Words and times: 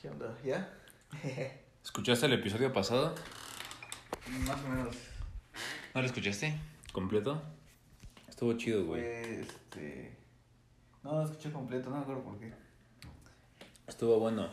¿Qué 0.00 0.08
onda? 0.08 0.34
¿Ya? 0.42 0.72
¿Escuchaste 1.84 2.24
el 2.24 2.32
episodio 2.32 2.72
pasado? 2.72 3.14
Más 4.46 4.64
o 4.64 4.68
menos. 4.68 4.96
¿No 5.94 6.00
lo 6.00 6.06
escuchaste? 6.06 6.58
¿Completo? 6.90 7.42
Estuvo 8.26 8.54
chido, 8.54 8.86
güey. 8.86 9.02
Fue 9.02 9.40
este. 9.42 10.16
No, 11.02 11.16
lo 11.16 11.24
escuché 11.24 11.52
completo, 11.52 11.90
no 11.90 11.96
me 11.96 12.02
acuerdo 12.02 12.22
por 12.22 12.38
qué. 12.38 12.50
Estuvo 13.86 14.18
bueno. 14.18 14.48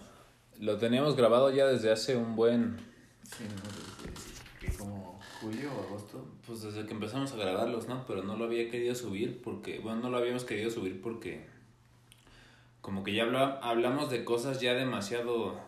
Lo 0.59 0.77
teníamos 0.77 1.15
grabado 1.15 1.50
ya 1.50 1.66
desde 1.66 1.93
hace 1.93 2.18
un 2.18 2.36
buen... 2.36 2.75
Sí, 3.23 3.45
no 3.45 4.59
que 4.59 4.75
como 4.75 5.18
julio 5.39 5.71
o 5.73 5.84
agosto. 5.84 6.27
Pues 6.45 6.64
desde 6.64 6.86
que 6.86 6.91
empezamos 6.91 7.32
a 7.32 7.38
grabarlos, 7.38 7.88
¿no? 7.88 8.05
Pero 8.05 8.21
no 8.21 8.36
lo 8.36 8.43
había 8.43 8.70
querido 8.70 8.93
subir 8.95 9.41
porque... 9.41 9.79
Bueno, 9.79 10.02
no 10.02 10.09
lo 10.09 10.18
habíamos 10.18 10.43
querido 10.43 10.70
subir 10.70 11.02
porque... 11.02 11.48
Como 12.88 13.04
que 13.04 13.13
ya 13.13 13.23
habla- 13.23 13.59
hablamos 13.61 14.09
de 14.09 14.23
cosas 14.23 14.61
ya 14.61 14.73
demasiado... 14.73 15.59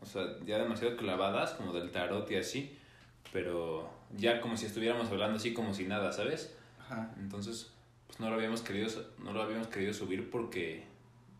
O 0.00 0.06
sea, 0.06 0.22
ya 0.46 0.58
demasiado 0.58 0.96
clavadas, 0.96 1.50
como 1.54 1.72
del 1.72 1.90
tarot 1.90 2.30
y 2.30 2.36
así. 2.36 2.78
Pero 3.32 3.90
ya 4.16 4.40
como 4.40 4.56
si 4.56 4.66
estuviéramos 4.66 5.08
hablando 5.10 5.38
así 5.38 5.52
como 5.54 5.74
si 5.74 5.86
nada, 5.86 6.12
¿sabes? 6.12 6.54
Ajá. 6.78 7.12
Entonces, 7.18 7.72
pues 8.06 8.20
no 8.20 8.28
lo 8.28 8.36
habíamos 8.36 8.60
querido, 8.62 8.88
no 9.18 9.32
lo 9.32 9.42
habíamos 9.42 9.66
querido 9.66 9.92
subir 9.92 10.30
porque 10.30 10.84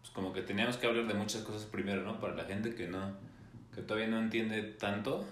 pues 0.01 0.11
como 0.11 0.33
que 0.33 0.43
teníamos 0.43 0.77
que 0.77 0.89
hablar 0.89 1.07
de 1.07 1.15
muchas 1.15 1.43
cosas 1.43 1.67
primero, 1.67 2.03
¿no? 2.03 2.19
Para 2.19 2.35
la 2.35 2.43
gente 2.43 2.75
que 2.75 2.89
no, 2.89 3.13
que 3.77 3.83
todavía 3.83 4.09
no 4.09 4.19
entiende 4.19 4.61
tanto. 4.65 5.25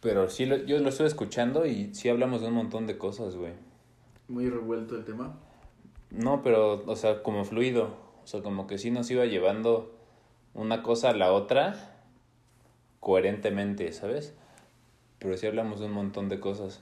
Pero 0.00 0.30
sí, 0.30 0.46
lo- 0.46 0.64
yo 0.64 0.78
lo 0.78 0.90
estoy 0.90 1.06
escuchando 1.08 1.66
y 1.66 1.92
sí 1.92 2.08
hablamos 2.08 2.40
de 2.40 2.46
un 2.46 2.54
montón 2.54 2.86
de 2.86 2.98
cosas, 2.98 3.34
güey. 3.34 3.54
Muy 4.28 4.48
revuelto 4.48 4.94
el 4.96 5.04
tema. 5.04 5.36
No, 6.10 6.42
pero, 6.42 6.84
o 6.86 6.96
sea, 6.96 7.22
como 7.22 7.44
fluido. 7.44 7.96
O 8.24 8.26
sea, 8.26 8.42
como 8.42 8.66
que 8.66 8.78
sí 8.78 8.90
nos 8.90 9.10
iba 9.10 9.24
llevando 9.24 9.94
una 10.54 10.82
cosa 10.82 11.10
a 11.10 11.14
la 11.14 11.32
otra 11.32 11.92
coherentemente, 13.00 13.92
¿sabes? 13.92 14.34
Pero 15.18 15.36
sí 15.36 15.46
hablamos 15.46 15.80
de 15.80 15.86
un 15.86 15.92
montón 15.92 16.28
de 16.28 16.40
cosas. 16.40 16.80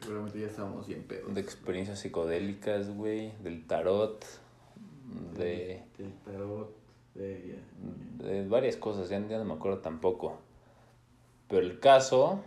Seguramente 0.00 0.40
ya 0.40 0.46
estábamos 0.46 0.86
bien 0.86 1.02
pedos. 1.04 1.32
De 1.34 1.40
experiencias 1.40 2.00
psicodélicas, 2.00 2.94
güey, 2.94 3.32
del 3.42 3.66
tarot, 3.66 4.24
de, 5.36 5.82
Del 5.96 6.12
tarot, 6.24 6.74
de. 7.14 7.58
de 8.18 8.48
varias 8.48 8.76
cosas, 8.76 9.08
ya, 9.08 9.18
ya 9.26 9.38
no 9.38 9.44
me 9.44 9.54
acuerdo 9.54 9.78
tampoco. 9.78 10.38
Pero 11.48 11.62
el 11.62 11.80
caso 11.80 12.42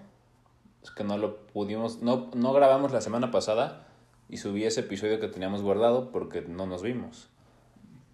es 0.84 0.92
que 0.92 1.04
no 1.04 1.18
lo 1.18 1.38
pudimos, 1.48 2.02
no, 2.02 2.30
no 2.36 2.54
grabamos 2.54 2.92
la 2.92 3.02
semana 3.02 3.32
pasada 3.32 3.88
y 4.32 4.38
subí 4.38 4.64
ese 4.64 4.80
episodio 4.80 5.20
que 5.20 5.28
teníamos 5.28 5.62
guardado 5.62 6.10
porque 6.12 6.42
no 6.42 6.66
nos 6.66 6.82
vimos, 6.82 7.30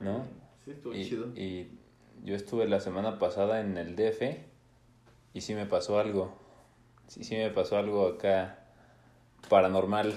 ¿no? 0.01 0.25
Sí, 0.65 0.71
estuvo 0.71 0.93
Y, 0.93 1.05
chido. 1.07 1.27
y 1.35 1.69
yo 2.25 2.35
estuve 2.35 2.67
la 2.67 2.79
semana 2.81 3.19
pasada 3.19 3.61
en 3.61 3.77
el 3.77 3.95
DF 3.95 4.21
y 5.33 5.41
sí 5.41 5.53
me 5.53 5.65
pasó 5.67 5.99
algo, 5.99 6.33
sí, 7.07 7.23
sí 7.23 7.35
me 7.35 7.49
pasó 7.51 7.77
algo 7.77 8.07
acá 8.07 8.59
paranormal. 9.49 10.13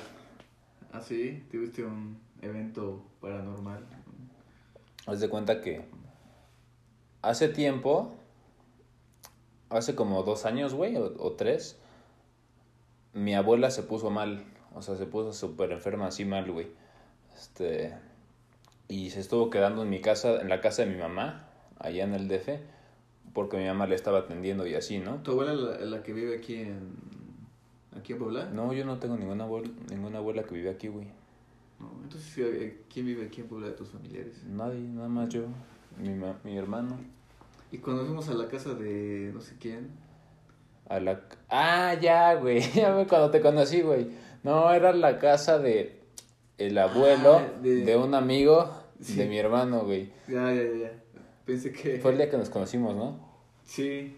Ah, 0.93 1.01
sí, 1.01 1.45
tuviste 1.51 1.85
un 1.85 2.19
evento 2.43 3.05
paranormal. 3.21 3.87
Haz 5.07 5.21
de 5.21 5.29
cuenta 5.29 5.61
que 5.61 5.85
hace 7.23 7.49
tiempo, 7.49 8.15
hace 9.69 9.95
como 9.95 10.23
dos 10.23 10.47
años, 10.47 10.75
güey, 10.75 10.97
o, 10.97 11.15
o 11.19 11.33
tres, 11.33 11.79
mi 13.13 13.35
abuela 13.35 13.71
se 13.71 13.83
puso 13.83 14.11
mal. 14.11 14.45
O 14.75 14.83
sea, 14.83 14.97
se 14.97 15.07
puso 15.07 15.33
súper 15.33 15.73
enferma, 15.73 16.07
así 16.07 16.25
mal, 16.25 16.51
güey. 16.51 16.69
Este. 17.37 17.95
Y 18.89 19.11
se 19.11 19.21
estuvo 19.21 19.51
quedando 19.51 19.83
en 19.83 19.91
mi 19.91 20.01
casa, 20.01 20.41
en 20.41 20.49
la 20.49 20.61
casa 20.61 20.85
de 20.85 20.91
mi 20.91 20.97
mamá, 20.99 21.49
allá 21.79 22.05
en 22.05 22.15
el 22.15 22.29
DF, 22.29 22.49
porque 23.33 23.57
mi 23.57 23.65
mamá 23.67 23.87
le 23.87 23.95
estaba 23.95 24.19
atendiendo 24.21 24.67
y 24.67 24.75
así, 24.75 24.99
¿no? 24.99 25.17
¿Tu 25.23 25.31
abuela 25.33 25.55
la, 25.55 25.79
la 25.79 26.03
que 26.03 26.13
vive 26.13 26.37
aquí 26.37 26.57
en. 26.57 26.91
aquí 27.97 28.13
en 28.15 28.19
Puebla? 28.19 28.47
No, 28.53 28.73
yo 28.73 28.85
no 28.85 28.99
tengo 28.99 29.17
ninguna 29.17 29.45
abuela, 29.45 29.69
ninguna 29.91 30.19
abuela 30.19 30.43
que 30.43 30.55
vive 30.55 30.71
aquí, 30.71 30.89
güey. 30.89 31.07
No, 31.79 31.91
Entonces, 32.03 32.37
eh, 32.39 32.83
¿quién 32.93 33.07
vive 33.07 33.27
aquí 33.27 33.41
en 33.43 33.47
Puebla 33.49 33.69
de 33.69 33.73
tus 33.75 33.89
familiares? 33.91 34.43
Nadie, 34.45 34.81
nada 34.81 35.09
más 35.09 35.29
yo, 35.29 35.43
mi, 35.97 36.11
ma- 36.15 36.39
mi 36.45 36.57
hermano. 36.59 36.99
Y 37.73 37.79
cuando 37.79 38.05
fuimos 38.05 38.29
a 38.29 38.35
la 38.35 38.49
casa 38.49 38.75
de 38.75 39.31
no 39.33 39.41
sé 39.41 39.55
quién. 39.61 39.89
A 40.89 40.99
la... 40.99 41.21
Ah, 41.49 41.95
ya, 41.95 42.35
güey. 42.35 42.61
Ya 42.75 42.93
cuando 43.07 43.31
te 43.31 43.41
conocí, 43.41 43.81
güey. 43.83 44.09
No, 44.43 44.73
era 44.73 44.93
la 44.93 45.19
casa 45.19 45.59
de 45.59 46.01
el 46.59 46.77
abuelo 46.79 47.37
Ah, 47.37 47.61
de- 47.63 47.85
de... 47.85 47.97
un 47.97 48.15
amigo 48.15 48.71
Sí. 49.01 49.15
de 49.15 49.27
mi 49.27 49.39
hermano, 49.39 49.85
güey. 49.85 50.11
Ya, 50.29 50.53
ya, 50.53 50.63
ya. 50.63 50.93
Pensé 51.47 51.73
que. 51.73 51.99
Fue 52.01 52.11
el 52.13 52.19
día 52.19 52.31
que 52.31 52.37
nos 52.37 52.51
conocimos, 52.51 52.95
¿no? 52.95 53.19
Sí, 53.65 54.17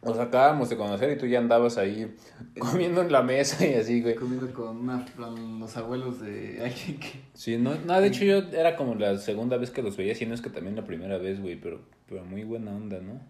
Nos 0.00 0.16
acabamos 0.18 0.68
de 0.70 0.76
conocer 0.76 1.10
y 1.10 1.18
tú 1.18 1.26
ya 1.26 1.40
andabas 1.40 1.76
ahí 1.76 2.14
comiendo 2.60 3.02
en 3.02 3.10
la 3.10 3.20
mesa 3.22 3.66
y 3.66 3.74
así, 3.74 4.00
güey. 4.00 4.14
comiendo 4.14 4.50
con, 4.52 4.76
una, 4.78 5.04
con 5.16 5.58
los 5.58 5.76
abuelos 5.76 6.20
de 6.20 6.60
alguien 6.62 7.00
que. 7.00 7.20
Sí, 7.34 7.56
no, 7.58 7.74
no, 7.84 8.00
de 8.00 8.06
hecho 8.06 8.24
yo 8.24 8.36
era 8.56 8.76
como 8.76 8.94
la 8.94 9.18
segunda 9.18 9.56
vez 9.56 9.70
que 9.72 9.82
los 9.82 9.96
veía, 9.96 10.14
si 10.14 10.24
no 10.24 10.34
es 10.34 10.40
que 10.40 10.50
también 10.50 10.76
la 10.76 10.84
primera 10.84 11.18
vez, 11.18 11.40
güey, 11.40 11.56
pero, 11.60 11.80
pero 12.08 12.24
muy 12.24 12.44
buena 12.44 12.70
onda, 12.70 13.00
¿no? 13.00 13.20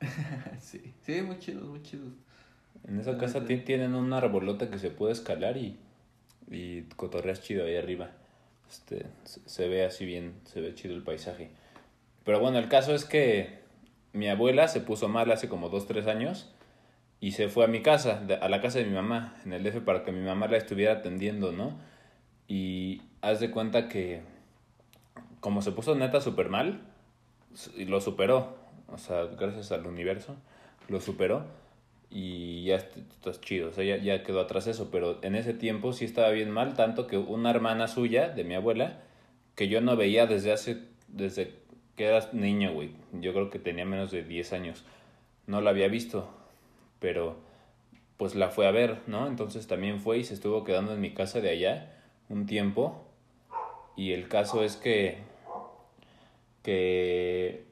sí, 0.60 0.92
sí, 1.06 1.22
muy 1.22 1.38
chidos, 1.38 1.62
muy 1.68 1.80
chidos. 1.82 2.12
En 2.86 2.98
esa 2.98 3.18
casa 3.18 3.44
tienen 3.44 3.94
una 3.94 4.18
arbolota 4.18 4.70
que 4.70 4.78
se 4.78 4.90
puede 4.90 5.12
escalar 5.12 5.56
y, 5.56 5.78
y 6.50 6.82
cotorreas 6.96 7.42
chido 7.42 7.64
ahí 7.64 7.76
arriba. 7.76 8.10
Este, 8.68 9.06
se, 9.24 9.68
ve 9.68 9.84
así 9.84 10.04
bien, 10.04 10.34
se 10.44 10.60
ve 10.60 10.74
chido 10.74 10.94
el 10.94 11.02
paisaje. 11.02 11.50
Pero 12.24 12.40
bueno, 12.40 12.58
el 12.58 12.68
caso 12.68 12.94
es 12.94 13.04
que 13.04 13.60
mi 14.12 14.28
abuela 14.28 14.68
se 14.68 14.80
puso 14.80 15.08
mal 15.08 15.30
hace 15.30 15.48
como 15.48 15.68
dos, 15.68 15.86
tres 15.86 16.06
años 16.06 16.52
y 17.20 17.32
se 17.32 17.48
fue 17.48 17.64
a 17.64 17.68
mi 17.68 17.82
casa, 17.82 18.22
a 18.40 18.48
la 18.48 18.60
casa 18.60 18.78
de 18.78 18.86
mi 18.86 18.94
mamá, 18.94 19.36
en 19.44 19.52
el 19.52 19.62
DF, 19.62 19.80
para 19.84 20.04
que 20.04 20.12
mi 20.12 20.24
mamá 20.24 20.46
la 20.48 20.56
estuviera 20.56 20.94
atendiendo, 20.94 21.52
¿no? 21.52 21.78
Y 22.48 23.02
haz 23.20 23.40
de 23.40 23.50
cuenta 23.50 23.88
que 23.88 24.22
como 25.40 25.62
se 25.62 25.72
puso 25.72 25.94
neta 25.94 26.20
súper 26.20 26.48
mal, 26.48 26.80
lo 27.76 28.00
superó, 28.00 28.56
o 28.88 28.98
sea, 28.98 29.24
gracias 29.24 29.72
al 29.72 29.86
universo, 29.86 30.36
lo 30.88 31.00
superó 31.00 31.44
y 32.10 32.64
ya 32.64 32.76
est- 32.76 32.96
estás 32.96 33.40
chido, 33.40 33.70
o 33.70 33.72
sea, 33.72 33.84
ya, 33.84 33.96
ya 33.98 34.22
quedó 34.24 34.40
atrás 34.40 34.66
eso, 34.66 34.90
pero 34.90 35.18
en 35.22 35.34
ese 35.36 35.54
tiempo 35.54 35.92
sí 35.92 36.04
estaba 36.04 36.30
bien 36.30 36.50
mal, 36.50 36.74
tanto 36.74 37.06
que 37.06 37.18
una 37.18 37.50
hermana 37.50 37.88
suya, 37.88 38.28
de 38.30 38.44
mi 38.44 38.54
abuela, 38.54 38.98
que 39.54 39.68
yo 39.68 39.80
no 39.80 39.96
veía 39.96 40.26
desde 40.26 40.52
hace, 40.52 40.78
desde 41.08 41.54
que 41.96 42.06
eras 42.06 42.34
niño, 42.34 42.72
güey, 42.72 42.90
yo 43.20 43.32
creo 43.32 43.50
que 43.50 43.58
tenía 43.58 43.84
menos 43.84 44.10
de 44.10 44.22
10 44.24 44.52
años, 44.52 44.84
no 45.46 45.60
la 45.60 45.70
había 45.70 45.88
visto, 45.88 46.28
pero 47.00 47.36
pues 48.16 48.34
la 48.34 48.50
fue 48.50 48.66
a 48.66 48.70
ver, 48.72 48.98
¿no? 49.06 49.26
Entonces 49.28 49.66
también 49.66 50.00
fue 50.00 50.18
y 50.18 50.24
se 50.24 50.34
estuvo 50.34 50.64
quedando 50.64 50.92
en 50.94 51.00
mi 51.00 51.12
casa 51.14 51.40
de 51.40 51.50
allá 51.50 51.92
un 52.28 52.46
tiempo, 52.46 53.06
y 53.96 54.12
el 54.12 54.28
caso 54.28 54.64
es 54.64 54.76
que, 54.76 55.18
que 56.62 57.64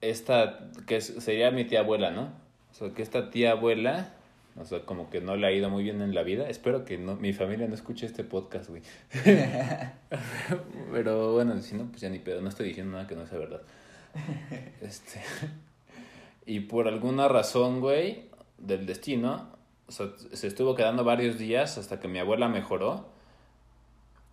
esta, 0.00 0.70
que 0.86 1.00
sería 1.00 1.50
mi 1.50 1.64
tía 1.64 1.80
abuela, 1.80 2.10
¿no? 2.10 2.32
O 2.70 2.74
sea, 2.74 2.90
que 2.90 3.02
esta 3.02 3.30
tía 3.30 3.52
abuela, 3.52 4.14
o 4.56 4.64
sea, 4.64 4.80
como 4.84 5.10
que 5.10 5.20
no 5.20 5.36
le 5.36 5.46
ha 5.46 5.52
ido 5.52 5.70
muy 5.70 5.84
bien 5.84 6.00
en 6.02 6.14
la 6.14 6.22
vida. 6.22 6.48
Espero 6.48 6.84
que 6.84 6.98
no, 6.98 7.16
mi 7.16 7.32
familia 7.32 7.66
no 7.66 7.74
escuche 7.74 8.06
este 8.06 8.24
podcast, 8.24 8.68
güey. 8.68 8.82
Pero 10.92 11.32
bueno, 11.32 11.58
si 11.60 11.76
no, 11.76 11.86
pues 11.86 12.00
ya 12.00 12.08
ni 12.08 12.18
pedo, 12.18 12.40
no 12.40 12.48
estoy 12.48 12.68
diciendo 12.68 12.92
nada 12.92 13.06
que 13.06 13.16
no 13.16 13.26
sea 13.26 13.38
verdad. 13.38 13.62
Este. 14.80 15.20
Y 16.46 16.60
por 16.60 16.88
alguna 16.88 17.28
razón, 17.28 17.80
güey, 17.80 18.28
del 18.58 18.86
destino, 18.86 19.48
o 19.86 19.92
sea, 19.92 20.08
se 20.32 20.46
estuvo 20.46 20.74
quedando 20.74 21.04
varios 21.04 21.38
días 21.38 21.78
hasta 21.78 22.00
que 22.00 22.08
mi 22.08 22.18
abuela 22.18 22.48
mejoró. 22.48 23.08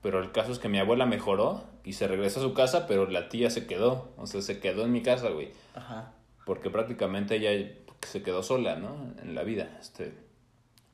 Pero 0.02 0.22
el 0.22 0.32
caso 0.32 0.52
es 0.52 0.60
que 0.60 0.70
mi 0.70 0.80
abuela 0.80 1.06
mejoró 1.06 1.64
y 1.84 1.94
se 1.94 2.08
regresó 2.08 2.40
a 2.40 2.44
su 2.44 2.54
casa, 2.54 2.88
pero 2.88 3.10
la 3.10 3.30
tía 3.30 3.50
se 3.50 3.66
quedó. 3.66 4.10
O 4.18 4.28
sea, 4.28 4.42
se 4.42 4.60
quedó 4.60 4.86
en 4.86 4.92
mi 4.92 5.02
casa, 5.02 5.30
güey. 5.30 5.52
Ajá. 5.74 6.14
Porque 6.46 6.70
prácticamente 6.70 7.36
ella 7.36 7.72
se 8.08 8.24
quedó 8.24 8.44
sola, 8.44 8.76
¿no? 8.76 9.14
En 9.22 9.36
la 9.36 9.44
vida. 9.44 9.78
Este, 9.80 10.14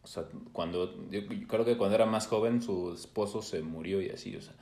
o 0.04 0.08
sea, 0.08 0.26
cuando, 0.52 1.10
yo 1.10 1.22
creo 1.48 1.66
que 1.66 1.78
cuando 1.78 1.96
era 1.96 2.06
más 2.06 2.28
joven 2.28 2.62
su 2.62 2.94
esposo 2.94 3.42
se 3.42 3.62
murió 3.62 4.02
y 4.02 4.10
así, 4.10 4.36
o 4.36 4.42
sea. 4.42 4.54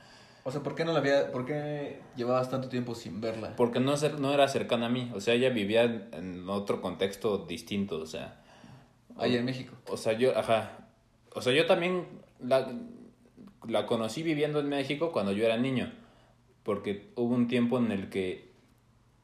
O 0.44 0.50
sea, 0.50 0.62
¿por 0.62 0.74
qué 0.74 0.84
no 0.84 0.92
la 0.92 0.98
había, 0.98 1.30
por 1.30 1.46
qué 1.46 2.00
llevabas 2.16 2.50
tanto 2.50 2.68
tiempo 2.68 2.94
sin 2.94 3.20
verla? 3.20 3.54
Porque 3.56 3.78
no, 3.78 3.94
no 4.18 4.32
era 4.32 4.48
cercana 4.48 4.86
a 4.86 4.88
mí, 4.88 5.10
o 5.14 5.20
sea, 5.20 5.34
ella 5.34 5.50
vivía 5.50 5.84
en- 5.84 6.48
otro 6.48 6.80
contexto 6.80 7.38
distinto, 7.38 7.98
o 7.98 8.06
sea. 8.06 8.40
Allá 9.16 9.38
en 9.38 9.44
México. 9.44 9.74
O 9.88 9.96
sea, 9.96 10.14
yo, 10.14 10.36
ajá. 10.36 10.88
O 11.34 11.42
sea, 11.42 11.52
yo 11.52 11.66
también 11.66 12.06
la, 12.40 12.72
la 13.68 13.86
conocí 13.86 14.22
viviendo 14.22 14.58
en 14.60 14.68
México 14.68 15.12
cuando 15.12 15.32
yo 15.32 15.44
era 15.44 15.56
niño. 15.56 15.92
Porque 16.62 17.10
hubo 17.16 17.34
un 17.34 17.48
tiempo 17.48 17.78
en 17.78 17.92
el 17.92 18.08
que 18.08 18.52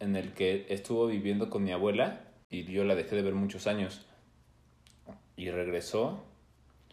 en 0.00 0.14
el 0.16 0.32
que 0.32 0.66
estuvo 0.68 1.06
viviendo 1.06 1.50
con 1.50 1.64
mi 1.64 1.72
abuela 1.72 2.27
y 2.50 2.64
yo 2.64 2.84
la 2.84 2.94
dejé 2.94 3.16
de 3.16 3.22
ver 3.22 3.34
muchos 3.34 3.66
años. 3.66 4.04
Y 5.36 5.50
regresó 5.50 6.20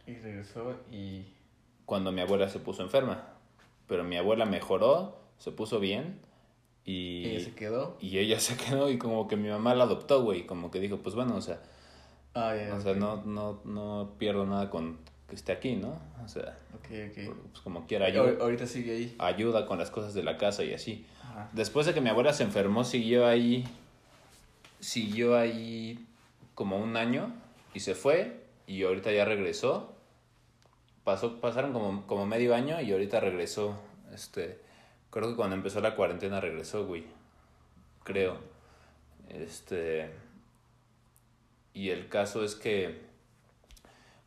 Y 0.06 0.14
regresó 0.16 0.76
y... 0.92 1.24
cuando 1.86 2.12
mi 2.12 2.22
abuela 2.22 2.48
se 2.50 2.60
puso 2.60 2.84
enferma. 2.84 3.24
Pero 3.88 4.04
mi 4.04 4.18
abuela 4.18 4.46
mejoró, 4.46 5.18
se 5.38 5.52
puso 5.52 5.80
bien 5.80 6.20
Y 6.86 7.26
Ella 7.26 7.46
se 7.46 7.56
quedó. 7.56 7.98
y 8.00 8.18
ella 8.20 8.40
se 8.40 8.56
quedó 8.58 8.90
y 8.90 8.98
como 8.98 9.28
que 9.28 9.36
mi 9.36 9.50
mamá 9.50 9.74
la 9.76 9.86
adoptó, 9.86 10.24
güey, 10.24 10.46
como 10.46 10.70
que 10.72 10.80
dijo, 10.80 10.98
pues 10.98 11.16
bueno, 11.16 11.36
o 11.36 11.42
sea, 11.42 11.60
Ah, 12.34 12.54
ya. 12.56 12.76
o 12.76 12.82
sea, 12.82 12.94
no, 12.96 13.24
no, 13.26 13.62
no 13.64 14.12
pierdo 14.18 14.46
nada 14.46 14.70
con 14.70 14.98
que 15.30 15.36
esté 15.36 15.54
aquí, 15.54 15.76
¿no? 15.78 15.98
O 16.24 16.28
sea, 16.28 16.58
Ok, 16.76 16.86
ok. 17.10 17.36
pues 17.52 17.62
como 17.64 17.88
quiera, 17.88 18.06
ayuda, 18.08 18.34
Ahorita 18.42 18.68
sigue 18.68 18.92
ahí. 18.92 19.16
ayuda 19.20 19.66
con 19.66 19.80
las 19.80 19.90
cosas 19.90 20.14
de 20.14 20.22
la 20.22 20.38
casa 20.38 20.64
y 20.64 20.74
así. 20.74 21.08
Ajá. 21.24 21.50
Después 21.54 21.86
de 21.88 21.94
que 21.94 22.02
mi 22.02 22.10
abuela 22.10 22.34
se 22.34 22.44
enfermó, 22.44 22.84
siguió 22.84 23.26
ahí, 23.26 23.66
siguió 24.86 25.36
ahí 25.36 26.06
como 26.54 26.78
un 26.78 26.96
año 26.96 27.34
y 27.74 27.80
se 27.80 27.96
fue 27.96 28.46
y 28.68 28.84
ahorita 28.84 29.12
ya 29.12 29.26
regresó. 29.26 29.92
Pasó, 31.04 31.40
pasaron 31.42 31.74
como, 31.74 32.06
como 32.06 32.26
medio 32.28 32.54
año 32.54 32.80
y 32.80 32.92
ahorita 32.92 33.20
regresó. 33.20 33.80
Este, 34.14 34.60
creo 35.10 35.30
que 35.30 35.36
cuando 35.36 35.56
empezó 35.56 35.82
la 35.82 35.96
cuarentena 35.96 36.40
regresó, 36.40 36.86
güey. 36.86 37.04
Creo. 38.04 38.38
Este, 39.30 40.12
y 41.74 41.90
el 41.90 42.08
caso 42.08 42.44
es 42.44 42.54
que 42.54 43.02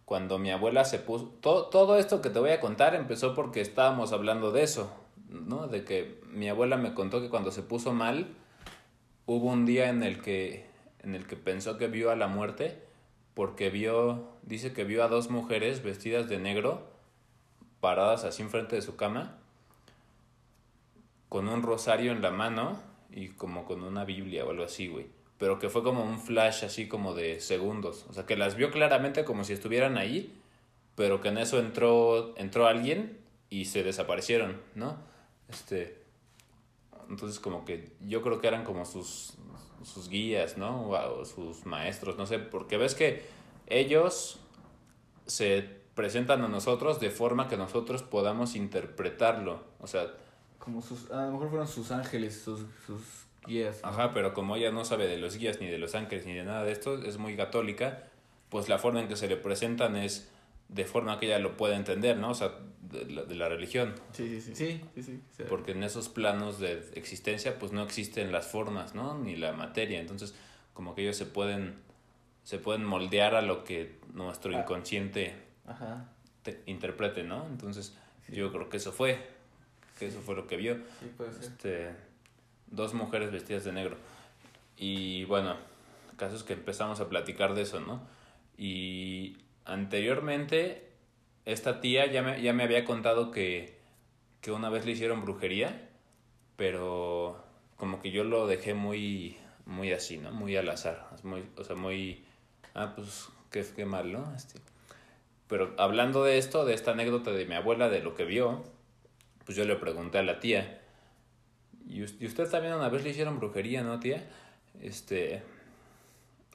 cuando 0.05 0.39
mi 0.39 0.51
abuela 0.51 0.85
se 0.85 0.99
puso, 0.99 1.27
todo, 1.41 1.67
todo 1.67 1.99
esto 1.99 2.21
que 2.21 2.31
te 2.31 2.41
voy 2.41 2.51
a 2.51 2.61
contar 2.61 2.97
empezó 2.97 3.35
porque 3.35 3.61
estábamos 3.61 4.13
hablando 4.13 4.51
de 4.51 4.65
eso, 4.65 4.91
¿no? 5.29 5.69
De 5.69 5.85
que 5.85 6.21
mi 6.27 6.49
abuela 6.49 6.77
me 6.77 6.95
contó 6.95 7.21
que 7.21 7.29
cuando 7.29 7.53
se 7.53 7.63
puso 7.63 7.93
mal, 7.93 8.35
hubo 9.29 9.49
un 9.49 9.67
día 9.67 9.91
en 9.91 10.03
el 10.03 10.23
que, 10.23 10.65
en 11.03 11.15
el 11.15 11.27
que 11.27 11.37
pensó 11.37 11.77
que 11.77 11.87
vio 11.87 12.11
a 12.11 12.17
la 12.17 12.29
muerte, 12.29 12.79
porque 13.35 13.69
vio, 13.69 14.27
dice 14.43 14.73
que 14.73 14.85
vio 14.85 15.05
a 15.05 15.09
dos 15.09 15.29
mujeres 15.29 15.83
vestidas 15.83 16.31
de 16.31 16.39
negro, 16.39 16.89
paradas 17.81 18.25
así 18.25 18.43
enfrente 18.43 18.77
de 18.77 18.83
su 18.83 18.97
cama, 18.97 19.37
con 21.29 21.47
un 21.47 21.63
rosario 21.63 22.11
en 22.11 22.23
la 22.23 22.31
mano 22.31 22.81
y 23.11 23.29
como 23.29 23.67
con 23.67 23.83
una 23.83 24.07
Biblia 24.07 24.47
o 24.47 24.51
algo 24.51 24.65
así, 24.65 24.89
güey. 24.89 25.07
Pero 25.37 25.59
que 25.59 25.69
fue 25.69 25.83
como 25.83 26.05
un 26.05 26.19
flash 26.19 26.65
así 26.65 26.89
como 26.89 27.13
de 27.15 27.41
segundos. 27.41 28.07
O 28.09 28.15
sea, 28.15 28.25
que 28.25 28.35
las 28.35 28.57
vio 28.57 28.71
claramente 28.71 29.27
como 29.27 29.45
si 29.45 29.53
estuvieran 29.53 29.99
ahí, 29.99 30.35
pero 30.95 31.21
que 31.21 31.29
en 31.29 31.37
eso 31.37 31.59
entró, 31.61 32.35
entró 32.39 32.67
alguien 32.67 33.19
y 33.51 33.67
se 33.67 33.83
desaparecieron, 33.83 34.59
¿no? 34.75 34.97
Este, 35.51 35.98
entonces 37.09 37.41
como 37.41 37.65
que 37.65 37.93
yo 38.01 38.23
creo 38.23 38.41
que 38.41 38.49
eran 38.49 38.65
como 38.65 38.85
sus, 38.85 39.35
sus 39.85 40.09
guías, 40.09 40.59
¿no? 40.59 40.91
O, 40.91 41.25
sus 41.25 41.67
maestros, 41.67 42.17
no 42.17 42.27
sé, 42.27 42.39
porque 42.39 42.77
ves 42.77 42.95
que 42.95 43.23
ellos 43.67 44.41
se 45.27 45.79
presentan 45.95 46.43
a 46.43 46.49
nosotros 46.49 47.01
de 47.01 47.11
forma 47.11 47.49
que 47.49 47.57
nosotros 47.57 48.03
podamos 48.03 48.55
interpretarlo. 48.55 49.63
O 49.81 49.87
sea, 49.87 50.15
Como 50.59 50.81
sus. 50.81 51.11
A 51.11 51.27
lo 51.27 51.33
mejor 51.33 51.49
fueron 51.51 51.69
sus 51.69 51.91
ángeles, 51.91 52.41
sus, 52.41 52.61
sus 52.87 53.03
guías. 53.47 53.81
¿no? 53.83 53.89
Ajá, 53.89 54.13
pero 54.13 54.35
como 54.35 54.57
ella 54.57 54.71
no 54.71 54.85
sabe 54.85 55.07
de 55.07 55.19
los 55.19 55.37
guías, 55.37 55.61
ni 55.61 55.67
de 55.67 55.79
los 55.79 55.95
ángeles, 55.95 56.27
ni 56.27 56.35
de 56.35 56.45
nada 56.45 56.65
de 56.65 56.73
esto, 56.73 57.03
es 57.03 57.19
muy 57.19 57.37
católica, 57.37 58.05
pues 58.49 58.69
la 58.69 58.79
forma 58.79 59.01
en 59.01 59.09
que 59.09 59.17
se 59.17 59.29
le 59.29 59.37
presentan 59.37 59.97
es 59.97 60.31
de 60.69 60.85
forma 60.85 61.19
que 61.19 61.27
ella 61.27 61.39
lo 61.39 61.57
pueda 61.57 61.77
entender, 61.77 62.17
¿no? 62.19 62.31
O 62.31 62.35
sea, 62.35 62.53
de 62.83 63.05
la, 63.07 63.23
de 63.25 63.35
la 63.35 63.49
religión. 63.49 63.95
Sí, 64.13 64.41
sí, 64.41 64.55
sí. 64.55 64.81
Sí, 64.95 65.03
sí, 65.03 65.21
sí. 65.37 65.43
Porque 65.49 65.73
en 65.73 65.83
esos 65.83 66.09
planos 66.09 66.59
de 66.59 66.91
existencia, 66.95 67.59
pues 67.59 67.73
no 67.73 67.83
existen 67.83 68.33
las 68.33 68.47
formas, 68.49 68.95
¿no? 68.95 69.19
Ni 69.19 69.37
la 69.37 69.53
materia. 69.53 70.01
Entonces, 70.01 70.35
como 70.75 70.95
que 70.95 71.03
ellos 71.03 71.17
se 71.17 71.27
pueden, 71.27 71.77
se 72.45 72.59
pueden 72.59 72.85
moldear 72.85 73.35
a 73.35 73.43
lo 73.43 73.65
que 73.65 73.99
nuestro 74.13 74.55
Ah. 74.57 74.61
inconsciente 74.61 75.35
Ajá. 75.67 76.09
te- 76.43 76.63
interprete, 76.67 77.25
¿no? 77.25 77.47
Entonces, 77.47 77.95
Sí. 78.27 78.37
yo 78.37 78.53
creo 78.53 78.69
que 78.69 78.77
eso 78.79 78.93
fue, 78.93 79.19
que 79.99 80.07
eso 80.07 80.21
fue 80.21 80.35
lo 80.37 80.47
que 80.47 80.57
vio. 80.57 80.77
Sí, 81.01 81.11
puede 81.17 81.33
ser. 81.33 81.45
Este, 81.45 81.91
dos 82.69 82.93
mujeres 82.95 83.31
vestidas 83.33 83.65
de 83.65 83.73
negro. 83.73 83.97
Y 84.77 85.25
bueno, 85.25 85.57
el 86.11 86.17
caso 86.17 86.37
es 86.37 86.43
que 86.43 86.53
empezamos 86.53 87.01
a 87.01 87.09
platicar 87.09 87.55
de 87.55 87.63
eso, 87.63 87.81
¿no? 87.81 88.01
Y 88.57 89.39
anteriormente, 89.69 90.89
esta 91.45 91.81
tía 91.81 92.07
ya 92.07 92.23
me, 92.23 92.43
ya 92.43 92.53
me 92.53 92.65
había 92.65 92.85
contado 92.85 93.31
que, 93.31 93.79
que 94.41 94.51
una 94.53 94.69
vez 94.71 94.85
le 94.85 94.93
hicieron 94.93 95.23
brujería, 95.23 95.89
pero 96.57 97.43
como 97.77 98.01
que 98.03 98.11
yo 98.11 98.25
lo 98.25 98.47
dejé 98.47 98.75
muy, 98.75 99.37
muy 99.67 99.93
así, 99.93 100.19
¿no? 100.19 100.33
Muy 100.33 100.57
al 100.57 100.69
azar. 100.69 101.09
Muy, 101.23 101.45
o 101.57 101.65
sea, 101.65 101.77
muy... 101.77 102.25
Ah, 102.75 102.93
pues 102.97 103.29
qué, 103.51 103.85
mal, 103.85 104.13
¿no? 104.13 104.35
Este, 104.35 104.61
pero 105.49 105.75
hablando 105.79 106.25
de 106.25 106.39
esto, 106.39 106.65
de 106.65 106.75
esta 106.75 106.93
anécdota 106.93 107.31
de 107.33 107.47
mi 107.47 107.55
abuela, 107.55 107.89
de 107.89 108.01
lo 108.03 108.15
que 108.15 108.25
vio, 108.25 108.65
pues 109.45 109.57
yo 109.57 109.65
le 109.65 109.77
pregunté 109.77 110.19
a 110.19 110.23
la 110.23 110.41
tía, 110.41 110.81
¿y 111.89 112.03
us- 112.03 112.17
y 112.21 112.27
usted 112.27 112.49
también 112.51 112.75
una 112.75 112.89
vez 112.89 113.03
le 113.05 113.11
hicieron 113.11 113.39
brujería, 113.39 113.83
no, 113.83 113.99
tía? 114.01 114.29
Este, 114.83 115.43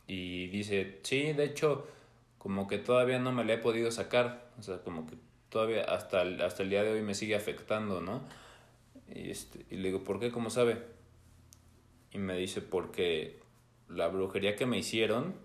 y 0.08 0.48
dice, 0.48 1.00
sí, 1.04 1.34
de 1.34 1.46
hecho, 1.46 1.88
como 2.44 2.68
que 2.68 2.78
todavía 2.78 3.20
no 3.20 3.32
me 3.32 3.46
la 3.46 3.54
he 3.54 3.58
podido 3.58 3.90
sacar, 3.90 4.52
o 4.60 4.62
sea, 4.62 4.80
como 4.80 5.08
que 5.08 5.16
todavía 5.48 5.86
hasta 5.86 6.24
el, 6.24 6.42
hasta 6.42 6.64
el 6.64 6.70
día 6.70 6.84
de 6.84 6.92
hoy 6.92 7.02
me 7.02 7.16
sigue 7.16 7.36
afectando, 7.36 8.02
¿no? 8.02 8.22
Y, 9.08 9.30
este, 9.30 9.66
y 9.70 9.78
le 9.78 9.88
digo, 9.88 10.04
¿por 10.04 10.20
qué? 10.20 10.30
¿Cómo 10.30 10.50
sabe? 10.50 10.84
Y 12.12 12.18
me 12.18 12.36
dice, 12.36 12.62
porque 12.62 13.40
la 13.88 14.10
brujería 14.10 14.58
que 14.58 14.66
me 14.66 14.78
hicieron 14.78 15.36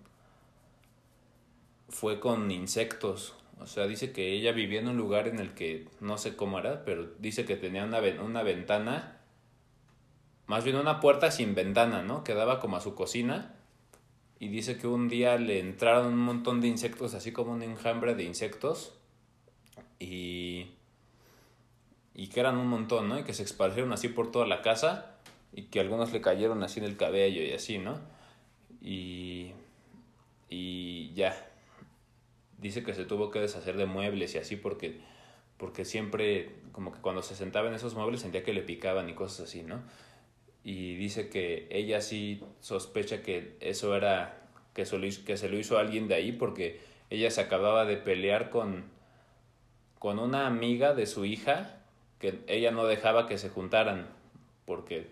fue 1.87 2.19
con 2.19 2.51
insectos. 2.51 3.33
O 3.61 3.65
sea, 3.65 3.87
dice 3.87 4.11
que 4.11 4.33
ella 4.33 4.51
vivía 4.51 4.81
en 4.81 4.89
un 4.89 4.97
lugar 4.97 5.29
en 5.29 5.39
el 5.39 5.53
que 5.53 5.87
no 6.01 6.17
sé 6.17 6.35
cómo 6.35 6.59
era, 6.59 6.83
pero 6.83 7.05
dice 7.19 7.45
que 7.45 7.55
tenía 7.55 7.85
una, 7.85 8.01
una 8.21 8.43
ventana, 8.43 9.21
más 10.47 10.65
bien 10.65 10.75
una 10.75 10.99
puerta 10.99 11.31
sin 11.31 11.55
ventana, 11.55 12.03
¿no? 12.03 12.25
Que 12.25 12.33
daba 12.33 12.59
como 12.59 12.75
a 12.75 12.81
su 12.81 12.93
cocina. 12.93 13.55
Y 14.39 14.47
dice 14.47 14.77
que 14.77 14.87
un 14.87 15.09
día 15.09 15.37
le 15.37 15.59
entraron 15.59 16.13
un 16.13 16.19
montón 16.19 16.61
de 16.61 16.67
insectos, 16.67 17.13
así 17.13 17.31
como 17.31 17.51
un 17.51 17.61
enjambre 17.61 18.15
de 18.15 18.23
insectos. 18.23 18.93
Y, 19.99 20.67
y 22.13 22.27
que 22.27 22.39
eran 22.39 22.57
un 22.57 22.67
montón, 22.67 23.09
¿no? 23.09 23.19
Y 23.19 23.23
que 23.23 23.33
se 23.33 23.43
esparcieron 23.43 23.91
así 23.91 24.07
por 24.07 24.31
toda 24.31 24.47
la 24.47 24.61
casa. 24.61 25.17
Y 25.51 25.63
que 25.63 25.79
algunos 25.81 26.13
le 26.13 26.21
cayeron 26.21 26.63
así 26.63 26.79
en 26.79 26.85
el 26.85 26.95
cabello 26.95 27.41
y 27.41 27.51
así, 27.51 27.79
¿no? 27.79 27.99
Y, 28.81 29.51
y 30.49 31.13
ya, 31.13 31.49
dice 32.57 32.83
que 32.83 32.93
se 32.93 33.05
tuvo 33.05 33.31
que 33.31 33.39
deshacer 33.39 33.77
de 33.77 33.85
muebles 33.85 34.35
y 34.35 34.37
así 34.37 34.55
porque, 34.55 34.99
porque 35.57 35.85
siempre, 35.85 36.55
como 36.71 36.91
que 36.91 36.99
cuando 36.99 37.21
se 37.21 37.35
sentaba 37.35 37.67
en 37.67 37.75
esos 37.75 37.95
muebles 37.95 38.21
sentía 38.21 38.43
que 38.43 38.53
le 38.53 38.61
picaban 38.61 39.09
y 39.09 39.13
cosas 39.13 39.47
así, 39.47 39.63
¿no? 39.63 39.83
Y 40.69 40.93
dice 40.97 41.29
que 41.29 41.67
ella 41.71 41.99
sí 41.99 42.43
sospecha 42.59 43.23
que 43.23 43.57
eso 43.59 43.95
era, 43.95 44.47
que, 44.75 44.83
eso 44.83 44.99
lo 44.99 45.07
hizo- 45.07 45.25
que 45.25 45.35
se 45.35 45.49
lo 45.49 45.57
hizo 45.57 45.79
alguien 45.79 46.07
de 46.07 46.13
ahí 46.13 46.31
porque 46.31 46.79
ella 47.09 47.31
se 47.31 47.41
acababa 47.41 47.85
de 47.85 47.97
pelear 47.97 48.51
con, 48.51 48.83
con 49.97 50.19
una 50.19 50.45
amiga 50.45 50.93
de 50.93 51.07
su 51.07 51.25
hija 51.25 51.81
que 52.19 52.41
ella 52.45 52.69
no 52.69 52.85
dejaba 52.85 53.25
que 53.25 53.39
se 53.39 53.49
juntaran 53.49 54.09
porque, 54.65 55.07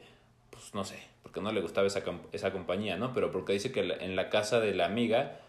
pues 0.51 0.75
no 0.75 0.83
sé, 0.83 0.99
porque 1.23 1.41
no 1.41 1.51
le 1.51 1.61
gustaba 1.61 1.87
esa, 1.87 2.03
esa 2.33 2.51
compañía, 2.51 2.95
¿no? 2.97 3.11
Pero 3.13 3.31
porque 3.31 3.53
dice 3.53 3.71
que 3.71 3.79
en 3.79 4.15
la 4.15 4.29
casa 4.29 4.59
de 4.59 4.75
la 4.75 4.85
amiga 4.85 5.39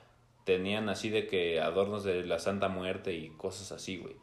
tenían 0.44 0.88
así 0.88 1.10
de 1.10 1.26
que 1.26 1.60
adornos 1.60 2.02
de 2.02 2.24
la 2.24 2.38
Santa 2.38 2.68
Muerte 2.68 3.12
y 3.12 3.28
cosas 3.28 3.72
así, 3.72 3.98
güey, 3.98 4.16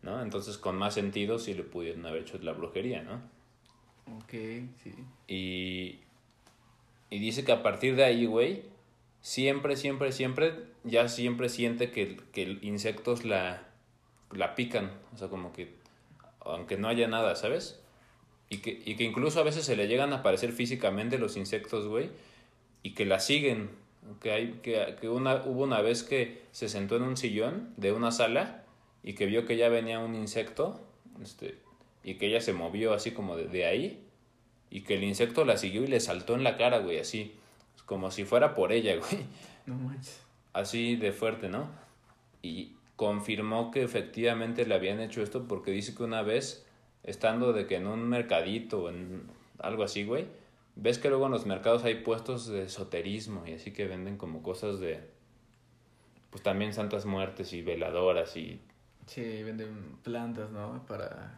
¿no? 0.00 0.22
Entonces 0.22 0.58
con 0.58 0.76
más 0.76 0.94
sentido 0.94 1.40
sí 1.40 1.54
le 1.54 1.64
pudieron 1.64 2.06
haber 2.06 2.22
hecho 2.22 2.38
la 2.40 2.52
brujería, 2.52 3.02
¿no? 3.02 3.33
Ok, 4.06 4.32
sí. 4.82 4.94
Y, 5.28 6.00
y 7.10 7.18
dice 7.18 7.44
que 7.44 7.52
a 7.52 7.62
partir 7.62 7.96
de 7.96 8.04
ahí, 8.04 8.26
güey, 8.26 8.62
siempre, 9.20 9.76
siempre, 9.76 10.12
siempre, 10.12 10.54
ya 10.84 11.08
siempre 11.08 11.48
siente 11.48 11.90
que, 11.90 12.18
que 12.32 12.58
insectos 12.62 13.24
la, 13.24 13.62
la 14.30 14.54
pican. 14.54 14.92
O 15.14 15.18
sea, 15.18 15.28
como 15.28 15.52
que, 15.52 15.74
aunque 16.40 16.76
no 16.76 16.88
haya 16.88 17.08
nada, 17.08 17.34
¿sabes? 17.36 17.80
Y 18.50 18.58
que, 18.58 18.82
y 18.84 18.96
que 18.96 19.04
incluso 19.04 19.40
a 19.40 19.44
veces 19.44 19.64
se 19.64 19.76
le 19.76 19.88
llegan 19.88 20.12
a 20.12 20.16
aparecer 20.16 20.52
físicamente 20.52 21.18
los 21.18 21.36
insectos, 21.36 21.88
güey, 21.88 22.10
y 22.82 22.92
que 22.94 23.06
la 23.06 23.18
siguen. 23.20 23.70
Que, 24.20 24.32
hay, 24.32 24.60
que, 24.62 24.96
que 25.00 25.08
una, 25.08 25.36
hubo 25.46 25.62
una 25.62 25.80
vez 25.80 26.02
que 26.02 26.42
se 26.52 26.68
sentó 26.68 26.96
en 26.96 27.04
un 27.04 27.16
sillón 27.16 27.72
de 27.78 27.92
una 27.92 28.12
sala 28.12 28.62
y 29.02 29.14
que 29.14 29.24
vio 29.24 29.46
que 29.46 29.56
ya 29.56 29.70
venía 29.70 29.98
un 29.98 30.14
insecto, 30.14 30.78
este, 31.22 31.56
y 32.04 32.14
que 32.14 32.26
ella 32.26 32.40
se 32.40 32.52
movió 32.52 32.92
así 32.94 33.10
como 33.12 33.36
de, 33.36 33.46
de 33.48 33.66
ahí, 33.66 34.04
y 34.70 34.82
que 34.82 34.94
el 34.94 35.04
insecto 35.04 35.44
la 35.44 35.56
siguió 35.56 35.82
y 35.84 35.86
le 35.88 36.00
saltó 36.00 36.34
en 36.34 36.44
la 36.44 36.56
cara, 36.56 36.78
güey, 36.78 36.98
así, 36.98 37.34
como 37.86 38.10
si 38.10 38.24
fuera 38.24 38.54
por 38.54 38.72
ella, 38.72 38.96
güey, 38.98 39.24
No 39.66 39.74
manches. 39.76 40.20
así 40.52 40.96
de 40.96 41.12
fuerte, 41.12 41.48
¿no? 41.48 41.68
Y 42.42 42.72
confirmó 42.96 43.70
que 43.70 43.82
efectivamente 43.82 44.66
le 44.66 44.74
habían 44.74 45.00
hecho 45.00 45.22
esto 45.22 45.48
porque 45.48 45.70
dice 45.70 45.94
que 45.94 46.02
una 46.02 46.22
vez, 46.22 46.66
estando 47.02 47.52
de 47.52 47.66
que 47.66 47.76
en 47.76 47.86
un 47.86 48.08
mercadito 48.08 48.84
o 48.84 48.88
en 48.90 49.22
algo 49.58 49.82
así, 49.82 50.04
güey, 50.04 50.26
ves 50.76 50.98
que 50.98 51.08
luego 51.08 51.26
en 51.26 51.32
los 51.32 51.46
mercados 51.46 51.84
hay 51.84 51.96
puestos 51.96 52.46
de 52.48 52.64
esoterismo 52.64 53.44
y 53.46 53.52
así 53.54 53.72
que 53.72 53.86
venden 53.86 54.16
como 54.16 54.42
cosas 54.42 54.78
de, 54.80 55.00
pues 56.30 56.42
también 56.42 56.72
santas 56.72 57.06
muertes 57.06 57.52
y 57.52 57.62
veladoras 57.62 58.36
y 58.36 58.60
Sí, 59.06 59.42
venden 59.42 59.96
plantas, 60.02 60.50
¿no? 60.50 60.84
Para, 60.86 61.36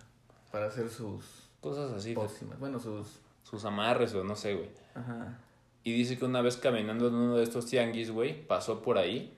para 0.51 0.67
hacer 0.67 0.89
sus 0.89 1.49
cosas 1.61 1.93
así. 1.93 2.15
pócimas. 2.15 2.59
Bueno, 2.59 2.79
sus... 2.79 3.21
sus 3.43 3.65
amarres 3.65 4.15
o 4.15 4.25
no 4.25 4.37
sé, 4.37 4.55
güey. 4.55 4.71
Ajá. 4.95 5.39
Y 5.85 5.93
dice 5.93 6.19
que 6.19 6.25
una 6.25 6.43
vez 6.43 6.57
caminando 6.57 7.09
en 7.09 7.15
uno 7.15 7.37
de 7.37 7.45
estos 7.45 7.67
tianguis, 7.67 8.11
güey, 8.11 8.47
pasó 8.47 8.83
por 8.83 8.99
ahí 8.99 9.37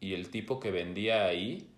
y 0.00 0.14
el 0.14 0.30
tipo 0.30 0.58
que 0.58 0.70
vendía 0.70 1.26
ahí 1.26 1.70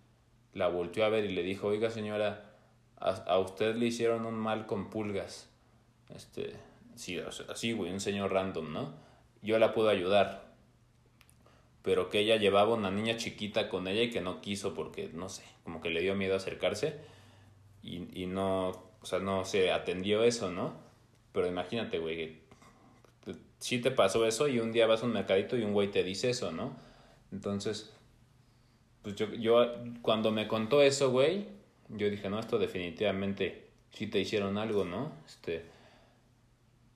la 0.54 0.68
volteó 0.68 1.04
a 1.04 1.10
ver 1.10 1.26
y 1.26 1.34
le 1.34 1.42
dijo, 1.42 1.68
oiga 1.68 1.90
señora, 1.90 2.50
a, 2.98 3.10
a 3.10 3.38
usted 3.38 3.76
le 3.76 3.86
hicieron 3.86 4.24
un 4.24 4.34
mal 4.34 4.66
con 4.66 4.88
pulgas. 4.88 5.48
Este, 6.14 6.54
sí, 6.94 7.18
o 7.18 7.30
sea, 7.30 7.46
así, 7.50 7.72
güey, 7.72 7.92
un 7.92 8.00
señor 8.00 8.32
random, 8.32 8.72
¿no? 8.72 8.94
Yo 9.42 9.58
la 9.58 9.74
puedo 9.74 9.90
ayudar. 9.90 10.48
Pero 11.82 12.08
que 12.08 12.20
ella 12.20 12.36
llevaba 12.36 12.74
una 12.74 12.90
niña 12.90 13.16
chiquita 13.16 13.68
con 13.68 13.88
ella 13.88 14.02
y 14.02 14.10
que 14.10 14.20
no 14.20 14.40
quiso 14.40 14.74
porque, 14.74 15.10
no 15.12 15.28
sé, 15.28 15.44
como 15.64 15.80
que 15.80 15.90
le 15.90 16.00
dio 16.00 16.14
miedo 16.14 16.34
acercarse 16.34 16.98
y, 17.82 18.22
y 18.22 18.26
no, 18.26 18.68
o 19.00 19.06
sea, 19.06 19.18
no 19.18 19.44
se 19.44 19.70
atendió 19.70 20.22
eso, 20.24 20.50
¿no? 20.50 20.74
Pero 21.32 21.46
imagínate, 21.46 21.98
güey, 21.98 22.40
sí 23.58 23.80
te 23.80 23.90
pasó 23.90 24.26
eso 24.26 24.48
y 24.48 24.60
un 24.60 24.72
día 24.72 24.86
vas 24.86 25.02
a 25.02 25.06
un 25.06 25.12
mercadito 25.12 25.56
y 25.56 25.62
un 25.62 25.72
güey 25.72 25.90
te 25.90 26.02
dice 26.02 26.30
eso, 26.30 26.52
¿no? 26.52 26.76
Entonces, 27.32 27.92
pues 29.02 29.16
yo, 29.16 29.32
yo 29.34 29.66
cuando 30.02 30.30
me 30.30 30.48
contó 30.48 30.82
eso, 30.82 31.10
güey, 31.10 31.46
yo 31.88 32.10
dije, 32.10 32.28
no, 32.30 32.38
esto 32.38 32.58
definitivamente 32.58 33.68
sí 33.90 34.06
te 34.06 34.20
hicieron 34.20 34.58
algo, 34.58 34.84
¿no? 34.84 35.12
Este, 35.26 35.64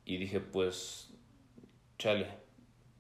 y 0.05 0.17
dije, 0.17 0.41
pues, 0.41 1.11
chale, 1.99 2.27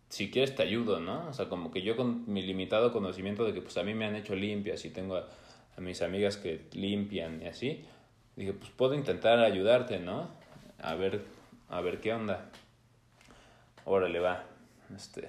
si 0.09 0.31
quieres 0.31 0.55
te 0.55 0.63
ayudo, 0.63 1.01
¿no? 1.01 1.29
O 1.29 1.33
sea, 1.33 1.49
como 1.49 1.71
que 1.71 1.83
yo 1.83 1.97
con 1.97 2.31
mi 2.31 2.43
limitado 2.43 2.93
conocimiento 2.93 3.45
de 3.45 3.55
que 3.55 3.63
pues 3.63 3.77
a 3.77 3.83
mí 3.83 3.95
me 3.95 4.05
han 4.05 4.17
hecho 4.17 4.35
limpias 4.35 4.85
y 4.85 4.91
tengo 4.91 5.23
a, 5.77 5.81
mis 5.81 6.03
amigas 6.03 6.37
que 6.37 6.67
limpian 6.73 7.41
y 7.43 7.47
así, 7.47 7.85
dije, 8.37 8.53
pues 8.53 8.71
puedo 8.71 8.95
intentar 8.95 9.39
ayudarte, 9.41 9.99
¿no? 9.99 10.29
A 10.81 10.95
ver, 10.95 11.23
a 11.69 11.81
ver 11.81 12.01
qué 12.01 12.13
onda. 12.13 12.51
Órale, 13.85 14.21
va. 14.21 14.45
Este, 14.95 15.29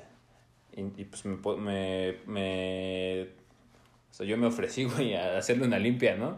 y, 0.75 0.81
y, 1.01 1.05
pues 1.05 1.25
me, 1.25 1.38
me, 1.57 2.17
me, 2.27 3.21
o 3.23 4.13
sea, 4.13 4.25
yo 4.25 4.38
me 4.38 4.47
ofrecí, 4.47 4.83
güey, 4.85 5.15
a 5.15 5.38
hacerle 5.38 5.65
una 5.65 5.79
limpia, 5.79 6.15
¿no? 6.15 6.38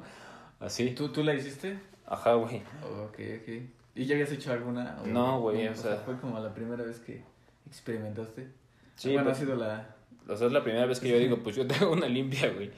Así. 0.59 0.91
¿Tú, 0.91 1.09
¿Tú 1.09 1.23
la 1.23 1.33
hiciste? 1.33 1.79
Ajá, 2.05 2.33
güey. 2.35 2.57
Ok, 2.83 3.19
ok. 3.41 3.49
¿Y 3.95 4.05
ya 4.05 4.15
habías 4.15 4.31
hecho 4.31 4.51
alguna? 4.51 4.97
o- 5.03 5.07
No, 5.07 5.39
güey, 5.41 5.67
o 5.67 5.75
sea- 5.75 5.97
Fue 5.97 6.17
como 6.19 6.39
la 6.39 6.53
primera 6.53 6.83
vez 6.83 6.99
que 6.99 7.23
experimentaste. 7.67 8.47
Sí, 8.95 9.09
bueno, 9.13 9.25
pues- 9.25 9.37
ha 9.37 9.39
sido 9.41 9.55
la... 9.55 9.95
O 10.27 10.35
sea, 10.35 10.47
es 10.47 10.53
la 10.53 10.63
primera 10.63 10.85
vez 10.85 10.99
que 10.99 11.09
yo 11.09 11.17
digo, 11.19 11.37
pues 11.43 11.55
yo 11.55 11.65
tengo 11.67 11.91
una 11.91 12.07
limpia, 12.07 12.49
güey. 12.51 12.71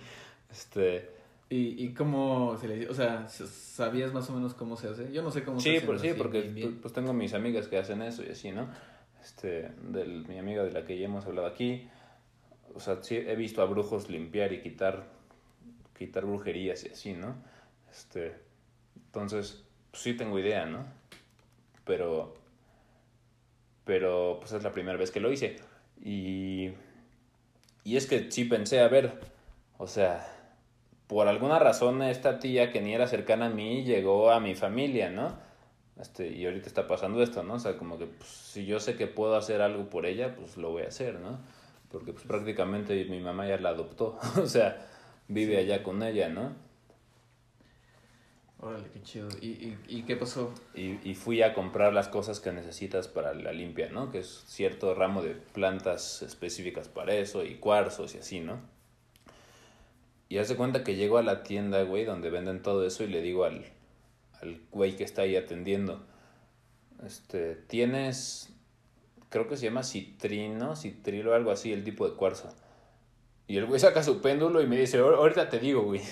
Este, 0.51 1.09
¿Y, 1.49 1.85
¿Y 1.85 1.93
cómo 1.93 2.57
se 2.57 2.67
le 2.67 2.75
dice? 2.75 2.89
O 2.89 2.93
sea, 2.93 3.27
¿sabías 3.29 4.13
más 4.13 4.29
o 4.29 4.33
menos 4.33 4.53
cómo 4.53 4.75
se 4.75 4.89
hace? 4.89 5.11
Yo 5.13 5.21
no 5.21 5.31
sé 5.31 5.43
cómo 5.43 5.59
se 5.59 5.69
sí, 5.69 5.77
hace. 5.77 5.85
por, 5.85 5.99
sí, 5.99 6.09
así, 6.09 6.17
porque 6.17 6.41
bien, 6.41 6.55
bien. 6.55 6.67
pues, 6.69 6.81
pues 6.81 6.93
tengo 6.93 7.13
mis 7.13 7.33
amigas 7.33 7.67
que 7.67 7.77
hacen 7.77 8.01
eso 8.01 8.23
y 8.23 8.29
así, 8.29 8.51
¿no? 8.51 8.67
Este, 9.21 9.71
del, 9.81 10.27
mi 10.27 10.37
amiga 10.39 10.63
de 10.63 10.71
la 10.71 10.83
que 10.83 10.97
ya 10.97 11.05
hemos 11.05 11.25
hablado 11.25 11.47
aquí. 11.47 11.87
O 12.73 12.79
sea, 12.79 13.01
sí 13.01 13.15
he 13.15 13.35
visto 13.35 13.61
a 13.61 13.65
brujos 13.65 14.09
limpiar 14.09 14.51
y 14.51 14.61
quitar, 14.61 15.07
quitar 15.97 16.25
brujerías 16.25 16.83
y 16.85 16.89
así, 16.89 17.13
¿no? 17.13 17.35
Este, 17.89 18.35
entonces, 18.95 19.63
pues 19.91 20.03
sí 20.03 20.13
tengo 20.15 20.37
idea, 20.37 20.65
¿no? 20.65 20.85
Pero, 21.85 22.33
pero 23.85 24.37
pues 24.41 24.51
es 24.51 24.63
la 24.63 24.73
primera 24.73 24.97
vez 24.97 25.11
que 25.11 25.21
lo 25.21 25.31
hice. 25.31 25.55
Y, 26.03 26.71
y 27.85 27.95
es 27.95 28.05
que 28.05 28.29
sí 28.31 28.43
pensé, 28.43 28.81
a 28.81 28.89
ver, 28.89 29.19
o 29.77 29.87
sea, 29.87 30.36
por 31.07 31.27
alguna 31.27 31.57
razón 31.57 32.01
esta 32.01 32.39
tía 32.39 32.71
que 32.71 32.81
ni 32.81 32.93
era 32.93 33.07
cercana 33.07 33.47
a 33.47 33.49
mí 33.49 33.83
llegó 33.83 34.29
a 34.31 34.39
mi 34.39 34.55
familia, 34.55 35.09
¿no? 35.09 35.37
Este, 35.99 36.27
y 36.27 36.45
ahorita 36.45 36.67
está 36.67 36.87
pasando 36.87 37.23
esto, 37.23 37.43
¿no? 37.43 37.55
O 37.55 37.59
sea, 37.59 37.77
como 37.77 37.97
que 37.97 38.05
pues, 38.05 38.29
si 38.29 38.65
yo 38.65 38.79
sé 38.79 38.95
que 38.95 39.07
puedo 39.07 39.35
hacer 39.35 39.61
algo 39.61 39.89
por 39.89 40.05
ella, 40.05 40.35
pues 40.35 40.57
lo 40.57 40.71
voy 40.71 40.83
a 40.83 40.89
hacer, 40.89 41.19
¿no? 41.19 41.39
Porque 41.91 42.11
pues 42.11 42.25
prácticamente 42.25 43.05
mi 43.05 43.19
mamá 43.19 43.47
ya 43.47 43.57
la 43.57 43.69
adoptó, 43.69 44.19
o 44.41 44.45
sea, 44.45 44.85
vive 45.27 45.57
allá 45.57 45.81
con 45.81 46.03
ella, 46.03 46.29
¿no? 46.29 46.67
Órale, 48.59 48.89
qué 48.91 49.01
chido. 49.03 49.29
¿Y, 49.39 49.47
y, 49.47 49.77
y 49.87 50.01
qué 50.03 50.15
pasó? 50.15 50.51
Y, 50.73 50.99
y 51.07 51.13
fui 51.15 51.43
a 51.43 51.53
comprar 51.53 51.93
las 51.93 52.07
cosas 52.07 52.39
que 52.39 52.51
necesitas 52.51 53.07
para 53.07 53.33
la 53.33 53.51
limpia, 53.53 53.89
¿no? 53.89 54.11
Que 54.11 54.19
es 54.19 54.43
cierto 54.47 54.93
ramo 54.95 55.21
de 55.21 55.35
plantas 55.35 56.23
específicas 56.23 56.89
para 56.89 57.13
eso 57.13 57.45
y 57.45 57.55
cuarzos 57.55 58.15
y 58.15 58.17
así, 58.17 58.39
¿no? 58.39 58.59
Y 60.29 60.37
haz 60.39 60.49
de 60.49 60.55
cuenta 60.55 60.83
que 60.83 60.95
llego 60.95 61.17
a 61.17 61.23
la 61.23 61.43
tienda, 61.43 61.81
güey, 61.83 62.03
donde 62.05 62.29
venden 62.29 62.61
todo 62.61 62.85
eso 62.85 63.03
y 63.03 63.07
le 63.07 63.21
digo 63.21 63.45
al, 63.45 63.65
al 64.41 64.59
güey 64.71 64.95
que 64.95 65.03
está 65.03 65.21
ahí 65.23 65.35
atendiendo, 65.35 66.05
este, 67.05 67.55
tienes, 67.55 68.49
creo 69.29 69.47
que 69.47 69.55
se 69.57 69.65
llama 69.65 69.83
citrino, 69.83 70.75
citrilo, 70.75 71.33
algo 71.33 71.51
así, 71.51 71.71
el 71.71 71.83
tipo 71.83 72.07
de 72.09 72.15
cuarzo. 72.15 72.53
Y 73.47 73.57
el 73.57 73.65
güey 73.65 73.79
saca 73.79 74.03
su 74.03 74.21
péndulo 74.21 74.61
y 74.61 74.67
me 74.67 74.77
dice, 74.77 74.99
"Ahor- 74.99 75.15
ahorita 75.15 75.49
te 75.49 75.59
digo, 75.59 75.83
güey. 75.83 76.01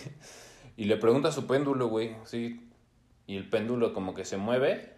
Y 0.77 0.85
le 0.85 0.97
pregunta 0.97 1.31
su 1.31 1.47
péndulo, 1.47 1.87
güey, 1.87 2.17
sí, 2.25 2.69
y 3.27 3.37
el 3.37 3.47
péndulo 3.49 3.93
como 3.93 4.13
que 4.13 4.25
se 4.25 4.35
mueve 4.35 4.91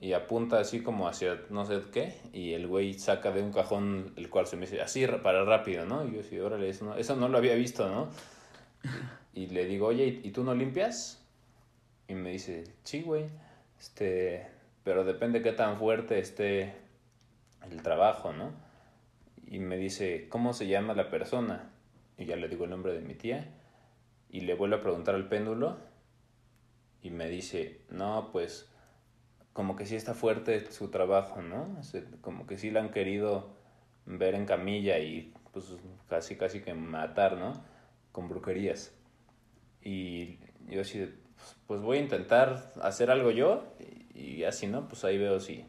y 0.00 0.14
apunta 0.14 0.58
así 0.58 0.82
como 0.82 1.08
hacia 1.08 1.42
no 1.50 1.66
sé 1.66 1.80
qué 1.92 2.14
y 2.32 2.54
el 2.54 2.66
güey 2.66 2.94
saca 2.94 3.30
de 3.32 3.42
un 3.42 3.52
cajón 3.52 4.12
el 4.16 4.30
cuarzo 4.30 4.56
y 4.56 4.58
me 4.58 4.66
dice 4.66 4.80
así 4.80 5.04
ra- 5.06 5.22
para 5.22 5.44
rápido, 5.44 5.84
¿no? 5.84 6.06
Y 6.06 6.14
yo 6.14 6.22
sí, 6.22 6.38
órale, 6.38 6.70
eso 6.70 6.86
no, 6.86 6.96
eso 6.96 7.16
no 7.16 7.28
lo 7.28 7.36
había 7.38 7.54
visto, 7.54 7.88
¿no? 7.88 8.08
Y 9.34 9.48
le 9.48 9.66
digo, 9.66 9.88
oye, 9.88 10.06
¿y, 10.06 10.28
y 10.28 10.30
tú 10.32 10.42
no 10.42 10.54
limpias? 10.54 11.22
Y 12.08 12.14
me 12.14 12.30
dice, 12.30 12.64
sí, 12.82 13.02
güey, 13.02 13.26
este, 13.78 14.46
pero 14.84 15.04
depende 15.04 15.42
qué 15.42 15.52
tan 15.52 15.76
fuerte 15.76 16.18
esté 16.18 16.74
el 17.70 17.82
trabajo, 17.82 18.32
¿no? 18.32 18.52
Y 19.46 19.58
me 19.58 19.76
dice, 19.76 20.28
¿cómo 20.28 20.52
se 20.54 20.66
llama 20.66 20.94
la 20.94 21.10
persona? 21.10 21.70
Y 22.16 22.24
ya 22.24 22.36
le 22.36 22.48
digo 22.48 22.64
el 22.64 22.70
nombre 22.70 22.92
de 22.94 23.00
mi 23.00 23.14
tía 23.14 23.48
y 24.30 24.40
le 24.40 24.54
vuelvo 24.54 24.76
a 24.76 24.80
preguntar 24.82 25.14
al 25.14 25.28
péndulo 25.28 25.76
y 27.02 27.10
me 27.10 27.28
dice, 27.28 27.80
no, 27.90 28.30
pues 28.32 28.68
como 29.52 29.76
que 29.76 29.86
sí 29.86 29.96
está 29.96 30.14
fuerte 30.14 30.70
su 30.70 30.88
trabajo, 30.88 31.42
¿no? 31.42 31.76
O 31.78 31.82
sea, 31.82 32.02
como 32.20 32.46
que 32.46 32.58
sí 32.58 32.70
la 32.70 32.80
han 32.80 32.90
querido 32.90 33.50
ver 34.06 34.34
en 34.34 34.46
camilla 34.46 34.98
y 34.98 35.32
pues 35.52 35.66
casi 36.08 36.36
casi 36.36 36.60
que 36.60 36.74
matar, 36.74 37.36
¿no? 37.36 37.62
Con 38.12 38.28
brujerías. 38.28 38.92
Y 39.82 40.38
yo 40.68 40.82
así, 40.82 40.98
pues, 41.36 41.56
pues 41.66 41.80
voy 41.80 41.98
a 41.98 42.00
intentar 42.00 42.72
hacer 42.82 43.10
algo 43.10 43.30
yo 43.30 43.64
y, 44.14 44.20
y 44.20 44.44
así, 44.44 44.66
¿no? 44.66 44.88
Pues 44.88 45.04
ahí 45.04 45.18
veo 45.18 45.40
si, 45.40 45.64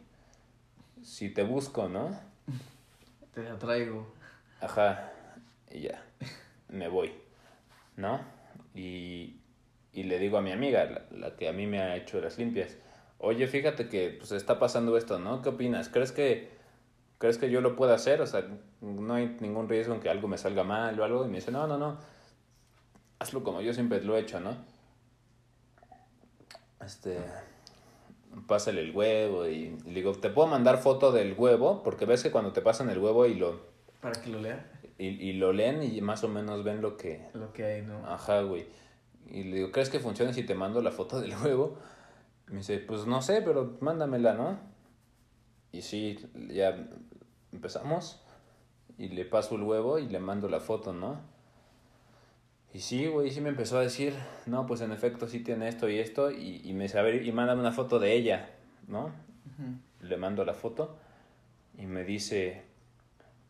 si 1.02 1.30
te 1.30 1.44
busco, 1.44 1.88
¿no? 1.88 2.10
Te 3.34 3.44
la 3.44 3.58
traigo. 3.58 4.14
Ajá, 4.60 5.12
y 5.72 5.82
ya, 5.82 6.04
me 6.70 6.88
voy, 6.88 7.14
¿no? 7.96 8.20
Y, 8.76 9.38
y 9.94 10.04
le 10.04 10.20
digo 10.20 10.38
a 10.38 10.42
mi 10.42 10.52
amiga, 10.52 10.86
la, 10.86 11.06
la 11.12 11.36
que 11.36 11.48
a 11.48 11.54
mí 11.54 11.66
me 11.66 11.82
ha 11.82 11.96
hecho 11.96 12.20
las 12.22 12.38
limpias, 12.38 12.78
oye, 13.22 13.48
fíjate 13.48 13.88
que 13.88 14.16
pues 14.20 14.32
está 14.32 14.60
pasando 14.60 14.98
esto, 14.98 15.20
¿no? 15.20 15.42
¿Qué 15.42 15.50
opinas? 15.50 15.90
¿Crees 15.90 16.12
que, 16.12 16.50
¿crees 17.18 17.38
que 17.38 17.50
yo 17.50 17.62
lo 17.62 17.76
puedo 17.76 17.94
hacer? 17.94 18.22
O 18.22 18.28
sea, 18.28 18.46
no 18.82 19.14
hay 19.14 19.38
ningún 19.40 19.70
riesgo 19.70 19.94
en 19.94 20.00
que 20.02 20.10
algo 20.10 20.28
me 20.28 20.38
salga 20.38 20.64
mal 20.64 21.00
o 21.00 21.04
algo. 21.04 21.26
Y 21.26 21.30
me 21.30 21.36
dice, 21.38 21.52
no, 21.52 21.68
no, 21.68 21.78
no, 21.78 21.98
hazlo 23.20 23.44
como 23.44 23.62
yo 23.62 23.74
siempre 23.74 24.02
lo 24.02 24.18
he 24.18 24.22
hecho, 24.22 24.40
¿no? 24.40 24.56
Este, 26.84 27.20
pásale 28.48 28.82
el 28.82 28.96
huevo 28.96 29.48
y, 29.48 29.78
y 29.86 29.90
le 29.90 29.94
digo, 29.94 30.14
¿te 30.14 30.30
puedo 30.30 30.48
mandar 30.48 30.80
foto 30.80 31.12
del 31.12 31.34
huevo? 31.38 31.84
Porque 31.84 32.06
ves 32.06 32.24
que 32.24 32.32
cuando 32.32 32.54
te 32.54 32.62
pasan 32.62 32.90
el 32.90 32.98
huevo 32.98 33.28
y 33.28 33.36
lo, 33.36 33.62
Para 34.02 34.20
que 34.20 34.30
lo 34.32 34.40
lea. 34.40 34.66
y, 34.98 35.08
y 35.08 35.34
lo 35.34 35.54
leen 35.54 35.84
y 35.84 36.02
más 36.02 36.24
o 36.24 36.28
menos 36.28 36.64
ven 36.64 36.82
lo 36.82 36.98
que... 36.98 37.28
Lo 37.34 37.54
que 37.54 37.66
hay, 37.66 37.82
¿no? 37.84 38.04
Ajá, 38.12 38.42
güey. 38.42 38.66
Y 39.28 39.44
le 39.44 39.58
digo, 39.58 39.72
¿crees 39.72 39.90
que 39.90 40.00
funcione 40.00 40.34
si 40.34 40.44
te 40.44 40.56
mando 40.56 40.82
la 40.82 40.92
foto 40.92 41.22
del 41.22 41.36
huevo? 41.38 41.78
Me 42.52 42.58
dice, 42.58 42.78
pues 42.80 43.06
no 43.06 43.22
sé, 43.22 43.42
pero 43.42 43.78
mándamela, 43.82 44.34
¿no? 44.34 44.60
Y 45.72 45.82
sí, 45.82 46.20
ya 46.50 46.88
empezamos 47.52 48.22
y 48.98 49.08
le 49.10 49.26
paso 49.26 49.56
el 49.56 49.64
huevo 49.64 49.98
y 50.00 50.08
le 50.08 50.20
mando 50.20 50.50
la 50.50 50.60
foto, 50.60 50.94
¿no? 50.94 51.20
Y 52.74 52.80
sí, 52.80 53.08
güey, 53.08 53.32
sí 53.32 53.42
me 53.42 53.50
empezó 53.50 53.78
a 53.78 53.82
decir, 53.82 54.14
no, 54.46 54.66
pues 54.66 54.82
en 54.82 54.92
efecto 54.92 55.28
sí 55.28 55.40
tiene 55.42 55.68
esto 55.68 55.90
y 55.90 56.00
esto, 56.00 56.32
y, 56.32 56.62
y 56.64 56.74
me 56.74 56.84
dice, 56.84 57.00
a 57.00 57.02
ver, 57.02 57.26
y 57.26 57.32
mándame 57.32 57.62
una 57.62 57.72
foto 57.74 58.00
de 58.00 58.14
ella, 58.14 58.50
¿no? 58.88 59.06
Ujú. 59.06 60.08
le 60.08 60.18
mando 60.18 60.46
la 60.46 60.54
foto 60.54 60.98
y 61.78 61.86
me 61.86 62.04
dice, 62.04 62.62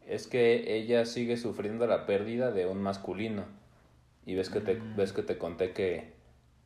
es 0.07 0.27
que 0.27 0.75
ella 0.77 1.05
sigue 1.05 1.37
sufriendo 1.37 1.85
la 1.87 2.05
pérdida 2.05 2.51
de 2.51 2.65
un 2.65 2.81
masculino. 2.81 3.45
Y 4.25 4.35
ves 4.35 4.49
que 4.49 4.61
te, 4.61 4.75
Mm. 4.75 4.95
ves 4.95 5.13
que 5.13 5.23
te 5.23 5.37
conté 5.37 5.71
que, 5.73 6.13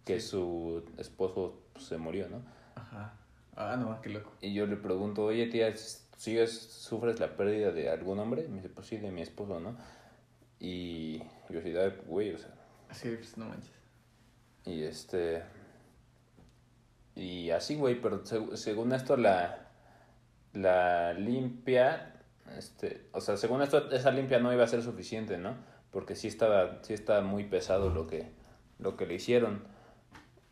que 0.05 0.19
su 0.19 0.83
esposo 0.97 1.59
pues, 1.75 1.85
se 1.85 1.97
murió, 1.97 2.27
¿no? 2.29 2.41
Ajá. 2.75 3.13
Ah, 3.55 3.77
no, 3.77 4.01
qué 4.01 4.09
loco. 4.09 4.31
Y 4.41 4.53
yo 4.53 4.65
le 4.65 4.75
pregunto, 4.77 5.23
oye 5.25 5.45
tía, 5.47 5.73
¿sigues, 6.17 6.59
sufres 6.59 7.19
la 7.19 7.37
pérdida 7.37 7.71
de 7.71 7.89
algún 7.89 8.17
hombre? 8.19 8.47
Me 8.49 8.55
dice, 8.55 8.69
pues 8.69 8.87
sí, 8.87 8.97
de 8.97 9.11
mi 9.11 9.21
esposo, 9.21 9.59
¿no? 9.59 9.77
Y 10.59 11.19
yo 11.49 11.61
sí, 11.61 11.75
"Ay, 11.77 11.93
güey, 12.07 12.33
o 12.33 12.37
sea, 12.37 12.49
Así, 12.89 13.09
pues 13.15 13.37
no 13.37 13.45
manches. 13.45 13.71
Y 14.65 14.83
este. 14.83 15.43
Y 17.15 17.49
así, 17.51 17.75
güey, 17.75 18.01
pero 18.01 18.23
seg- 18.23 18.55
según 18.55 18.91
esto 18.93 19.15
la, 19.17 19.67
la 20.53 21.13
limpia, 21.13 22.13
este, 22.57 23.07
o 23.13 23.21
sea, 23.21 23.37
según 23.37 23.61
esto 23.61 23.89
esa 23.91 24.11
limpia 24.11 24.39
no 24.39 24.51
iba 24.53 24.63
a 24.63 24.67
ser 24.67 24.81
suficiente, 24.83 25.37
¿no? 25.37 25.55
Porque 25.91 26.15
sí 26.15 26.27
estaba, 26.27 26.83
sí 26.83 26.93
estaba 26.93 27.21
muy 27.21 27.45
pesado 27.45 27.89
lo 27.89 28.05
que, 28.07 28.31
lo 28.79 28.97
que 28.97 29.05
le 29.05 29.15
hicieron. 29.15 29.63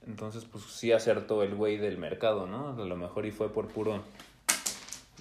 Entonces, 0.07 0.45
pues 0.45 0.63
sí 0.65 0.91
acertó 0.91 1.43
el 1.43 1.55
güey 1.55 1.77
del 1.77 1.97
mercado, 1.97 2.45
¿no? 2.47 2.69
A 2.81 2.85
lo 2.85 2.95
mejor 2.95 3.25
y 3.25 3.31
fue 3.31 3.51
por 3.53 3.67
puro, 3.69 4.03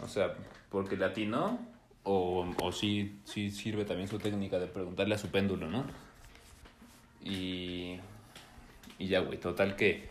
o 0.02 0.08
sea, 0.08 0.34
porque 0.70 0.96
latinó 0.96 1.58
o, 2.02 2.44
o 2.60 2.72
sí, 2.72 3.20
sí 3.24 3.50
sirve 3.50 3.84
también 3.84 4.08
su 4.08 4.18
técnica 4.18 4.58
de 4.58 4.66
preguntarle 4.66 5.14
a 5.14 5.18
su 5.18 5.28
péndulo, 5.28 5.68
¿no? 5.70 5.84
Y, 7.24 8.00
y 8.98 9.06
ya, 9.06 9.20
güey, 9.20 9.38
total 9.38 9.76
que, 9.76 10.08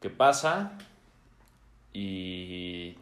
que 0.00 0.08
pasa 0.08 0.78
y, 1.92 2.96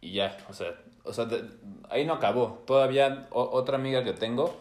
y 0.00 0.12
ya, 0.12 0.36
o 0.48 0.52
sea, 0.54 0.74
o 1.04 1.12
sea 1.12 1.24
de- 1.24 1.48
ahí 1.90 2.06
no 2.06 2.14
acabó. 2.14 2.62
Todavía 2.66 3.26
otra 3.32 3.76
amiga 3.76 4.04
que 4.04 4.12
tengo 4.12 4.56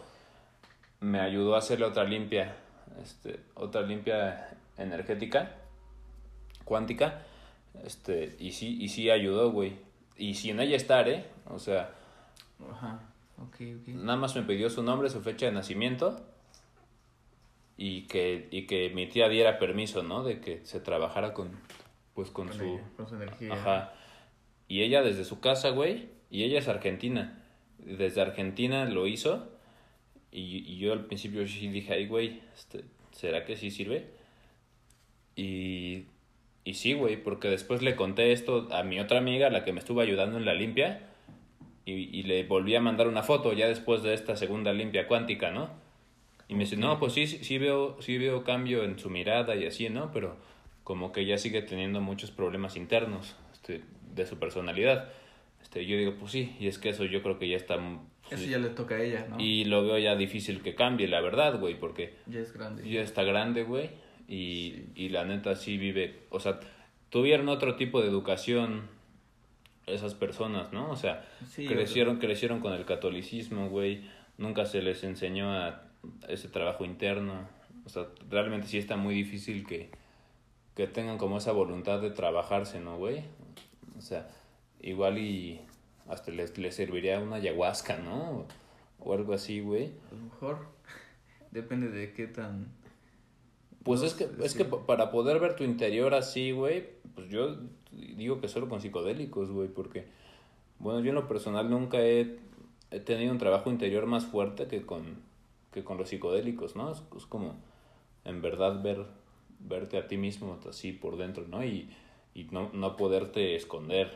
me 0.99 1.19
ayudó 1.19 1.53
a 1.55 1.59
hacerle 1.59 1.85
otra 1.85 2.03
limpia, 2.03 2.55
este, 3.03 3.39
otra 3.53 3.81
limpia 3.81 4.49
energética, 4.81 5.55
cuántica, 6.65 7.25
este, 7.83 8.35
y 8.39 8.51
sí, 8.51 8.77
y 8.81 8.89
sí 8.89 9.09
ayudó, 9.09 9.51
güey. 9.51 9.77
Y 10.17 10.35
sin 10.35 10.59
ella 10.59 10.75
estar, 10.75 11.09
¿eh? 11.09 11.25
O 11.47 11.59
sea, 11.59 11.95
Ajá. 12.69 13.07
Nada 13.87 14.17
más 14.17 14.35
me 14.35 14.43
pidió 14.43 14.69
su 14.69 14.83
nombre, 14.83 15.09
su 15.09 15.21
fecha 15.21 15.47
de 15.47 15.51
nacimiento 15.51 16.21
y 17.75 18.03
que, 18.03 18.47
y 18.51 18.67
que 18.67 18.91
mi 18.91 19.07
tía 19.07 19.29
diera 19.29 19.57
permiso, 19.57 20.03
¿no? 20.03 20.23
De 20.23 20.39
que 20.39 20.63
se 20.65 20.79
trabajara 20.79 21.33
con, 21.33 21.51
pues 22.13 22.29
con, 22.29 22.49
Con 22.49 22.57
su... 22.57 22.63
ella, 22.63 22.83
con 22.95 23.07
su 23.07 23.15
energía. 23.15 23.53
Ajá. 23.53 23.93
Y 24.67 24.83
ella 24.83 25.01
desde 25.01 25.25
su 25.25 25.39
casa, 25.39 25.71
güey, 25.71 26.09
y 26.29 26.43
ella 26.43 26.59
es 26.59 26.67
argentina. 26.67 27.43
Desde 27.79 28.21
Argentina 28.21 28.85
lo 28.85 29.07
hizo 29.07 29.49
y, 30.31 30.59
y 30.71 30.77
yo 30.77 30.93
al 30.93 31.05
principio 31.05 31.47
sí 31.47 31.67
dije, 31.69 31.93
ay, 31.93 32.07
güey, 32.07 32.41
este, 32.53 32.85
¿será 33.11 33.43
que 33.43 33.57
sí 33.57 33.71
sirve? 33.71 34.11
Y, 35.41 36.05
y 36.63 36.73
sí, 36.75 36.93
güey, 36.93 37.17
porque 37.17 37.47
después 37.49 37.81
le 37.81 37.95
conté 37.95 38.31
esto 38.31 38.67
a 38.71 38.83
mi 38.83 38.99
otra 38.99 39.17
amiga, 39.17 39.49
la 39.49 39.63
que 39.63 39.73
me 39.73 39.79
estuvo 39.79 40.01
ayudando 40.01 40.37
en 40.37 40.45
la 40.45 40.53
limpia, 40.53 41.07
y, 41.85 41.93
y 41.93 42.23
le 42.23 42.43
volví 42.43 42.75
a 42.75 42.81
mandar 42.81 43.07
una 43.07 43.23
foto 43.23 43.53
ya 43.53 43.67
después 43.67 44.03
de 44.03 44.13
esta 44.13 44.35
segunda 44.35 44.71
limpia 44.73 45.07
cuántica, 45.07 45.49
¿no? 45.51 45.69
Y 46.47 46.53
me 46.53 46.65
dice, 46.65 46.77
no, 46.77 46.99
pues 46.99 47.13
sí, 47.13 47.25
sí, 47.27 47.57
veo, 47.57 47.97
sí 48.01 48.17
veo 48.17 48.43
cambio 48.43 48.83
en 48.83 48.99
su 48.99 49.09
mirada 49.09 49.55
y 49.55 49.65
así, 49.65 49.89
¿no? 49.89 50.11
Pero 50.11 50.35
como 50.83 51.11
que 51.11 51.21
ella 51.21 51.37
sigue 51.37 51.61
teniendo 51.61 52.01
muchos 52.01 52.29
problemas 52.31 52.75
internos 52.75 53.35
este, 53.53 53.81
de 54.13 54.25
su 54.25 54.37
personalidad. 54.37 55.09
Este, 55.61 55.85
yo 55.85 55.97
digo, 55.97 56.15
pues 56.19 56.33
sí, 56.33 56.55
y 56.59 56.67
es 56.67 56.77
que 56.77 56.89
eso 56.89 57.05
yo 57.05 57.23
creo 57.23 57.39
que 57.39 57.47
ya 57.47 57.55
está... 57.55 57.77
pues, 58.29 58.41
Eso 58.41 58.49
ya 58.51 58.59
le 58.59 58.69
toca 58.69 58.95
a 58.95 59.01
ella, 59.01 59.25
¿no? 59.29 59.39
Y 59.39 59.63
lo 59.65 59.83
veo 59.83 59.97
ya 59.97 60.15
difícil 60.15 60.61
que 60.61 60.75
cambie, 60.75 61.07
la 61.07 61.21
verdad, 61.21 61.57
güey, 61.59 61.75
porque 61.79 62.15
Ya 62.27 62.41
es 62.41 62.51
grande. 62.53 62.87
ya 62.89 63.01
está 63.01 63.23
grande, 63.23 63.63
güey, 63.63 63.89
y, 64.27 64.83
y 64.95 65.09
la 65.09 65.25
neta 65.25 65.55
sí 65.55 65.77
vive, 65.77 66.21
o 66.29 66.39
sea, 66.39 66.59
tuvieron 67.09 67.49
otro 67.49 67.75
tipo 67.75 68.01
de 68.01 68.07
educación 68.07 68.89
esas 69.87 70.13
personas, 70.13 70.71
¿no? 70.71 70.89
O 70.89 70.95
sea, 70.95 71.25
Sí, 71.49 71.67
crecieron, 71.67 72.17
crecieron 72.17 72.59
con 72.59 72.73
el 72.73 72.85
catolicismo, 72.85 73.69
güey, 73.69 74.03
nunca 74.37 74.65
se 74.65 74.81
les 74.81 75.03
enseñó 75.03 75.51
a 75.51 75.83
ese 76.27 76.47
trabajo 76.47 76.85
interno, 76.85 77.47
o 77.85 77.89
sea, 77.89 78.07
realmente 78.29 78.67
sí 78.67 78.77
está 78.77 78.95
muy 78.95 79.13
difícil 79.13 79.65
que, 79.65 79.89
que 80.75 80.87
tengan 80.87 81.17
como 81.17 81.37
esa 81.37 81.51
voluntad 81.51 81.99
de 81.99 82.11
trabajarse, 82.11 82.79
¿no, 82.79 82.97
güey? 82.97 83.23
O 83.97 84.01
sea, 84.01 84.27
igual 84.81 85.17
y 85.17 85.61
hasta 86.07 86.31
les, 86.31 86.57
les 86.57 86.75
serviría 86.75 87.19
una 87.19 87.37
ayahuasca, 87.37 87.97
¿no? 87.97 88.45
O 88.99 89.13
algo 89.13 89.33
así, 89.33 89.61
güey. 89.61 89.91
A 90.11 90.15
lo 90.15 90.21
mejor 90.23 90.67
depende 91.51 91.89
de 91.89 92.13
qué 92.13 92.27
tan... 92.27 92.67
Pues 93.83 94.01
No 94.01 94.07
es 94.07 94.13
que, 94.13 94.29
es 94.43 94.53
que 94.53 94.65
pa- 94.65 94.85
para 94.85 95.11
poder 95.11 95.39
ver 95.39 95.55
tu 95.55 95.63
interior 95.63 96.13
así, 96.13 96.51
güey, 96.51 96.89
pues 97.15 97.29
yo 97.29 97.57
digo 97.91 98.39
que 98.39 98.47
solo 98.47 98.69
con 98.69 98.79
psicodélicos, 98.81 99.49
güey, 99.49 99.67
porque, 99.69 100.05
bueno, 100.79 100.99
yo 100.99 101.09
en 101.09 101.15
lo 101.15 101.27
personal 101.27 101.69
nunca 101.69 101.99
he, 102.01 102.37
he 102.91 102.99
tenido 102.99 103.31
un 103.31 103.37
trabajo 103.39 103.69
interior 103.71 104.05
más 104.05 104.25
fuerte 104.25 104.67
que 104.67 104.83
con, 104.85 105.03
que 105.73 105.83
con 105.83 105.97
los 105.97 106.09
psicodélicos, 106.09 106.75
¿no? 106.75 106.91
Es, 106.91 107.01
es 107.17 107.25
como, 107.25 107.55
en 108.23 108.41
verdad, 108.41 108.81
ver, 108.83 109.05
verte 109.59 109.97
a 109.97 110.07
ti 110.07 110.17
mismo 110.17 110.59
así 110.69 110.91
por 110.91 111.17
dentro, 111.17 111.47
¿no? 111.47 111.63
Y, 111.65 111.89
y 112.35 112.43
no, 112.45 112.69
no 112.73 112.95
poderte 112.97 113.55
esconder 113.55 114.11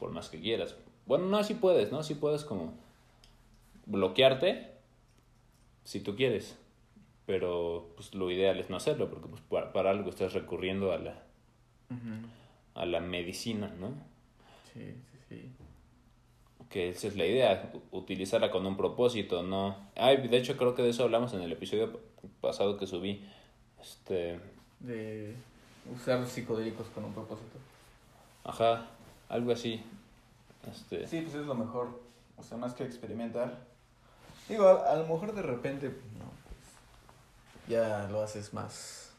por 0.00 0.10
más 0.10 0.28
que 0.28 0.40
quieras. 0.40 0.76
Bueno, 1.06 1.26
no, 1.26 1.42
sí 1.44 1.54
puedes, 1.54 1.92
¿no? 1.92 2.02
Sí 2.02 2.14
puedes 2.14 2.44
como 2.44 2.74
bloquearte 3.86 4.72
si 5.84 6.00
tú 6.00 6.16
quieres 6.16 6.58
pero 7.26 7.90
pues 7.96 8.14
lo 8.14 8.30
ideal 8.30 8.58
es 8.60 8.68
no 8.70 8.76
hacerlo 8.76 9.08
porque 9.10 9.28
pues 9.28 9.40
para, 9.42 9.72
para 9.72 9.90
algo 9.90 10.10
estás 10.10 10.32
recurriendo 10.34 10.92
a 10.92 10.98
la 10.98 11.22
a 12.74 12.86
la 12.86 13.00
medicina 13.00 13.68
no 13.78 13.88
Sí, 14.72 14.94
sí, 15.12 15.18
sí. 15.28 15.50
que 16.68 16.88
esa 16.88 17.06
es 17.06 17.16
la 17.16 17.24
idea 17.26 17.72
utilizarla 17.92 18.50
con 18.50 18.66
un 18.66 18.76
propósito 18.76 19.42
no 19.42 19.76
ay 19.96 20.26
de 20.28 20.36
hecho 20.36 20.56
creo 20.56 20.74
que 20.74 20.82
de 20.82 20.90
eso 20.90 21.04
hablamos 21.04 21.32
en 21.34 21.42
el 21.42 21.52
episodio 21.52 21.92
pa- 21.92 21.98
pasado 22.40 22.76
que 22.76 22.86
subí 22.86 23.24
este 23.80 24.40
De 24.80 25.34
usar 25.94 26.26
psicodélicos 26.26 26.86
con 26.88 27.04
un 27.04 27.12
propósito. 27.12 27.58
ajá 28.44 28.86
algo 29.28 29.52
así 29.52 29.80
este 30.70 31.06
Sí, 31.06 31.20
pues 31.20 31.34
es 31.34 31.46
lo 31.46 31.54
mejor. 31.54 32.00
O 32.38 32.42
sea, 32.42 32.56
más 32.56 32.72
que 32.74 32.82
experimentar. 32.84 33.58
Digo, 34.48 34.66
a, 34.66 34.92
a 34.92 34.96
lo 34.96 35.02
mejor 35.06 35.32
de 35.34 35.42
repente, 35.42 35.88
no, 35.88 36.24
ya 37.68 38.08
lo 38.10 38.22
haces 38.22 38.52
más... 38.54 39.12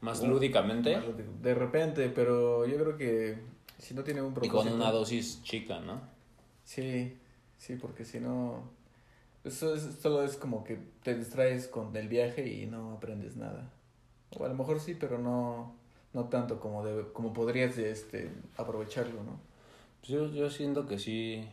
más 0.00 0.22
lúdicamente 0.22 0.96
más 0.96 1.16
de- 1.16 1.24
De 1.42 1.54
repente, 1.54 2.08
pero 2.10 2.66
yo 2.66 2.76
creo 2.78 2.96
que 2.96 3.38
si 3.78 3.94
no 3.94 4.02
tiene 4.04 4.22
un 4.22 4.30
y 4.32 4.34
propósito... 4.34 4.64
con 4.64 4.72
una 4.72 4.90
dosis 4.90 5.42
chica 5.42 5.80
no 5.80 6.00
Sí, 6.64 7.16
sí, 7.58 7.76
porque 7.76 8.04
si 8.04 8.20
no... 8.20 8.62
Eso 9.44 9.74
es, 9.74 9.82
solo 10.02 10.22
es 10.22 10.36
como 10.36 10.64
que 10.64 10.78
te 11.02 11.14
distraes 11.14 11.68
con 11.68 11.94
el 11.96 12.08
viaje 12.08 12.46
y 12.52 12.66
no 12.66 12.92
aprendes 12.92 13.36
nada. 13.36 13.70
O 14.36 14.44
a 14.44 14.48
lo 14.48 14.54
mejor 14.54 14.78
sí, 14.80 14.94
pero 14.94 15.18
no, 15.18 15.74
no 16.12 16.24
tanto 16.24 16.60
como, 16.60 16.84
debe, 16.84 17.12
como 17.12 17.32
podrías 17.32 17.78
este, 17.78 18.30
aprovecharlo, 18.58 19.22
¿no? 19.22 19.40
Pues 20.00 20.08
yo, 20.10 20.26
yo 20.30 20.50
siento 20.50 20.86
que 20.86 20.98
sí, 20.98 21.48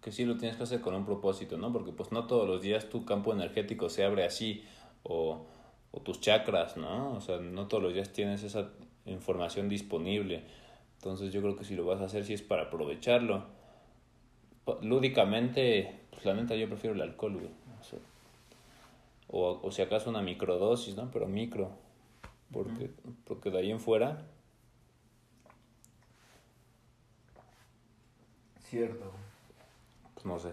que 0.00 0.12
sí 0.12 0.24
lo 0.24 0.38
tienes 0.38 0.56
que 0.56 0.62
hacer 0.62 0.80
con 0.80 0.94
un 0.94 1.04
propósito, 1.04 1.58
¿no? 1.58 1.72
Porque 1.72 1.92
pues 1.92 2.10
no 2.12 2.26
todos 2.26 2.48
los 2.48 2.62
días 2.62 2.88
tu 2.88 3.04
campo 3.04 3.32
energético 3.34 3.90
se 3.90 4.04
abre 4.04 4.24
así, 4.24 4.64
o, 5.08 5.46
o 5.90 6.00
tus 6.00 6.20
chakras, 6.20 6.76
¿no? 6.76 7.14
O 7.14 7.20
sea, 7.20 7.38
no 7.38 7.66
todos 7.66 7.82
los 7.82 7.94
días 7.94 8.12
tienes 8.12 8.42
esa 8.44 8.70
información 9.06 9.68
disponible. 9.68 10.44
Entonces 10.98 11.32
yo 11.32 11.40
creo 11.40 11.56
que 11.56 11.64
si 11.64 11.74
lo 11.74 11.84
vas 11.84 12.00
a 12.00 12.04
hacer, 12.04 12.24
sí 12.24 12.34
es 12.34 12.42
para 12.42 12.64
aprovecharlo. 12.64 13.44
Lúdicamente, 14.82 16.00
pues 16.10 16.24
la 16.26 16.34
neta 16.34 16.54
yo 16.54 16.68
prefiero 16.68 16.94
el 16.94 17.02
alcohol, 17.02 17.34
güey. 17.34 17.50
O, 17.80 17.84
sea, 17.84 17.98
o, 19.28 19.60
o 19.62 19.70
si 19.70 19.80
acaso 19.82 20.10
una 20.10 20.20
microdosis, 20.22 20.94
¿no? 20.96 21.10
Pero 21.10 21.26
micro. 21.26 21.70
Porque, 22.52 22.90
porque 23.24 23.50
de 23.50 23.58
ahí 23.58 23.70
en 23.70 23.80
fuera, 23.80 24.26
Cierto. 28.60 29.10
pues 30.14 30.26
no 30.26 30.38
sé. 30.38 30.52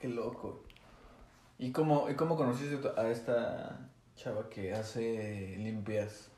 Qué 0.00 0.08
loco. 0.08 0.62
¿Y 1.60 1.72
cómo, 1.72 2.08
¿Y 2.10 2.14
cómo 2.14 2.36
conociste 2.36 2.80
a 2.96 3.10
esta 3.10 3.90
chava 4.16 4.48
que 4.48 4.72
hace 4.72 5.56
limpias? 5.58 6.30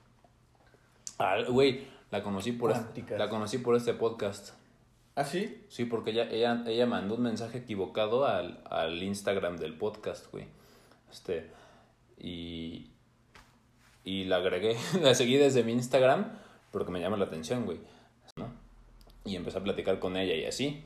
Ah, 1.19 1.37
güey, 1.49 1.87
la 2.11 2.25
conocí 2.25 2.51
por 2.51 2.73
este, 2.73 3.17
la 3.17 3.29
conocí 3.29 3.59
por 3.59 3.77
este 3.77 3.95
podcast. 3.95 4.55
¿Ah, 5.15 5.25
sí? 5.25 5.65
Sí, 5.69 5.85
porque 5.85 6.11
ella, 6.11 6.29
ella, 6.29 6.65
ella 6.67 6.87
mandó 6.87 7.15
un 7.15 7.23
mensaje 7.23 7.59
equivocado 7.59 8.27
al, 8.27 8.63
al 8.69 9.01
Instagram 9.01 9.59
del 9.59 9.79
podcast, 9.79 10.31
güey. 10.33 10.47
Este, 11.09 11.49
y, 12.19 12.91
y 14.03 14.25
la 14.25 14.39
agregué, 14.39 14.77
la 15.01 15.15
seguí 15.15 15.37
desde 15.37 15.63
mi 15.63 15.71
Instagram 15.71 16.33
porque 16.73 16.91
me 16.91 17.01
llama 17.01 17.17
la 17.17 17.27
atención, 17.27 17.65
güey. 17.65 17.79
¿no? 18.35 18.49
Y 19.25 19.37
empecé 19.37 19.59
a 19.59 19.63
platicar 19.63 20.01
con 20.01 20.17
ella 20.17 20.35
y 20.35 20.47
así. 20.47 20.83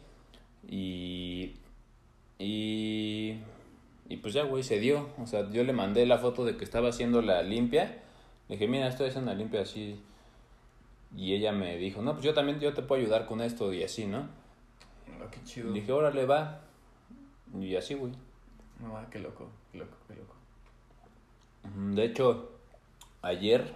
Y, 0.68 1.54
y, 2.38 3.40
y 4.08 4.18
pues 4.18 4.34
ya, 4.34 4.44
güey, 4.44 4.62
se 4.62 4.78
dio. 4.78 5.08
O 5.20 5.26
sea, 5.26 5.50
yo 5.50 5.64
le 5.64 5.72
mandé 5.72 6.06
la 6.06 6.18
foto 6.18 6.44
de 6.44 6.56
que 6.56 6.64
estaba 6.64 6.88
haciendo 6.88 7.22
la 7.22 7.42
limpia. 7.42 8.02
Le 8.48 8.56
dije, 8.56 8.68
mira, 8.68 8.88
estoy 8.88 9.08
haciendo 9.08 9.30
la 9.30 9.36
limpia 9.36 9.62
así. 9.62 10.00
Y 11.16 11.34
ella 11.34 11.52
me 11.52 11.76
dijo, 11.76 12.02
no, 12.02 12.12
pues 12.12 12.24
yo 12.24 12.34
también, 12.34 12.60
yo 12.60 12.74
te 12.74 12.82
puedo 12.82 13.02
ayudar 13.02 13.26
con 13.26 13.40
esto 13.40 13.72
y 13.72 13.82
así, 13.82 14.06
¿no? 14.06 14.28
Ah, 15.08 15.28
qué 15.30 15.42
chido. 15.44 15.72
Dije, 15.72 15.92
órale, 15.92 16.26
va. 16.26 16.60
Y 17.58 17.74
así, 17.76 17.94
güey. 17.94 18.12
No, 18.80 18.96
ah, 18.96 19.06
qué 19.10 19.18
loco, 19.18 19.48
qué 19.72 19.78
loco, 19.78 19.96
qué 20.06 20.14
loco. 20.14 20.34
De 21.94 22.04
hecho, 22.04 22.52
ayer 23.22 23.74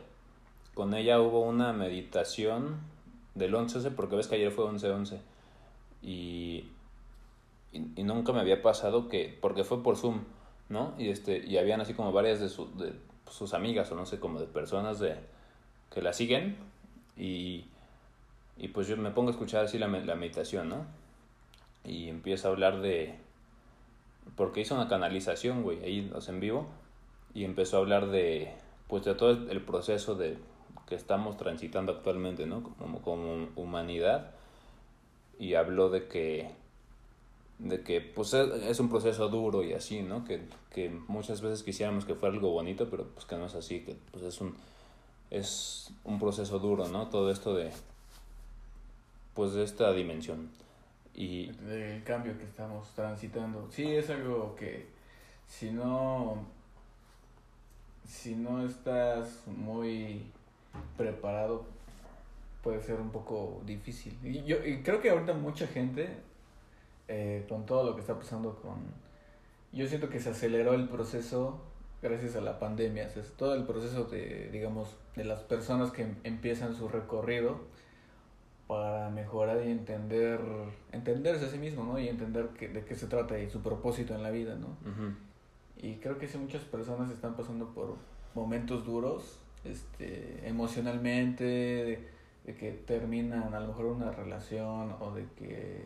con 0.75 0.95
ella 0.95 1.21
hubo 1.21 1.41
una 1.41 1.73
meditación 1.73 2.79
del 3.35 3.55
11 3.55 3.91
porque 3.93 4.17
ves 4.17 4.29
que 4.29 4.37
ayer 4.37 4.51
fue 4.51 4.67
11-11 4.67 5.19
y, 6.03 6.69
y, 7.73 7.81
nunca 8.03 8.33
me 8.33 8.41
había 8.41 8.63
pasado 8.63 9.09
que, 9.09 9.37
porque 9.41 9.65
fue 9.65 9.83
por 9.83 9.97
Zoom, 9.97 10.25
¿no? 10.69 10.95
Y, 10.99 11.09
este, 11.09 11.45
y 11.47 11.59
habían 11.59 11.81
así 11.81 11.95
como 11.95 12.13
varias 12.13 12.41
de, 12.41 12.49
de 12.85 12.93
sus 13.31 13.55
amigas 13.55 13.91
o 13.93 13.95
no 13.95 14.07
sé, 14.07 14.19
como 14.19 14.41
de 14.41 14.47
personas 14.47 14.99
de, 14.99 15.17
que 15.91 16.03
la 16.03 16.13
siguen 16.13 16.57
y, 17.17 17.65
y 18.57 18.69
pues 18.69 18.87
yo 18.87 18.97
me 18.97 19.11
pongo 19.11 19.29
a 19.29 19.33
escuchar 19.33 19.65
así 19.65 19.79
la, 19.79 19.89
la 19.89 20.15
meditación, 20.15 20.69
¿no? 20.69 20.87
Y 21.85 22.09
empiezo 22.09 22.49
a 22.49 22.51
hablar 22.53 22.81
de, 22.81 23.15
porque 24.37 24.61
hizo 24.61 24.75
una 24.75 24.89
canalización, 24.89 25.63
güey, 25.63 25.83
ahí 25.83 26.11
en 26.29 26.41
vivo 26.41 26.69
y 27.35 27.45
empezó 27.45 27.77
a 27.77 27.81
hablar 27.81 28.09
de 28.09 28.53
pues 28.89 29.05
de 29.05 29.15
todo 29.15 29.31
el 29.31 29.63
proceso 29.63 30.17
de 30.17 30.37
que 30.89 30.97
estamos 30.97 31.37
transitando 31.37 31.93
actualmente, 31.93 32.47
¿no? 32.47 32.63
Como, 32.79 33.01
como 33.03 33.49
humanidad 33.55 34.33
y 35.39 35.55
habló 35.55 35.91
de 35.91 36.09
que 36.09 36.51
de 37.61 37.83
que 37.83 38.01
pues 38.01 38.35
es, 38.35 38.81
un 38.81 38.89
proceso 38.89 39.29
duro 39.29 39.63
y 39.63 39.75
así, 39.75 40.03
¿no? 40.03 40.25
Que, 40.25 40.43
que 40.73 40.91
muchas 41.09 41.41
veces 41.41 41.63
quisiéramos 41.63 42.05
que 42.05 42.15
fuera 42.15 42.35
algo 42.35 42.51
bonito, 42.51 42.89
pero 42.91 43.07
pues 43.09 43.27
que 43.27 43.37
no 43.37 43.47
es 43.47 43.55
así, 43.55 43.81
que 43.81 43.97
pues 44.11 44.25
es 44.25 44.41
un 44.41 44.57
es 45.31 45.91
un 46.05 46.19
proceso 46.19 46.59
duro, 46.59 46.89
¿no? 46.89 47.09
Todo 47.09 47.31
esto 47.31 47.55
de 47.55 47.71
pues 49.35 49.53
de 49.53 49.63
esta 49.63 49.93
dimensión 49.93 50.51
y 51.15 51.47
del 51.53 52.03
cambio 52.03 52.37
que 52.37 52.45
estamos 52.45 52.89
transitando. 52.95 53.69
Sí, 53.71 53.87
es 53.95 54.11
algo 54.11 54.55
que 54.57 54.87
si 55.47 55.71
no 55.71 56.47
si 58.07 58.35
no 58.35 58.65
estás 58.65 59.43
muy 59.47 60.23
preparado 60.97 61.65
puede 62.63 62.83
ser 62.83 63.01
un 63.01 63.11
poco 63.11 63.63
difícil. 63.67 64.17
Y 64.25 64.45
yo 64.45 64.65
y 64.65 64.83
creo 64.83 65.01
que 65.01 65.11
ahorita 65.11 65.33
mucha 65.35 65.67
gente, 65.67 66.09
eh, 67.13 67.45
con 67.49 67.67
todo 67.67 67.83
lo 67.83 67.95
que 67.97 68.01
está 68.01 68.17
pasando 68.17 68.55
con... 68.63 68.79
Yo 69.73 69.89
siento 69.89 70.09
que 70.09 70.21
se 70.21 70.31
aceleró 70.31 70.75
el 70.75 70.89
proceso 70.89 71.61
gracias 72.03 72.37
a 72.37 72.41
la 72.41 72.61
pandemia. 72.61 73.09
todo 73.37 73.55
el 73.55 73.65
proceso 73.65 74.05
de, 74.05 74.49
digamos, 74.53 74.97
de 75.17 75.25
las 75.25 75.41
personas 75.41 75.91
que 75.91 76.15
empiezan 76.23 76.75
su 76.75 76.89
recorrido 76.89 77.59
para 78.69 79.11
mejorar 79.11 79.67
y 79.67 79.73
entender, 79.73 80.41
entenderse 80.93 81.47
a 81.47 81.49
sí 81.49 81.59
mismo, 81.59 81.83
¿no? 81.83 81.99
Y 81.99 82.09
entender 82.09 82.51
que, 82.51 82.69
de 82.69 82.85
qué 82.85 82.95
se 82.95 83.09
trata 83.09 83.37
y 83.41 83.51
su 83.51 83.61
propósito 83.61 84.15
en 84.15 84.23
la 84.23 84.31
vida, 84.31 84.55
¿no? 84.55 84.69
Y 85.77 85.97
creo 85.97 86.19
que 86.19 86.29
sí 86.29 86.39
muchas 86.39 86.63
personas 86.63 87.11
están 87.11 87.35
pasando 87.35 87.75
por 87.75 87.97
momentos 88.37 88.87
duros, 88.87 89.41
este, 89.65 90.47
emocionalmente, 90.49 91.45
de, 91.45 92.55
que 92.55 92.73
terminan 92.73 93.55
a 93.55 93.61
lo 93.61 93.69
mejor 93.69 93.87
una 93.87 94.13
relación 94.13 94.95
o 95.01 95.13
de 95.13 95.27
que 95.37 95.85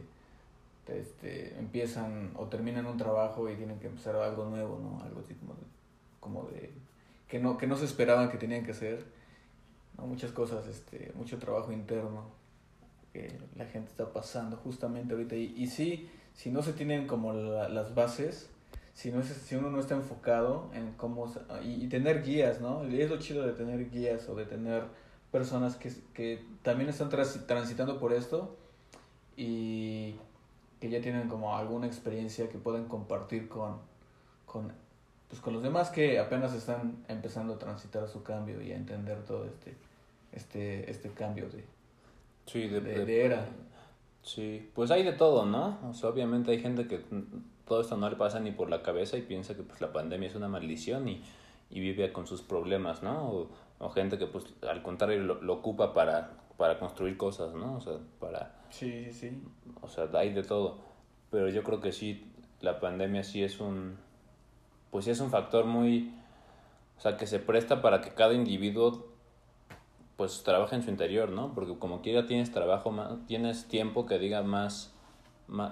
este, 0.89 1.59
empiezan 1.59 2.33
o 2.37 2.47
terminan 2.47 2.87
un 2.87 2.97
trabajo 2.97 3.51
y 3.51 3.57
tienen 3.57 3.79
que 3.79 3.87
empezar 3.87 4.17
algo 4.17 4.45
nuevo, 4.45 4.79
¿no? 4.79 5.03
Algo 5.05 5.21
así 5.21 5.35
como 5.35 5.55
de, 5.55 5.63
como 6.21 6.43
de 6.45 6.71
que 7.29 7.39
no, 7.39 7.57
que 7.57 7.67
no 7.67 7.77
se 7.77 7.85
esperaban 7.87 8.31
que 8.31 8.39
tenían 8.39 8.65
que 8.65 8.73
hacer, 8.73 9.05
¿no? 9.97 10.07
Muchas 10.07 10.33
cosas, 10.33 10.67
este, 10.67 11.13
mucho 11.15 11.39
trabajo 11.39 11.73
interno 11.73 12.27
que 13.13 13.39
la 13.57 13.65
gente 13.67 13.91
está 13.91 14.13
pasando 14.13 14.57
justamente 14.57 15.15
ahorita. 15.15 15.37
Y, 15.37 15.55
y 15.57 15.69
sí, 15.69 16.09
si 16.35 16.51
no 16.51 16.63
se 16.63 16.73
tienen 16.73 17.07
como 17.07 17.33
las 17.33 17.95
bases, 17.95 18.51
si, 18.93 19.11
no 19.11 19.21
es, 19.21 19.29
si 19.29 19.57
uno 19.57 19.71
no 19.71 19.81
está 19.81 19.95
enfocado 19.95 20.71
en 20.75 20.93
cómo... 20.93 21.33
Y, 21.65 21.89
tener 21.89 22.23
guías, 22.23 22.61
¿no? 22.61 22.89
Y 22.89 23.01
es 23.01 23.11
lo 23.11 23.19
chido 23.19 23.47
de 23.47 23.53
tener 23.53 23.91
guías 23.91 24.29
o 24.29 24.35
de 24.35 24.45
tener 24.45 24.85
personas 25.33 25.77
que, 25.77 25.93
que 26.13 26.45
también 26.63 26.91
están 26.91 27.09
transitando 27.09 27.99
por 27.99 28.13
esto 28.13 28.57
y 29.37 30.15
que 30.85 30.91
ya 30.91 31.01
tienen 31.01 31.29
como 31.29 31.57
alguna 31.57 31.87
experiencia 31.87 32.51
que 32.51 32.59
pueden 32.59 32.85
compartir 32.85 33.49
con, 33.49 33.79
con, 34.45 34.71
pues 35.29 35.41
con 35.41 35.55
los 35.55 35.63
demás 35.63 35.89
que 35.89 36.19
apenas 36.19 36.53
están 36.53 37.03
empezando 37.09 37.55
a 37.55 37.59
transitar 37.59 38.07
su 38.07 38.23
cambio 38.23 38.61
y 38.61 38.71
a 38.71 38.77
entender 38.77 39.25
todo 39.25 39.47
este, 39.47 39.75
este, 40.33 40.91
este 40.91 41.09
cambio 41.13 41.49
de, 41.49 41.65
sí, 42.45 42.69
de, 42.69 42.83
de 42.83 43.25
era. 43.25 43.47
Sí, 44.23 44.71
pues 44.75 44.91
hay 44.91 45.05
de 45.05 45.15
todo, 45.15 45.47
¿no? 45.47 45.79
O 45.89 45.95
sea, 45.95 46.11
obviamente 46.11 46.51
hay 46.51 46.61
gente 46.61 46.87
que 46.87 47.01
todo 47.67 47.81
esto 47.81 47.97
no 47.97 48.11
le 48.11 48.17
pasa 48.17 48.39
ni 48.39 48.51
por 48.51 48.69
la 48.69 48.83
cabeza 48.83 49.17
y 49.17 49.23
piensa 49.23 49.55
que 49.55 49.63
pues 49.63 49.81
la 49.81 49.91
pandemia 49.91 50.29
es 50.29 50.35
una 50.35 50.49
maldición 50.49 51.09
y, 51.09 51.23
y 51.71 51.81
vive 51.81 52.13
con 52.13 52.27
sus 52.27 52.43
problemas, 52.43 53.03
¿no? 53.03 53.49
O, 53.81 53.89
gente 53.89 54.19
que 54.19 54.27
pues 54.27 54.45
al 54.69 54.83
contrario 54.83 55.23
lo, 55.23 55.53
ocupa 55.55 55.95
para, 55.95 56.33
para 56.57 56.79
construir 56.79 57.17
cosas, 57.17 57.55
¿no? 57.55 57.77
O 57.77 57.81
sea, 57.81 57.95
para... 58.21 58.55
Sí, 58.71 59.13
sí. 59.13 59.43
O 59.81 59.89
sea, 59.89 60.09
hay 60.15 60.33
de 60.33 60.43
todo. 60.43 60.79
Pero 61.31 61.49
yo 61.49 61.63
creo 61.63 61.81
que 61.81 61.93
sí, 61.93 62.31
la 62.61 62.81
pandemia 62.81 63.25
sí 63.25 63.43
es 63.43 63.61
un... 63.61 63.97
Pues 64.91 65.05
sí 65.07 65.11
es 65.11 65.21
un 65.21 65.31
factor 65.31 65.65
muy... 65.67 66.15
O 66.97 67.01
sea, 67.01 67.17
que 67.17 67.27
se 67.27 67.41
presta 67.41 67.83
para 67.83 68.01
que 68.01 68.11
cada 68.11 68.35
individuo 68.35 69.13
pues 70.17 70.45
trabaje 70.45 70.77
en 70.77 70.83
su 70.85 70.91
interior, 70.91 71.29
¿no? 71.31 71.53
Porque 71.55 71.77
como 71.77 72.01
quiera 72.01 72.27
tienes 72.27 72.53
trabajo, 72.53 72.93
más, 72.93 73.27
tienes 73.27 73.67
tiempo 73.67 74.07
que 74.07 74.21
diga 74.21 74.43
más 74.43 74.95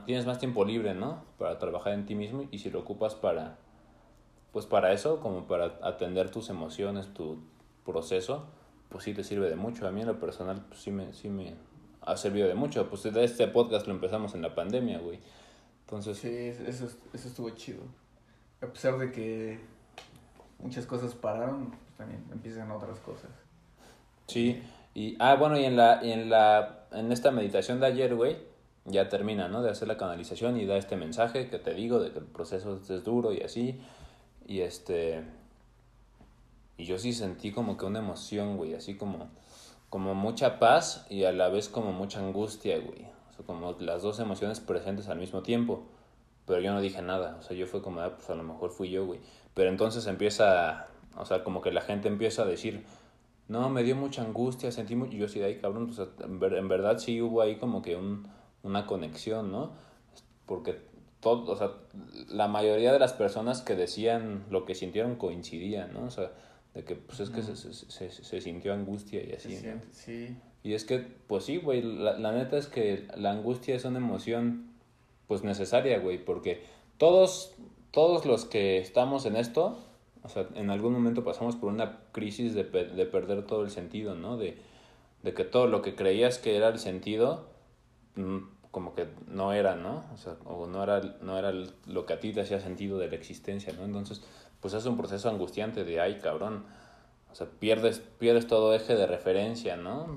tienes 0.07 0.27
más 0.27 0.39
tiempo 0.39 0.65
libre, 0.65 0.95
¿no? 0.95 1.23
Para 1.39 1.59
trabajar 1.59 1.95
en 1.95 2.07
ti 2.07 2.15
mismo 2.15 2.47
y 2.51 2.59
si 2.59 2.71
lo 2.71 2.81
ocupas 2.81 3.15
para, 3.15 3.57
pues 4.53 4.67
para 4.67 4.93
eso, 4.93 5.21
como 5.21 5.47
para 5.47 5.79
atender 5.83 6.31
tus 6.31 6.51
emociones, 6.51 7.13
tu 7.15 7.39
proceso, 7.85 8.47
pues 8.93 9.05
sí 9.05 9.15
te 9.15 9.25
sirve 9.25 9.49
de 9.49 9.57
mucho. 9.57 9.89
A 9.89 9.91
mí 9.91 10.03
en 10.03 10.07
lo 10.07 10.21
personal, 10.21 10.65
pues 10.69 10.81
sí 10.81 10.93
me, 10.93 11.13
sí 11.15 11.29
me 11.29 11.55
ha 12.03 12.17
servido 12.17 12.47
de 12.47 12.55
mucho. 12.55 12.89
Pues 12.89 13.05
este 13.07 13.49
podcast 13.49 13.87
lo 13.87 13.95
empezamos 13.95 14.35
en 14.35 14.43
la 14.43 14.55
pandemia, 14.55 14.99
güey. 14.99 15.19
Entonces... 15.87 16.19
Sí, 16.19 16.29
eso, 16.29 16.89
eso 17.13 17.29
estuvo 17.29 17.51
chido. 17.51 17.83
A 18.61 18.67
pesar 18.67 18.99
de 18.99 19.11
que 19.11 19.59
muchas 20.61 20.87
cosas 20.87 21.15
pararon, 21.15 21.71
pues 21.71 21.95
también 21.97 22.23
empiezan 22.31 22.71
otras 22.71 23.01
cosas. 23.01 23.31
Sí, 24.29 24.63
y, 24.95 25.17
ah, 25.19 25.35
bueno, 25.35 25.59
y 25.59 25.65
en 25.65 25.77
la, 25.77 26.01
y 26.03 26.13
en 26.13 26.31
la, 26.31 26.87
en 26.93 27.11
esta 27.11 27.31
meditación 27.31 27.81
de 27.81 27.87
ayer, 27.87 28.15
güey, 28.15 28.37
ya 28.85 29.09
termina, 29.09 29.49
¿no? 29.49 29.63
De 29.63 29.71
hacer 29.71 29.89
la 29.89 29.97
canalización 29.97 30.59
y 30.61 30.67
da 30.67 30.77
este 30.77 30.97
mensaje 30.97 31.49
que 31.49 31.59
te 31.59 31.75
digo 31.75 31.99
de 31.99 32.13
que 32.13 32.19
el 32.19 32.27
proceso 32.27 32.81
es 32.89 33.05
duro 33.05 33.33
y 33.33 33.41
así. 33.41 33.81
Y 34.47 34.61
este... 34.61 35.25
Y 36.77 36.85
yo 36.85 36.99
sí 36.99 37.13
sentí 37.13 37.53
como 37.53 37.77
que 37.77 37.85
una 37.85 38.01
emoción, 38.01 38.57
güey, 38.57 38.75
así 38.75 38.97
como, 38.97 39.29
como 39.91 40.15
mucha 40.15 40.59
paz 40.59 41.07
y 41.11 41.25
a 41.25 41.33
la 41.33 41.49
vez 41.49 41.69
como 41.69 41.93
mucha 41.93 42.21
angustia, 42.21 42.79
güey. 42.79 43.07
O 43.31 43.35
sea, 43.35 43.47
como 43.47 43.73
las 43.81 44.03
dos 44.03 44.19
emociones 44.19 44.61
presentes 44.61 45.09
al 45.09 45.19
mismo 45.19 45.43
tiempo. 45.43 45.85
Pero 46.47 46.61
yo 46.61 46.73
no 46.73 46.81
dije 46.81 47.03
nada, 47.03 47.37
o 47.39 47.43
sea, 47.43 47.57
yo 47.57 47.67
fue 47.67 47.83
como, 47.83 48.01
ah, 48.01 48.17
pues 48.17 48.29
a 48.31 48.35
lo 48.35 48.43
mejor 48.43 48.71
fui 48.71 48.91
yo, 48.91 49.07
güey. 49.07 49.21
Pero 49.55 49.71
entonces 49.71 50.07
empieza, 50.07 50.89
o 51.17 51.25
sea, 51.25 51.45
como 51.45 51.61
que 51.61 51.71
la 51.71 51.83
gente 51.83 52.09
empieza 52.09 52.43
a 52.43 52.47
decir, 52.47 52.85
no, 53.47 53.69
me 53.71 53.85
dio 53.85 53.95
mucha 53.95 54.23
angustia, 54.23 54.73
sentí 54.73 54.97
mucho, 54.97 55.13
yo 55.13 55.29
sí, 55.29 55.39
de 55.39 55.47
ahí, 55.47 55.59
cabrón, 55.61 55.91
o 55.91 55.93
sea, 55.93 56.09
en 56.21 56.69
verdad 56.69 56.99
sí 56.99 57.23
hubo 57.23 57.43
ahí 57.43 57.57
como 57.57 57.81
que 57.81 57.95
un 57.95 58.27
una 58.63 58.87
conexión, 58.87 59.51
¿no? 59.51 59.73
Porque 60.47 60.79
todo, 61.21 61.53
o 61.53 61.57
sea, 61.57 61.73
la 62.29 62.49
mayoría 62.49 62.93
de 62.93 62.99
las 62.99 63.13
personas 63.13 63.63
que 63.63 63.77
decían 63.77 64.45
lo 64.51 64.65
que 64.65 64.75
sintieron 64.75 65.17
coincidían, 65.17 65.93
¿no? 65.93 66.05
O 66.05 66.11
sea, 66.11 66.33
de 66.75 66.85
que 66.85 66.95
pues 66.95 67.21
es 67.21 67.31
que 67.31 67.43
se, 67.43 67.57
se, 67.57 68.11
se, 68.11 68.41
sintió 68.41 68.73
angustia 68.73 69.23
y 69.23 69.33
así. 69.33 69.59
sí. 69.91 70.37
Y 70.65 70.75
es 70.75 70.85
que, 70.85 70.99
pues 70.99 71.45
sí, 71.45 71.57
güey, 71.57 71.83
la, 71.83 72.17
la 72.19 72.33
neta 72.33 72.57
es 72.57 72.69
que 72.69 73.09
la 73.17 73.33
angustia 73.33 73.75
es 73.75 73.85
una 73.85 73.99
emoción 73.99 74.71
pues 75.27 75.43
necesaria, 75.43 75.99
güey, 75.99 76.25
porque 76.25 76.63
todos, 76.99 77.55
todos 77.91 78.25
los 78.27 78.45
que 78.45 78.79
estamos 78.79 79.27
en 79.27 79.37
esto, 79.37 79.79
o 80.23 80.29
sea, 80.29 80.47
en 80.55 80.71
algún 80.71 80.93
momento 80.93 81.25
pasamos 81.25 81.57
por 81.57 81.73
una 81.73 81.99
crisis 82.13 82.55
de, 82.55 82.63
de 82.63 83.07
perder 83.07 83.45
todo 83.45 83.65
el 83.65 83.71
sentido, 83.71 84.15
¿no? 84.15 84.37
De, 84.37 84.57
de 85.25 85.35
que 85.35 85.45
todo 85.45 85.67
lo 85.67 85.83
que 85.83 85.97
creías 85.97 86.39
que 86.39 86.57
era 86.57 86.69
el 86.69 86.79
sentido, 86.79 87.53
Mm, 88.17 88.39
como 88.71 88.95
que 88.95 89.07
no 89.27 89.53
era, 89.53 89.77
¿no? 89.77 90.05
O 90.15 90.17
sea, 90.17 90.37
o 90.45 90.67
no 90.67 90.83
era, 90.83 91.01
no 91.21 91.39
era 91.39 91.53
lo 91.87 92.07
que 92.07 92.13
a 92.15 92.21
ti 92.21 92.33
te 92.33 92.41
hacía 92.41 92.61
sentido 92.61 92.99
de 92.99 93.09
la 93.09 93.17
existencia, 93.17 93.73
¿no? 93.75 93.85
Entonces, 93.85 94.23
pues 94.63 94.73
es 94.73 94.87
un 94.87 94.97
proceso 94.97 95.29
angustiante 95.29 95.85
de, 95.85 96.01
ay, 96.01 96.21
cabrón, 96.21 96.65
o 97.31 97.35
sea, 97.35 97.47
pierdes, 97.47 98.01
pierdes 98.19 98.47
todo 98.47 98.75
eje 98.75 98.95
de 98.95 99.07
referencia, 99.07 99.77
¿no? 99.77 100.17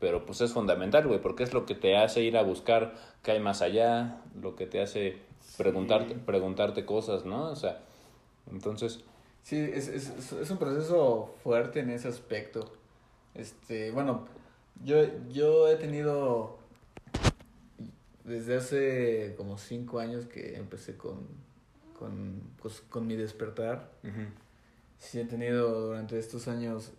pero 0.00 0.26
pues 0.26 0.40
es 0.40 0.52
fundamental, 0.52 1.06
güey, 1.06 1.20
porque 1.20 1.44
es 1.44 1.54
lo 1.54 1.64
que 1.64 1.74
te 1.74 1.96
hace 1.96 2.20
ir 2.22 2.36
a 2.36 2.42
buscar 2.42 2.94
qué 3.22 3.30
hay 3.30 3.40
más 3.40 3.62
allá, 3.62 4.20
lo 4.38 4.54
que 4.54 4.66
te 4.66 4.82
hace 4.82 5.16
preguntarte, 5.56 6.14
preguntarte 6.14 6.84
cosas, 6.84 7.24
¿no? 7.24 7.50
O 7.50 7.56
sea, 7.56 7.80
entonces... 8.50 9.00
Sí, 9.42 9.56
es, 9.56 9.88
es, 9.88 10.32
es 10.32 10.50
un 10.50 10.58
proceso 10.58 11.34
fuerte 11.42 11.80
en 11.80 11.88
ese 11.88 12.08
aspecto. 12.08 12.70
Este, 13.34 13.92
bueno, 13.92 14.26
yo, 14.82 14.96
yo 15.30 15.68
he 15.68 15.76
tenido 15.76 16.58
desde 18.24 18.56
hace 18.56 19.34
como 19.36 19.56
cinco 19.58 20.00
años 20.00 20.26
que 20.26 20.56
empecé 20.56 20.96
con, 20.96 21.28
con, 21.98 22.42
pues, 22.60 22.82
con 22.88 23.06
mi 23.06 23.16
despertar. 23.16 23.90
Sí 24.98 25.20
he 25.20 25.24
tenido 25.24 25.88
durante 25.88 26.18
estos 26.18 26.48
años 26.48 26.92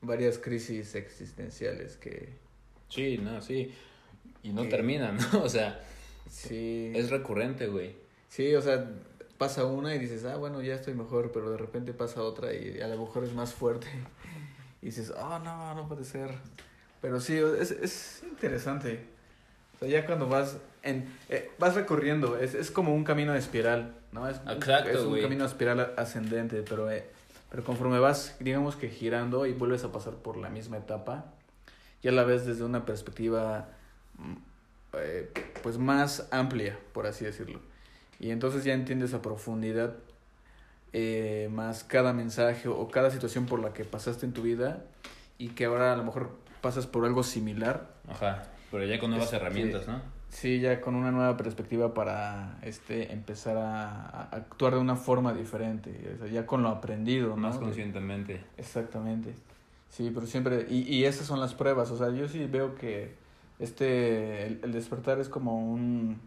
varias 0.00 0.38
crisis 0.38 0.94
existenciales 0.94 1.96
que... 1.96 2.36
Sí, 2.88 3.18
no, 3.18 3.42
sí. 3.42 3.74
Y 4.42 4.50
no 4.52 4.68
terminan, 4.68 5.16
¿no? 5.16 5.42
O 5.42 5.48
sea, 5.48 5.80
sí. 6.30 6.92
es 6.94 7.10
recurrente, 7.10 7.66
güey. 7.66 7.96
Sí, 8.28 8.54
o 8.54 8.62
sea, 8.62 8.88
pasa 9.38 9.64
una 9.64 9.94
y 9.94 9.98
dices, 9.98 10.24
ah, 10.24 10.36
bueno, 10.36 10.62
ya 10.62 10.74
estoy 10.74 10.94
mejor, 10.94 11.32
pero 11.32 11.50
de 11.50 11.56
repente 11.56 11.92
pasa 11.92 12.22
otra 12.22 12.54
y 12.54 12.80
a 12.80 12.88
lo 12.88 12.98
mejor 12.98 13.24
es 13.24 13.32
más 13.32 13.54
fuerte. 13.54 13.88
Y 14.82 14.86
dices, 14.90 15.10
oh, 15.10 15.38
no, 15.40 15.74
no 15.74 15.88
puede 15.88 16.04
ser. 16.04 16.30
Pero 17.00 17.18
sí, 17.18 17.38
es, 17.38 17.72
es 17.72 18.22
interesante. 18.22 19.06
O 19.74 19.78
sea, 19.78 19.88
ya 19.88 20.06
cuando 20.06 20.28
vas 20.28 20.58
en 20.82 21.08
eh, 21.28 21.50
vas 21.58 21.74
recorriendo, 21.74 22.38
es, 22.38 22.54
es 22.54 22.70
como 22.70 22.94
un 22.94 23.02
camino 23.02 23.32
de 23.32 23.40
espiral, 23.40 23.94
¿no? 24.16 24.28
Es, 24.28 24.40
Exacto, 24.48 24.90
es 24.90 25.00
un 25.00 25.20
camino 25.20 25.44
espiral 25.44 25.92
ascendente, 25.96 26.64
pero, 26.68 26.90
eh, 26.90 27.04
pero 27.50 27.62
conforme 27.62 28.00
vas, 28.00 28.36
digamos 28.40 28.74
que 28.74 28.88
girando 28.88 29.46
y 29.46 29.52
vuelves 29.52 29.84
a 29.84 29.92
pasar 29.92 30.14
por 30.14 30.36
la 30.36 30.48
misma 30.48 30.78
etapa, 30.78 31.26
ya 32.02 32.10
la 32.10 32.24
ves 32.24 32.46
desde 32.46 32.64
una 32.64 32.84
perspectiva 32.84 33.68
mm, 34.18 34.34
eh, 34.94 35.30
pues 35.62 35.78
más 35.78 36.26
amplia, 36.32 36.78
por 36.92 37.06
así 37.06 37.24
decirlo. 37.24 37.60
Y 38.18 38.30
entonces 38.30 38.64
ya 38.64 38.72
entiendes 38.72 39.14
a 39.14 39.22
profundidad 39.22 39.94
eh, 40.92 41.48
más 41.52 41.84
cada 41.84 42.12
mensaje 42.12 42.68
o 42.68 42.88
cada 42.88 43.10
situación 43.10 43.46
por 43.46 43.60
la 43.60 43.72
que 43.72 43.84
pasaste 43.84 44.24
en 44.24 44.32
tu 44.32 44.42
vida 44.42 44.82
y 45.38 45.48
que 45.50 45.66
ahora 45.66 45.92
a 45.92 45.96
lo 45.96 46.04
mejor 46.04 46.30
pasas 46.62 46.86
por 46.86 47.04
algo 47.04 47.22
similar. 47.22 47.88
Ajá, 48.08 48.44
pero 48.70 48.84
ya 48.84 48.98
con 48.98 49.10
nuevas 49.10 49.26
Este, 49.26 49.36
herramientas, 49.36 49.86
¿no? 49.86 50.00
Sí, 50.28 50.60
ya 50.60 50.80
con 50.80 50.94
una 50.94 51.10
nueva 51.10 51.36
perspectiva 51.36 51.94
para 51.94 52.58
este 52.62 53.12
empezar 53.12 53.56
a, 53.56 54.06
a 54.10 54.22
actuar 54.32 54.74
de 54.74 54.80
una 54.80 54.96
forma 54.96 55.32
diferente, 55.32 56.14
o 56.14 56.18
sea, 56.18 56.26
ya 56.26 56.46
con 56.46 56.62
lo 56.62 56.68
aprendido, 56.68 57.30
¿no? 57.30 57.36
Más 57.36 57.56
conscientemente. 57.58 58.44
Exactamente. 58.58 59.34
Sí, 59.88 60.10
pero 60.12 60.26
siempre, 60.26 60.66
y, 60.68 60.82
y 60.94 61.04
esas 61.04 61.26
son 61.26 61.40
las 61.40 61.54
pruebas, 61.54 61.90
o 61.90 61.96
sea, 61.96 62.10
yo 62.10 62.28
sí 62.28 62.44
veo 62.46 62.74
que 62.74 63.14
este, 63.58 64.46
el, 64.46 64.60
el 64.62 64.72
despertar 64.72 65.20
es 65.20 65.28
como 65.28 65.58
un, 65.72 66.20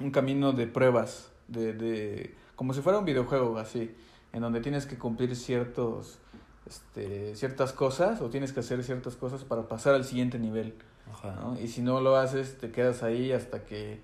un 0.00 0.10
camino 0.10 0.52
de 0.52 0.66
pruebas, 0.66 1.30
de, 1.46 1.74
de, 1.74 2.34
como 2.56 2.74
si 2.74 2.80
fuera 2.80 2.98
un 2.98 3.04
videojuego 3.04 3.58
así, 3.58 3.94
en 4.32 4.40
donde 4.40 4.60
tienes 4.60 4.86
que 4.86 4.98
cumplir 4.98 5.36
ciertos, 5.36 6.18
este, 6.66 7.36
ciertas 7.36 7.72
cosas 7.72 8.20
o 8.20 8.30
tienes 8.30 8.52
que 8.52 8.60
hacer 8.60 8.82
ciertas 8.82 9.14
cosas 9.14 9.44
para 9.44 9.68
pasar 9.68 9.94
al 9.94 10.04
siguiente 10.04 10.38
nivel, 10.38 10.74
Ajá. 11.12 11.34
¿no? 11.40 11.58
Y 11.60 11.68
si 11.68 11.82
no 11.82 12.00
lo 12.00 12.16
haces, 12.16 12.58
te 12.58 12.70
quedas 12.70 13.02
ahí 13.02 13.32
hasta 13.32 13.64
que, 13.64 14.00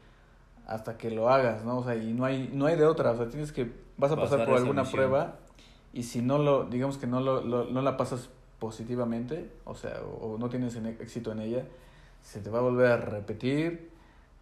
hasta 0.66 0.96
que 0.96 1.10
lo 1.10 1.28
hagas, 1.30 1.64
¿no? 1.64 1.78
O 1.78 1.84
sea, 1.84 1.94
y 1.96 2.12
no 2.12 2.24
hay, 2.24 2.50
no 2.52 2.66
hay 2.66 2.76
de 2.76 2.86
otra, 2.86 3.10
o 3.12 3.16
sea, 3.16 3.28
tienes 3.28 3.52
que, 3.52 3.64
vas 3.98 4.10
a 4.12 4.16
pasar 4.16 4.30
Pasar 4.38 4.46
por 4.46 4.56
alguna 4.58 4.82
misión. 4.82 4.96
prueba 5.00 5.36
y 5.92 6.02
si 6.04 6.22
no 6.22 6.38
lo, 6.38 6.64
digamos 6.64 6.98
que 6.98 7.06
no 7.06 7.20
lo, 7.20 7.42
lo- 7.42 7.64
no 7.66 7.82
la 7.82 7.96
pasas 7.96 8.28
positivamente, 8.58 9.50
o 9.64 9.74
sea, 9.74 10.00
o, 10.02 10.34
o 10.34 10.38
no 10.38 10.48
tienes 10.48 10.74
en- 10.76 10.86
éxito 10.86 11.32
en 11.32 11.40
ella, 11.40 11.64
se 12.22 12.40
te 12.40 12.50
va 12.50 12.58
a 12.58 12.62
volver 12.62 12.86
a 12.90 12.96
repetir, 12.96 13.90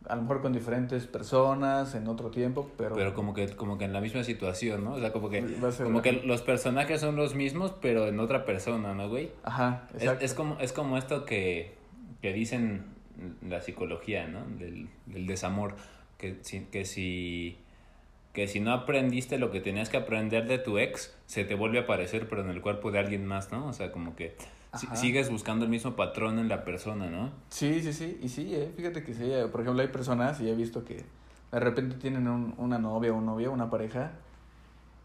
a 0.09 0.17
lo 0.17 0.23
mejor 0.23 0.43
con 0.43 0.53
diferentes 0.53 1.07
personas, 1.07 1.95
en 1.95 2.09
otro 2.09 2.31
tiempo, 2.31 2.69
pero... 2.79 2.95
Pero 2.95 3.15
como 3.15 3.35
que, 3.35 3.55
como 3.55 3.79
que 3.79 3.85
en 3.85 3.93
la 3.93 4.01
misma 4.01 4.25
situación, 4.25 4.85
¿no? 4.85 4.95
O 4.95 4.99
sea, 5.01 5.13
como 5.13 5.29
que, 5.29 5.45
como 5.83 6.03
que 6.03 6.13
los 6.13 6.43
personajes 6.43 7.01
son 7.01 7.17
los 7.17 7.35
mismos, 7.35 7.73
pero 7.81 8.07
en 8.07 8.19
otra 8.21 8.45
persona, 8.45 8.95
¿no, 8.95 9.09
güey? 9.09 9.31
Ajá, 9.45 9.89
Es, 9.99 10.11
es 10.21 10.35
como, 10.35 10.59
es 10.61 10.73
como 10.73 10.97
esto 10.97 11.25
que, 11.25 11.75
que 12.23 12.33
dicen 12.33 12.85
la 13.47 13.61
psicología, 13.61 14.27
¿no? 14.29 14.45
Del, 14.59 14.89
del 15.07 15.27
desamor. 15.27 15.75
Que 16.17 16.39
si, 16.43 16.61
que 16.61 16.85
si 16.85 17.59
que 18.33 18.49
si 18.49 18.61
no 18.61 18.73
aprendiste 18.73 19.37
lo 19.37 19.51
que 19.51 19.61
tenías 19.61 19.91
que 19.91 19.99
aprender 19.99 20.47
de 20.49 20.57
tu 20.59 20.79
ex, 20.79 21.15
se 21.27 21.45
te 21.45 21.55
vuelve 21.55 21.79
a 21.81 21.83
aparecer, 21.83 22.31
pero 22.31 22.41
en 22.43 22.49
el 22.49 22.63
cuerpo 22.63 22.91
de 22.91 22.99
alguien 22.99 23.27
más, 23.27 23.53
¿no? 23.53 23.67
O 23.67 23.75
sea, 23.75 23.93
como 23.93 24.17
que 24.17 24.35
si- 24.75 24.87
sigues 24.97 25.29
buscando 25.29 25.67
el 25.67 25.71
mismo 25.71 25.97
patrón 25.97 26.39
en 26.39 26.49
la 26.49 26.65
persona, 26.65 27.11
¿no? 27.11 27.31
Sí, 27.51 27.83
sí, 27.83 27.93
sí, 27.93 28.19
y 28.23 28.31
sí, 28.31 28.55
eh, 28.55 28.73
fíjate 28.75 29.05
que 29.05 29.13
sí, 29.13 29.25
eh, 29.25 29.49
por 29.53 29.61
ejemplo, 29.61 29.83
hay 29.83 29.89
personas, 29.89 30.41
y 30.41 30.49
he 30.49 30.55
visto 30.55 30.83
que 30.83 31.05
de 31.53 31.61
repente 31.61 31.97
tienen 31.97 32.27
un- 32.27 32.55
una 32.57 32.79
novia 32.79 33.13
o 33.13 33.17
un 33.17 33.27
novio, 33.27 33.53
una 33.53 33.69
pareja, 33.69 34.13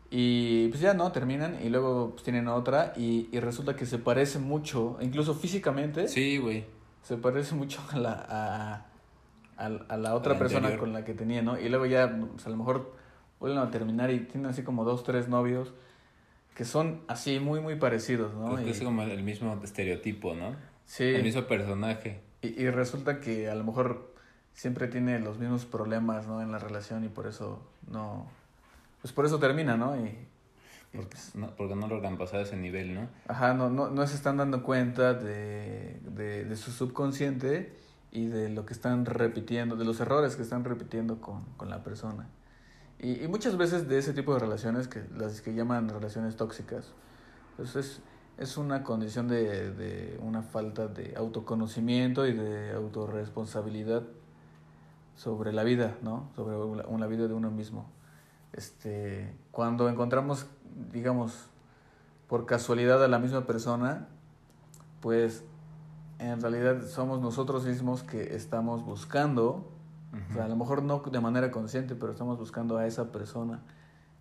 y 0.09 0.69
pues 0.69 0.79
ya 0.79 0.93
no, 0.93 1.11
terminan, 1.11 1.57
y 1.61 1.67
luego 1.67 2.11
pues 2.11 2.23
tienen 2.23 2.47
otra, 2.47 2.93
y, 2.95 3.27
y 3.33 3.39
resulta 3.41 3.75
que 3.75 3.85
se 3.85 3.97
parece 3.97 4.39
mucho, 4.39 4.97
incluso 5.01 5.33
físicamente, 5.33 6.07
Sí, 6.07 6.37
güey. 6.37 6.63
Se 7.07 7.17
parece 7.17 7.55
mucho 7.55 7.81
a 7.91 7.97
la, 7.97 8.11
a, 8.27 8.85
a- 9.65 9.79
a 9.87 9.97
la 9.97 10.13
otra 10.15 10.33
la 10.33 10.39
persona 10.39 10.67
anterior. 10.67 10.79
con 10.81 10.93
la 10.93 11.05
que 11.05 11.13
tenía, 11.13 11.41
¿no? 11.41 11.59
Y 11.59 11.69
luego 11.69 11.85
ya, 11.85 12.13
pues 12.33 12.45
a 12.45 12.49
lo 12.49 12.57
mejor 12.57 12.93
vuelven 13.39 13.59
a 13.59 13.71
terminar 13.71 14.11
y 14.11 14.19
tienen 14.21 14.47
así 14.49 14.63
como 14.63 14.83
dos, 14.83 15.03
tres 15.03 15.27
novios 15.29 15.73
que 16.55 16.65
son 16.65 17.01
así 17.07 17.39
muy, 17.39 17.59
muy 17.61 17.75
parecidos, 17.75 18.33
¿no? 18.33 18.55
Que 18.57 18.63
Y- 18.67 18.69
es 18.71 18.81
como 18.81 19.03
el 19.03 19.23
mismo 19.23 19.59
estereotipo, 19.63 20.33
¿no? 20.35 20.55
sí. 20.85 21.03
El 21.03 21.23
mismo 21.23 21.43
personaje. 21.43 22.19
Y, 22.41 22.61
y 22.61 22.69
resulta 22.69 23.19
que 23.21 23.49
a 23.49 23.55
lo 23.55 23.63
mejor 23.63 24.13
siempre 24.53 24.87
tiene 24.87 25.19
los 25.19 25.37
mismos 25.37 25.65
problemas, 25.65 26.27
¿no? 26.27 26.41
En 26.41 26.51
la 26.51 26.57
relación 26.59 27.03
y 27.05 27.09
por 27.09 27.27
eso 27.27 27.61
no... 27.89 28.27
Pues 29.01 29.13
por 29.13 29.25
eso 29.25 29.37
termina, 29.39 29.77
¿no? 29.77 29.95
Y, 29.95 30.17
Porque 30.93 31.17
no, 31.35 31.55
porque 31.55 31.75
no 31.75 31.87
logran 31.87 32.17
pasar 32.17 32.41
ese 32.41 32.55
nivel, 32.55 32.95
¿no? 32.95 33.07
ajá, 33.27 33.53
no, 33.53 33.69
no, 33.69 33.89
no 33.89 34.07
se 34.07 34.15
están 34.15 34.37
dando 34.37 34.63
cuenta 34.63 35.13
de, 35.13 35.99
de, 36.03 36.45
de 36.45 36.55
su 36.55 36.71
subconsciente 36.71 37.77
y 38.11 38.27
de 38.27 38.49
lo 38.49 38.65
que 38.65 38.73
están 38.73 39.05
repitiendo, 39.05 39.75
de 39.75 39.85
los 39.85 39.99
errores 39.99 40.35
que 40.35 40.41
están 40.41 40.63
repitiendo 40.63 41.19
con, 41.21 41.43
con 41.57 41.69
la 41.69 41.83
persona. 41.83 42.27
Y, 42.99 43.23
y 43.23 43.27
muchas 43.27 43.57
veces 43.57 43.87
de 43.87 43.99
ese 43.99 44.13
tipo 44.13 44.33
de 44.33 44.39
relaciones, 44.39 44.87
que 44.87 45.03
las 45.15 45.41
que 45.41 45.53
llaman 45.53 45.89
relaciones 45.89 46.35
tóxicas, 46.35 46.93
pues 47.57 47.75
es, 47.75 48.01
es 48.37 48.57
una 48.57 48.83
condición 48.83 49.27
de, 49.27 49.71
de 49.71 50.17
una 50.21 50.41
falta 50.41 50.87
de 50.87 51.13
autoconocimiento 51.15 52.25
y 52.25 52.33
de 52.33 52.71
autorresponsabilidad 52.71 54.03
sobre 55.15 55.51
la 55.51 55.63
vida, 55.63 55.97
¿no? 56.01 56.29
Sobre 56.35 56.55
una 56.55 57.07
vida 57.07 57.27
de 57.27 57.33
uno 57.33 57.51
mismo. 57.51 57.89
Este, 58.57 59.33
cuando 59.51 59.87
encontramos, 59.87 60.47
digamos, 60.91 61.47
por 62.27 62.45
casualidad 62.45 63.03
a 63.03 63.07
la 63.07 63.19
misma 63.19 63.45
persona, 63.45 64.07
pues 64.99 65.43
en 66.19 66.41
realidad 66.41 66.81
somos 66.87 67.21
nosotros 67.21 67.65
mismos 67.65 68.01
que 68.03 68.35
estamos 68.35 68.83
buscando, 68.83 69.69
o 70.31 70.33
sea, 70.33 70.45
a 70.45 70.47
lo 70.47 70.55
mejor 70.55 70.81
no 70.81 70.99
de 70.99 71.19
manera 71.19 71.51
consciente, 71.51 71.93
pero 71.95 72.11
estamos 72.11 72.39
buscando 72.39 72.77
a 72.77 72.87
esa 72.87 73.11
persona 73.11 73.61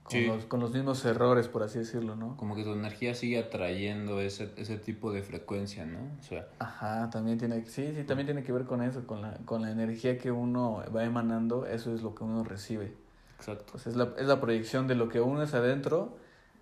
con, 0.03 0.13
Sí. 0.13 0.27
los, 0.27 0.45
con 0.45 0.61
los 0.61 0.73
mismos 0.75 1.03
errores, 1.07 1.49
por 1.49 1.63
así 1.63 1.79
decirlo, 1.79 2.15
¿no? 2.15 2.37
Como 2.37 2.55
que 2.55 2.63
tu 2.63 2.75
energía 2.75 3.15
sigue 3.15 3.39
atrayendo 3.39 4.21
ese, 4.21 4.53
ese 4.57 4.77
tipo 4.77 5.11
de 5.13 5.23
frecuencia, 5.23 5.87
¿no? 5.87 5.99
O 6.21 6.23
sea, 6.23 6.47
Ajá, 6.59 7.09
también 7.11 7.39
tiene, 7.39 7.65
sí, 7.67 7.93
sí, 7.97 8.05
también 8.05 8.27
tiene 8.27 8.43
que 8.45 8.53
ver 8.53 8.67
con 8.67 8.83
eso, 8.83 9.07
con 9.07 9.23
la, 9.23 9.39
con 9.47 9.63
la 9.63 9.71
energía 9.71 10.19
que 10.19 10.31
uno 10.31 10.83
va 10.95 11.05
emanando, 11.05 11.65
eso 11.67 11.95
es 11.95 12.03
lo 12.03 12.15
que 12.15 12.23
uno 12.25 12.45
recibe. 12.45 12.93
Exacto. 13.39 13.65
Pues 13.73 13.87
es 13.87 13.97
la, 13.97 14.09
es 14.19 14.27
la 14.27 14.41
proyección 14.41 14.87
de 14.89 14.95
lo 14.95 15.09
que 15.09 15.21
uno 15.21 15.43
es 15.43 15.55
adentro, 15.55 16.17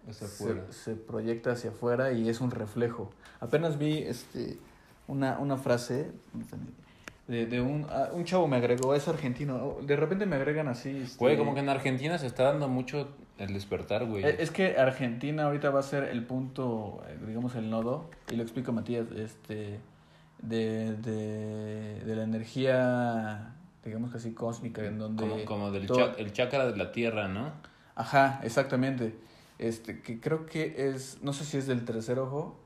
Hacia 0.09 0.29
se, 0.29 0.45
afuera. 0.45 0.63
se 0.71 0.95
proyecta 0.97 1.53
hacia 1.53 1.71
afuera 1.71 2.13
y 2.13 2.29
es 2.29 2.41
un 2.41 2.51
reflejo. 2.51 3.11
Apenas 3.41 3.79
vi 3.79 3.99
este 3.99 4.59
una, 5.09 5.39
una 5.39 5.57
frase 5.57 6.13
de, 7.27 7.47
de 7.47 7.61
un, 7.63 7.87
ah, 7.89 8.11
un 8.13 8.25
chavo 8.25 8.47
me 8.47 8.57
agregó, 8.57 8.95
es 8.95 9.09
argentino, 9.09 9.79
de 9.83 9.97
repente 9.97 10.27
me 10.27 10.37
agregan 10.37 10.69
así. 10.69 10.91
este, 11.05 11.17
Güey, 11.19 11.39
como 11.39 11.55
que 11.55 11.61
en 11.61 11.71
Argentina 11.71 12.19
se 12.19 12.27
está 12.27 12.45
dando 12.45 12.69
mucho 12.69 13.09
el 13.39 13.55
despertar, 13.55 14.05
güey. 14.05 14.25
Eh, 14.25 14.37
Es 14.41 14.51
que 14.51 14.77
Argentina 14.77 15.45
ahorita 15.45 15.71
va 15.71 15.81
a 15.81 15.83
ser 15.83 16.05
el 16.05 16.25
punto, 16.27 17.03
eh, 17.09 17.19
digamos 17.27 17.55
el 17.55 17.71
nodo, 17.71 18.11
y 18.31 18.37
lo 18.37 18.43
explica 18.43 18.73
Matías, 18.73 19.07
este, 19.17 19.81
de, 20.43 20.97
de, 20.97 22.03
de 22.05 22.17
la 22.17 22.25
energía, 22.25 23.55
digamos 23.85 24.11
que 24.13 24.19
así 24.19 24.33
cósmica, 24.33 24.85
en 24.85 24.99
donde... 24.99 25.23
como, 25.23 25.45
como 25.45 25.71
del 25.71 25.87
todo- 25.87 25.99
cha- 25.99 26.15
el 26.19 26.33
chakra 26.33 26.67
de 26.71 26.77
la 26.77 26.93
tierra, 26.93 27.29
¿no? 27.29 27.53
Ajá, 27.95 28.41
exactamente. 28.43 29.15
Este, 29.59 30.01
que 30.01 30.19
creo 30.21 30.47
que 30.47 30.89
es, 30.89 31.19
no 31.23 31.33
sé 31.33 31.45
si 31.45 31.59
es 31.59 31.67
del 31.67 31.85
tercer 31.85 32.19
ojo, 32.19 32.59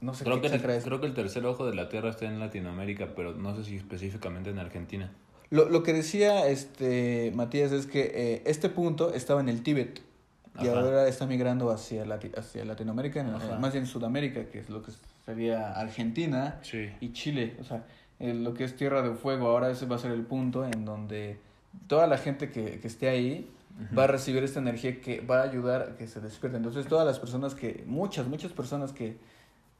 no 0.00 0.14
sé 0.14 0.24
Creo 0.24 0.40
qué 0.40 0.48
que, 0.50 0.54
el, 0.56 0.70
es. 0.70 0.84
creo 0.84 1.00
que 1.00 1.06
el 1.06 1.14
tercer 1.14 1.44
ojo 1.44 1.66
de 1.66 1.74
la 1.74 1.88
tierra 1.88 2.10
está 2.10 2.26
en 2.26 2.38
Latinoamérica, 2.38 3.14
pero 3.16 3.34
no 3.34 3.56
sé 3.56 3.64
si 3.64 3.76
específicamente 3.76 4.50
en 4.50 4.58
Argentina. 4.60 5.10
Lo, 5.50 5.68
lo 5.68 5.82
que 5.82 5.92
decía 5.92 6.46
este 6.46 7.32
Matías 7.34 7.72
es 7.72 7.86
que 7.86 8.12
eh, 8.14 8.42
este 8.46 8.68
punto 8.68 9.12
estaba 9.14 9.40
en 9.40 9.48
el 9.48 9.62
Tíbet 9.62 10.00
y 10.60 10.68
Ajá. 10.68 10.78
ahora 10.78 11.08
está 11.08 11.26
migrando 11.26 11.70
hacia, 11.70 12.04
Lati- 12.04 12.36
hacia 12.38 12.64
Latinoamérica, 12.64 13.20
en- 13.20 13.60
más 13.60 13.72
bien 13.72 13.86
Sudamérica, 13.86 14.44
que 14.50 14.60
es 14.60 14.70
lo 14.70 14.82
que 14.82 14.92
sería 15.24 15.72
Argentina 15.72 16.60
Sí. 16.62 16.90
y 17.00 17.12
Chile. 17.12 17.56
O 17.60 17.64
sea, 17.64 17.84
lo 18.20 18.54
que 18.54 18.64
es 18.64 18.76
Tierra 18.76 19.02
de 19.02 19.14
Fuego, 19.14 19.48
ahora 19.48 19.70
ese 19.70 19.86
va 19.86 19.96
a 19.96 19.98
ser 19.98 20.12
el 20.12 20.22
punto 20.22 20.64
en 20.64 20.84
donde 20.84 21.38
toda 21.86 22.06
la 22.06 22.18
gente 22.18 22.50
que, 22.50 22.80
que 22.80 22.86
esté 22.86 23.08
ahí 23.08 23.50
va 23.96 24.04
a 24.04 24.06
recibir 24.08 24.42
esta 24.42 24.58
energía 24.58 25.00
que 25.00 25.20
va 25.20 25.40
a 25.40 25.42
ayudar 25.42 25.82
a 25.82 25.96
que 25.96 26.06
se 26.08 26.20
despierte. 26.20 26.56
Entonces, 26.56 26.86
todas 26.86 27.06
las 27.06 27.18
personas 27.18 27.54
que, 27.54 27.84
muchas, 27.86 28.26
muchas 28.26 28.52
personas 28.52 28.92
que, 28.92 29.16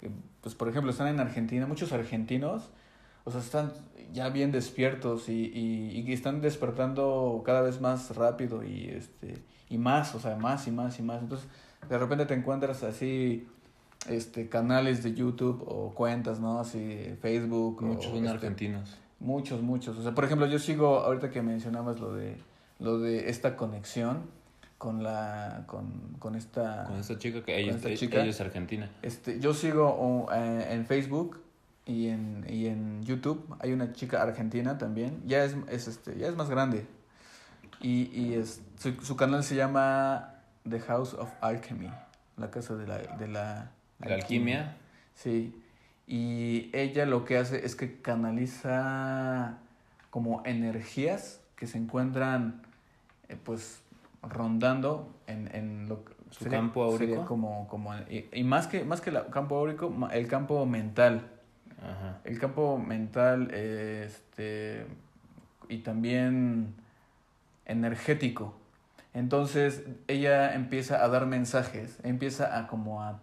que, 0.01 0.11
pues, 0.41 0.55
por 0.55 0.69
ejemplo, 0.69 0.91
están 0.91 1.09
en 1.09 1.19
Argentina, 1.19 1.67
muchos 1.67 1.93
argentinos, 1.93 2.71
o 3.25 3.31
sea, 3.31 3.41
están 3.41 3.73
ya 4.13 4.29
bien 4.29 4.53
despiertos 4.53 5.29
y, 5.29 5.51
y, 5.53 6.05
y 6.07 6.13
están 6.13 6.41
despertando 6.41 7.43
cada 7.45 7.61
vez 7.63 7.81
más 7.81 8.15
rápido 8.15 8.65
y, 8.65 8.89
este, 8.89 9.43
y 9.69 9.79
más, 9.79 10.15
o 10.15 10.21
sea, 10.21 10.37
más 10.37 10.67
y 10.69 10.71
más 10.71 10.99
y 11.01 11.03
más. 11.03 11.21
Entonces, 11.21 11.49
de 11.89 11.99
repente 11.99 12.25
te 12.27 12.35
encuentras 12.35 12.83
así 12.85 13.49
este 14.07 14.49
canales 14.49 15.03
de 15.03 15.15
YouTube 15.15 15.63
o 15.67 15.93
cuentas, 15.95 16.41
¿no? 16.41 16.61
Así 16.61 17.17
Facebook. 17.21 17.83
Muchos 17.83 18.07
o, 18.07 18.11
son 18.11 18.25
este, 18.25 18.29
argentinos. 18.29 18.97
Muchos, 19.21 19.63
muchos. 19.63 19.99
O 19.99 20.03
sea, 20.03 20.15
por 20.15 20.25
ejemplo, 20.25 20.47
yo 20.47 20.59
sigo, 20.59 20.99
ahorita 21.01 21.31
que 21.31 21.43
mencionabas 21.43 21.99
lo 21.99 22.15
de, 22.15 22.37
lo 22.79 22.99
de 23.01 23.31
esta 23.31 23.57
conexión 23.57 24.23
con 24.79 25.03
la, 25.03 25.65
con, 25.67 26.15
con 26.21 26.37
esta... 26.37 26.85
Con 26.85 26.99
esta 26.99 27.19
chica 27.19 27.43
que 27.43 27.59
ella, 27.59 27.73
esta 27.73 27.89
ella 27.89 27.99
chica. 27.99 28.25
es 28.25 28.41
argentina. 28.41 28.89
Este, 29.03 29.41
yo 29.41 29.53
sigo 29.55 29.89
o, 29.89 30.33
eh, 30.33 30.69
en 30.71 30.87
Facebook 30.87 31.41
y 31.85 32.09
en, 32.09 32.47
y 32.49 32.67
en 32.67 33.03
YouTube. 33.03 33.57
Hay 33.59 33.73
una 33.73 33.93
chica 33.93 34.23
argentina 34.23 34.79
también. 34.79 35.21
Ya 35.27 35.43
es, 35.45 35.57
es, 35.69 35.89
este, 35.89 36.17
ya 36.17 36.29
es 36.29 36.37
más 36.37 36.49
grande. 36.49 36.87
Y, 37.81 38.09
y 38.17 38.35
es, 38.35 38.63
su, 38.79 38.93
su 39.03 39.17
canal 39.17 39.43
se 39.43 39.57
llama 39.57 40.35
The 40.69 40.79
House 40.81 41.15
of 41.15 41.29
Alchemy. 41.41 41.91
La 42.37 42.53
casa 42.53 42.77
de 42.77 42.87
la, 42.87 42.99
de 42.99 43.27
la, 43.27 43.73
La 44.01 44.15
alquimia. 44.15 44.77
Sí. 45.15 45.55
Y 46.07 46.71
ella 46.73 47.05
lo 47.07 47.25
que 47.25 47.37
hace 47.37 47.65
es 47.67 47.75
que 47.77 48.01
canaliza 48.01 49.59
como 50.11 50.43
energías 50.47 51.41
que 51.57 51.67
se 51.67 51.79
encuentran 51.79 52.63
eh, 53.29 53.37
pues 53.43 53.83
rondando 54.23 55.15
en, 55.27 55.55
en 55.55 55.89
lo 55.89 56.05
que 56.05 56.15
Su 56.31 56.47
campo 56.49 56.83
áurico. 56.83 57.13
sería 57.13 57.25
como, 57.25 57.69
como 57.69 57.95
y, 58.09 58.27
y 58.33 58.45
más 58.45 58.67
que 58.69 58.85
más 58.85 59.01
que 59.01 59.11
el 59.11 59.27
campo 59.31 59.57
áurico, 59.57 59.93
el 60.13 60.29
campo 60.29 60.65
mental. 60.67 61.29
Ajá. 61.83 62.19
El 62.25 62.39
campo 62.39 62.79
mental 62.79 63.51
este 63.53 64.87
y 65.69 65.79
también 65.79 66.75
energético. 67.67 68.55
Entonces 69.15 69.83
ella 70.07 70.55
empieza 70.55 71.05
a 71.05 71.09
dar 71.09 71.27
mensajes, 71.27 71.99
empieza 72.03 72.59
a 72.59 72.67
como 72.67 73.03
a 73.03 73.21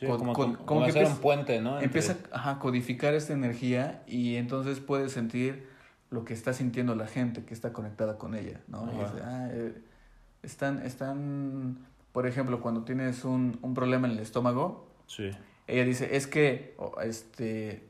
Sí, 0.00 0.06
como, 0.06 0.32
co- 0.32 0.56
como, 0.64 0.80
que 0.84 0.88
hacer 0.90 1.02
empieza- 1.02 1.14
un 1.14 1.20
puente, 1.20 1.60
¿no? 1.60 1.72
Entre- 1.74 1.84
empieza 1.86 2.16
ajá, 2.32 2.52
a 2.52 2.58
codificar 2.58 3.12
esta 3.14 3.34
energía 3.34 4.02
y 4.06 4.36
entonces 4.36 4.80
puedes 4.80 5.12
sentir 5.12 5.68
lo 6.10 6.24
que 6.24 6.32
está 6.34 6.52
sintiendo 6.54 6.94
la 6.96 7.06
gente 7.06 7.44
que 7.44 7.52
está 7.54 7.72
conectada 7.72 8.16
con 8.18 8.34
ella, 8.34 8.60
¿no? 8.66 8.90
Y 8.92 8.96
"Ah, 9.22 9.48
eh, 9.52 9.74
están, 10.42 10.80
están, 10.84 11.78
por 12.12 12.26
ejemplo, 12.26 12.60
cuando 12.60 12.82
tienes 12.84 13.24
un, 13.24 13.58
un 13.62 13.74
problema 13.74 14.06
en 14.08 14.14
el 14.14 14.18
estómago, 14.20 14.88
Sí. 15.06 15.30
ella 15.66 15.84
dice, 15.84 16.16
es 16.16 16.26
que 16.26 16.76
este, 17.02 17.86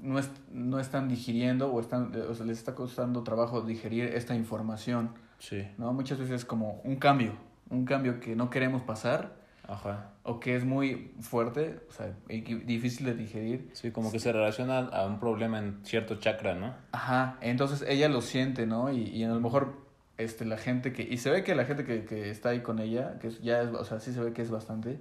no, 0.00 0.18
es- 0.18 0.30
no 0.52 0.78
están 0.78 1.08
digiriendo 1.08 1.72
o, 1.72 1.80
están, 1.80 2.12
o 2.30 2.34
sea, 2.34 2.46
les 2.46 2.56
está 2.58 2.74
costando 2.74 3.22
trabajo 3.24 3.62
digerir 3.62 4.04
esta 4.04 4.34
información, 4.36 5.10
Sí. 5.40 5.66
¿no? 5.76 5.92
Muchas 5.92 6.18
veces 6.18 6.36
es 6.36 6.44
como 6.44 6.80
un 6.84 6.96
cambio, 6.96 7.32
un 7.68 7.84
cambio 7.84 8.20
que 8.20 8.34
no 8.36 8.48
queremos 8.48 8.82
pasar 8.82 9.36
Ajá. 9.68 10.12
o 10.22 10.40
que 10.40 10.56
es 10.56 10.64
muy 10.64 11.12
fuerte, 11.20 11.78
o 11.88 11.92
sea, 11.92 12.12
y 12.28 12.40
difícil 12.40 13.04
de 13.06 13.14
digerir. 13.14 13.68
Sí, 13.74 13.90
como 13.92 14.10
que 14.10 14.18
se 14.18 14.32
relaciona 14.32 14.78
a 14.78 15.06
un 15.06 15.20
problema 15.20 15.58
en 15.58 15.78
cierto 15.84 16.16
chakra, 16.16 16.54
¿no? 16.54 16.74
Ajá, 16.92 17.36
entonces 17.42 17.84
ella 17.86 18.08
lo 18.08 18.20
siente, 18.22 18.66
¿no? 18.66 18.90
Y, 18.90 19.02
y 19.02 19.24
a 19.24 19.28
lo 19.28 19.40
mejor 19.40 19.76
este, 20.16 20.44
la 20.46 20.56
gente 20.56 20.92
que... 20.92 21.02
Y 21.02 21.18
se 21.18 21.30
ve 21.30 21.44
que 21.44 21.54
la 21.54 21.64
gente 21.66 21.84
que, 21.84 22.04
que 22.06 22.30
está 22.30 22.48
ahí 22.48 22.60
con 22.60 22.78
ella, 22.78 23.18
que 23.20 23.30
ya 23.30 23.60
es, 23.62 23.68
o 23.68 23.84
sea, 23.84 24.00
sí 24.00 24.12
se 24.12 24.20
ve 24.20 24.32
que 24.32 24.42
es 24.42 24.50
bastante, 24.50 24.98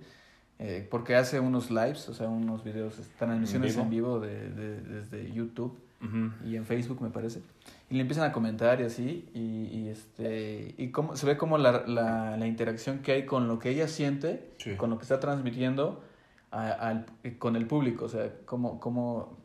eh, 0.59 0.85
porque 0.91 1.15
hace 1.15 1.39
unos 1.39 1.71
lives, 1.71 2.09
o 2.09 2.13
sea, 2.13 2.27
unos 2.27 2.63
videos, 2.63 2.99
transmisiones 3.17 3.71
vivo? 3.73 3.83
en 3.83 3.89
vivo 3.89 4.19
de, 4.19 4.49
de- 4.49 4.81
desde 4.81 5.31
YouTube 5.31 5.79
Ujú. 5.99 6.31
y 6.45 6.55
en 6.55 6.65
Facebook, 6.65 7.01
me 7.01 7.09
parece. 7.09 7.41
Y 7.89 7.95
le 7.95 8.01
empiezan 8.01 8.29
a 8.29 8.31
comentar 8.31 8.79
y 8.81 8.83
así, 8.83 9.29
y, 9.33 9.65
y 9.79 9.87
este, 9.89 10.75
y 10.77 10.89
cómo, 10.91 11.15
se 11.15 11.25
ve 11.25 11.37
como 11.37 11.57
la, 11.57 11.85
la, 11.87 12.37
la 12.37 12.47
interacción 12.47 12.99
que 12.99 13.13
hay 13.13 13.25
con 13.25 13.47
lo 13.47 13.57
que 13.59 13.69
ella 13.69 13.87
siente, 13.87 14.51
Sí. 14.57 14.75
con 14.75 14.89
lo 14.91 14.97
que 14.97 15.03
está 15.03 15.19
transmitiendo 15.19 16.03
a- 16.51 16.71
al, 16.71 17.05
con 17.39 17.55
el 17.55 17.65
público, 17.65 18.05
o 18.05 18.09
sea, 18.09 18.31
cómo, 18.45 18.79
cómo 18.79 19.37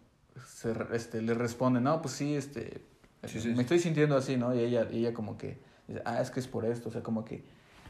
se, 0.47 0.75
este, 0.93 1.23
le 1.23 1.35
responde, 1.35 1.81
no, 1.81 2.03
pues 2.03 2.15
sí, 2.15 2.35
este, 2.35 2.83
Sí, 3.25 3.41
sí, 3.41 3.49
me 3.55 3.63
estoy 3.63 3.79
sintiendo 3.79 4.17
así, 4.17 4.37
¿no? 4.37 4.53
Y 4.53 4.59
ella, 4.59 4.89
y 4.91 4.99
ella 4.99 5.15
como 5.15 5.39
que, 5.39 5.57
dice, 5.87 6.03
ah, 6.05 6.21
es 6.21 6.31
que 6.33 6.41
es 6.41 6.49
por 6.49 6.65
esto, 6.65 6.89
o 6.89 6.93
sea, 6.93 7.03
como 7.05 7.25
que, 7.25 7.45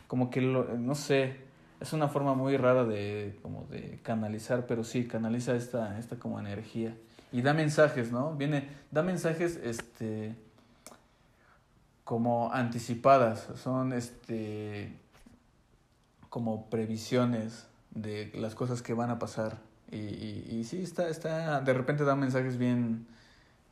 como 0.07 0.29
que, 0.29 0.43
lo, 0.43 0.65
no 0.77 0.95
sé, 0.95 1.37
es 1.81 1.93
una 1.95 2.09
forma 2.09 2.35
muy 2.35 2.57
rara 2.59 2.85
de, 2.85 3.39
como 3.41 3.65
de 3.71 3.99
canalizar, 4.03 4.67
pero 4.67 4.85
sí, 4.85 5.07
canaliza 5.09 5.57
esta, 5.57 5.99
esta 5.99 6.17
como 6.17 6.39
energía. 6.39 6.95
Y 7.33 7.43
da 7.43 7.55
mensajes, 7.55 8.13
¿no? 8.13 8.35
Viene, 8.35 8.69
da 8.91 9.03
mensajes, 9.03 9.57
este, 9.63 10.35
como 12.05 12.53
anticipadas, 12.53 13.49
son, 13.57 13.93
este, 13.93 14.93
como 16.29 16.69
previsiones 16.69 17.67
de 17.91 18.31
las 18.35 18.55
cosas 18.55 18.83
que 18.83 18.95
van 18.95 19.11
a 19.11 19.19
pasar. 19.19 19.59
Y, 19.91 19.97
y, 19.97 20.47
y 20.51 20.65
sí, 20.65 20.83
está, 20.83 21.09
está, 21.09 21.61
de 21.61 21.73
repente 21.73 22.05
da 22.05 22.17
mensajes 22.17 22.57
bien, 22.59 23.07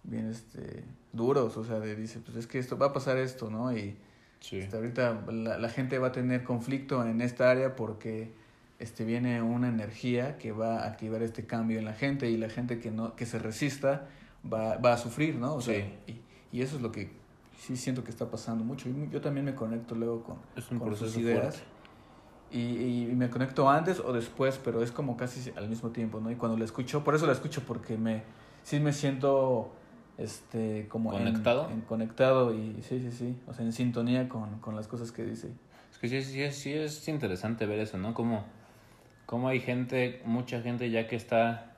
bien, 0.05 0.31
este, 0.31 0.85
duros, 1.13 1.57
o 1.57 1.65
sea, 1.65 1.81
de, 1.81 1.97
dice, 1.97 2.21
pues 2.21 2.37
es 2.37 2.47
que 2.47 2.59
esto, 2.59 2.79
va 2.79 2.87
a 2.87 2.93
pasar 2.93 3.17
esto, 3.19 3.51
¿no? 3.51 3.77
Y 3.77 3.97
Sí. 4.41 4.57
este, 4.59 4.77
ahorita 4.77 5.23
la, 5.31 5.59
la 5.59 5.69
gente 5.69 5.99
va 5.99 6.09
a 6.09 6.13
tener 6.13 6.45
conflicto 6.45 7.05
en 7.05 7.21
esta 7.21 7.51
área 7.51 7.77
porque 7.77 8.33
este, 8.81 9.05
viene 9.05 9.41
una 9.43 9.69
energía 9.69 10.37
que 10.39 10.51
va 10.53 10.81
a 10.83 10.87
activar 10.89 11.23
este 11.23 11.47
cambio 11.47 11.79
en 11.79 11.85
la 11.85 11.93
gente 11.93 12.29
y 12.31 12.37
la 12.37 12.49
gente 12.49 12.81
que, 12.81 12.91
no, 12.91 13.15
que 13.15 13.27
se 13.27 13.39
resista 13.39 14.09
va, 14.53 14.77
va 14.79 14.95
a 14.95 14.99
sufrir, 14.99 15.37
¿no? 15.37 15.55
O 15.55 15.61
sea, 15.61 15.75
Sí. 15.75 15.95
y, 16.53 16.59
y 16.59 16.63
eso 16.63 16.77
es 16.77 16.83
lo 16.83 16.91
que 16.91 17.13
sí 17.59 17.77
siento 17.77 18.03
que 18.03 18.11
está 18.11 18.31
pasando 18.31 18.65
mucho. 18.65 18.89
Y 18.89 19.09
yo 19.13 19.21
también 19.21 19.45
me 19.47 19.55
conecto 19.55 19.95
luego 19.95 20.25
con, 20.25 20.39
Es 20.57 20.69
un 20.71 20.79
con 20.81 20.97
sus 20.97 21.17
ideas. 21.17 21.63
Y, 22.51 23.05
y 23.11 23.15
me 23.15 23.31
conecto 23.31 23.71
antes 23.71 24.01
o 24.01 24.13
después, 24.13 24.59
pero 24.65 24.83
es 24.83 24.91
como 24.91 25.17
casi 25.17 25.53
al 25.57 25.69
mismo 25.69 25.91
tiempo, 25.91 26.19
¿no? 26.21 26.33
Y 26.33 26.35
cuando 26.35 26.59
la 26.59 26.65
escucho, 26.65 27.05
por 27.05 27.15
eso 27.15 27.25
la 27.27 27.33
escucho, 27.33 27.63
porque 27.65 27.97
me 27.97 28.23
sí 28.65 28.81
me 28.81 28.93
siento 28.93 29.73
este 30.19 30.89
como 30.89 31.13
en- 31.13 31.19
¿Conectado? 31.27 31.71
En, 31.71 31.81
conectado 31.83 32.53
y 32.55 32.83
sí, 32.83 32.99
sí, 33.01 33.13
sí, 33.13 33.37
o 33.47 33.55
sea, 33.55 33.65
en 33.65 33.73
sintonía 33.73 34.29
con, 34.29 34.59
con 34.59 34.75
las 34.75 34.89
cosas 34.89 35.13
que 35.13 35.23
dice. 35.25 35.53
Es 35.93 35.99
que 35.99 36.09
sí, 36.09 36.23
sí, 36.23 36.43
es- 36.43 36.57
sí 36.59 36.73
es 36.73 37.07
interesante 37.09 37.67
ver 37.67 37.79
eso, 37.79 37.99
¿no? 37.99 38.15
Como, 38.15 38.45
como 39.31 39.47
hay 39.49 39.61
gente, 39.61 40.21
mucha 40.25 40.61
gente 40.61 40.91
ya 40.91 41.07
que 41.07 41.15
está 41.15 41.77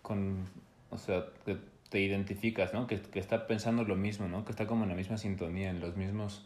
con, 0.00 0.46
o 0.90 0.96
sea, 0.96 1.26
que 1.44 1.58
te 1.90 2.00
identificas, 2.00 2.72
¿no? 2.72 2.86
Que, 2.86 2.98
que 3.02 3.18
está 3.18 3.46
pensando 3.46 3.84
lo 3.84 3.94
mismo, 3.94 4.26
¿no? 4.26 4.46
Que 4.46 4.50
está 4.52 4.66
como 4.66 4.84
en 4.84 4.88
la 4.88 4.96
misma 4.96 5.18
sintonía, 5.18 5.68
en 5.68 5.80
los 5.80 5.96
mismos, 5.96 6.42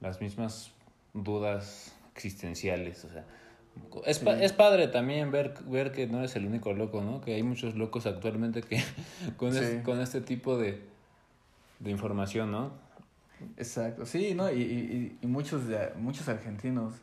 las 0.00 0.20
mismas 0.20 0.70
dudas 1.12 1.92
existenciales, 2.14 3.04
o 3.04 3.08
sea. 3.08 3.24
Es, 4.06 4.20
pa- 4.20 4.40
es 4.40 4.52
padre 4.52 4.86
también 4.86 5.32
ver, 5.32 5.54
ver 5.66 5.90
que 5.90 6.06
no 6.06 6.18
eres 6.20 6.36
el 6.36 6.46
único 6.46 6.72
loco, 6.72 7.02
¿no? 7.02 7.20
Que 7.20 7.34
hay 7.34 7.42
muchos 7.42 7.74
locos 7.74 8.06
actualmente 8.06 8.62
que 8.62 8.80
con, 9.38 9.52
Sí. 9.54 9.58
es- 9.64 9.82
con 9.82 10.00
este 10.00 10.20
tipo 10.20 10.56
de, 10.56 10.80
de 11.80 11.90
información, 11.90 12.52
¿no? 12.52 12.70
Exacto, 13.56 14.06
sí, 14.06 14.34
¿no? 14.34 14.50
Y, 14.50 14.60
y, 14.62 15.18
y 15.20 15.26
muchos 15.26 15.66
de, 15.66 15.92
muchos 15.96 16.28
argentinos. 16.28 16.94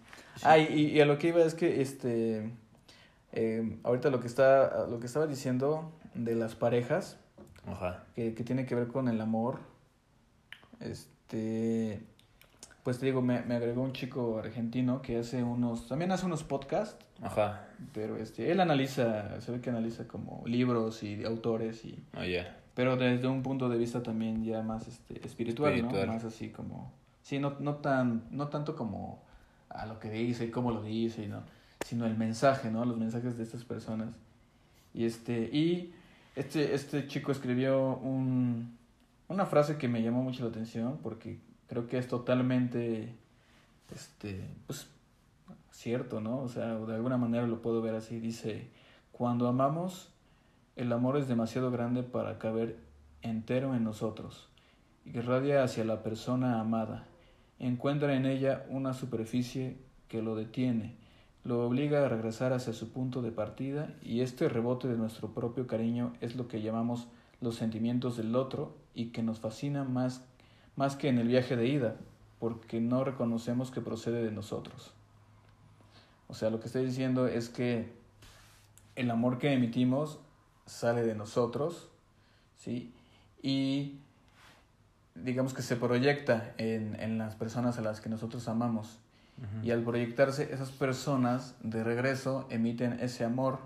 Ah, 0.44 0.58
y, 0.58 0.88
y 0.88 1.02
a 1.02 1.06
lo 1.06 1.18
que 1.18 1.30
iba 1.30 1.42
es 1.44 1.54
que 1.54 1.82
este 1.82 2.52
eh, 3.32 3.78
ahorita 3.84 4.10
lo 4.10 4.20
que 4.20 4.28
está 4.28 4.88
lo 4.88 5.00
que 5.00 5.06
estaba 5.06 5.28
diciendo 5.28 5.92
de 6.16 6.36
las 6.36 6.56
parejas 6.56 7.18
Ajá. 7.68 8.04
que, 8.16 8.34
que 8.34 8.44
tiene 8.44 8.66
que 8.66 8.76
ver 8.76 8.88
con 8.88 9.08
el 9.08 9.22
amor. 9.22 9.60
Este, 10.80 12.02
pues 12.84 13.00
te 13.00 13.06
digo, 13.06 13.22
me, 13.22 13.42
me 13.42 13.56
agregó 13.56 13.82
un 13.82 13.94
chico 13.94 14.40
argentino 14.40 15.02
que 15.02 15.18
hace 15.20 15.44
unos, 15.44 15.88
también 15.88 16.12
hace 16.12 16.26
unos 16.26 16.44
podcasts, 16.44 17.06
Ajá. 17.22 17.68
pero 17.94 18.18
este, 18.18 18.52
él 18.52 18.60
analiza, 18.62 19.40
se 19.42 19.52
ve 19.52 19.62
que 19.62 19.70
analiza 19.70 20.08
como 20.08 20.42
libros 20.48 21.04
y 21.04 21.24
autores 21.26 21.84
y, 21.86 22.04
Oye. 22.18 22.48
Pero 22.80 22.96
desde 22.96 23.28
un 23.28 23.44
punto 23.44 23.68
de 23.68 23.78
vista 23.78 24.02
también 24.02 24.42
ya 24.42 24.62
más 24.62 24.88
este, 24.88 25.16
espiritual, 25.28 25.74
Espiritual. 25.74 26.08
¿no? 26.08 26.14
Más 26.14 26.24
así 26.24 26.48
como, 26.48 26.94
sí, 27.22 27.38
no, 27.38 27.58
no 27.60 27.76
tan, 27.76 28.24
no 28.32 28.48
tanto 28.48 28.78
como 28.78 29.22
a 29.68 29.86
lo 29.86 30.00
que 30.00 30.10
dice 30.10 30.46
y 30.46 30.50
cómo 30.50 30.72
lo 30.72 30.82
dice, 30.82 31.28
¿no? 31.28 31.44
Sino 31.86 32.06
el 32.06 32.16
mensaje, 32.16 32.72
¿no? 32.72 32.86
Los 32.86 32.96
mensajes 32.96 33.38
de 33.38 33.44
estas 33.44 33.66
personas. 33.66 34.12
Y 34.94 35.04
este, 35.04 35.50
y 35.52 35.94
este, 36.38 36.74
este 36.74 37.06
chico 37.06 37.34
escribió 37.34 37.98
un, 37.98 38.78
una 39.28 39.46
frase 39.46 39.78
que 39.78 39.90
me 39.90 40.02
llamó 40.02 40.24
mucho 40.24 40.46
la 40.46 40.50
atención 40.50 41.00
porque 41.04 41.38
creo 41.68 41.86
que 41.86 41.98
es 41.98 42.08
totalmente, 42.08 43.14
este, 43.94 44.40
pues, 44.68 44.88
cierto, 45.74 46.22
¿no? 46.22 46.44
O 46.44 46.48
sea, 46.48 46.76
de 46.76 46.96
alguna 46.96 47.18
manera 47.18 47.46
lo 47.46 47.62
puedo 47.62 47.82
ver 47.82 47.96
así. 47.96 48.22
Dice, 48.22 48.70
cuando 49.12 49.50
amamos, 49.50 50.14
el 50.80 50.94
amor 50.94 51.18
es 51.18 51.28
demasiado 51.28 51.72
grande 51.72 52.04
para 52.04 52.40
caber 52.40 52.78
entero 53.22 53.76
en 53.76 53.84
nosotros. 53.84 54.48
Irradia 55.04 55.62
hacia 55.62 55.84
la 55.84 56.04
persona 56.04 56.62
amada. 56.62 57.06
Encuentra 57.60 58.16
en 58.16 58.26
ella 58.26 58.66
una 58.70 58.94
superficie 58.94 59.76
que 60.08 60.22
lo 60.22 60.38
detiene, 60.38 60.96
lo 61.44 61.66
obliga 61.68 62.06
a 62.06 62.08
regresar 62.08 62.54
hacia 62.54 62.72
su 62.72 62.94
punto 62.94 63.22
de 63.22 63.34
partida 63.34 63.94
y 64.02 64.22
este 64.22 64.48
rebote 64.48 64.88
de 64.88 64.96
nuestro 64.96 65.34
propio 65.34 65.68
cariño 65.68 66.14
es 66.22 66.38
lo 66.38 66.48
que 66.48 66.62
llamamos 66.62 67.10
los 67.42 67.56
sentimientos 67.56 68.16
del 68.16 68.34
otro 68.34 68.78
y 68.94 69.08
que 69.08 69.22
nos 69.22 69.42
fascina 69.42 69.84
más, 69.84 70.24
más 70.78 70.96
que 70.96 71.10
en 71.10 71.18
el 71.18 71.28
viaje 71.28 71.58
de 71.58 71.68
ida, 71.68 71.98
porque 72.40 72.80
no 72.80 73.04
reconocemos 73.04 73.70
que 73.70 73.82
procede 73.82 74.24
de 74.24 74.32
nosotros. 74.32 74.94
O 76.30 76.34
sea, 76.34 76.50
lo 76.50 76.62
que 76.62 76.68
estoy 76.68 76.86
diciendo 76.86 77.28
es 77.28 77.50
que 77.50 77.92
el 78.96 79.12
amor 79.12 79.40
que 79.40 79.52
emitimos 79.52 80.22
sale 80.70 81.04
de 81.04 81.16
nosotros, 81.16 81.90
¿sí? 82.58 82.94
Y 83.42 84.00
digamos 85.16 85.54
que 85.54 85.62
se 85.62 85.76
proyecta 85.76 86.54
en, 86.58 86.96
en 87.00 87.18
las 87.18 87.36
personas 87.36 87.78
a 87.78 87.82
las 87.82 88.02
que 88.02 88.10
nosotros 88.10 88.48
amamos. 88.48 89.00
Y 89.64 89.72
al 89.72 89.84
proyectarse, 89.84 90.54
esas 90.54 90.70
personas 90.72 91.56
de 91.62 91.82
regreso 91.82 92.46
emiten 92.50 93.00
ese 93.00 93.24
amor 93.24 93.60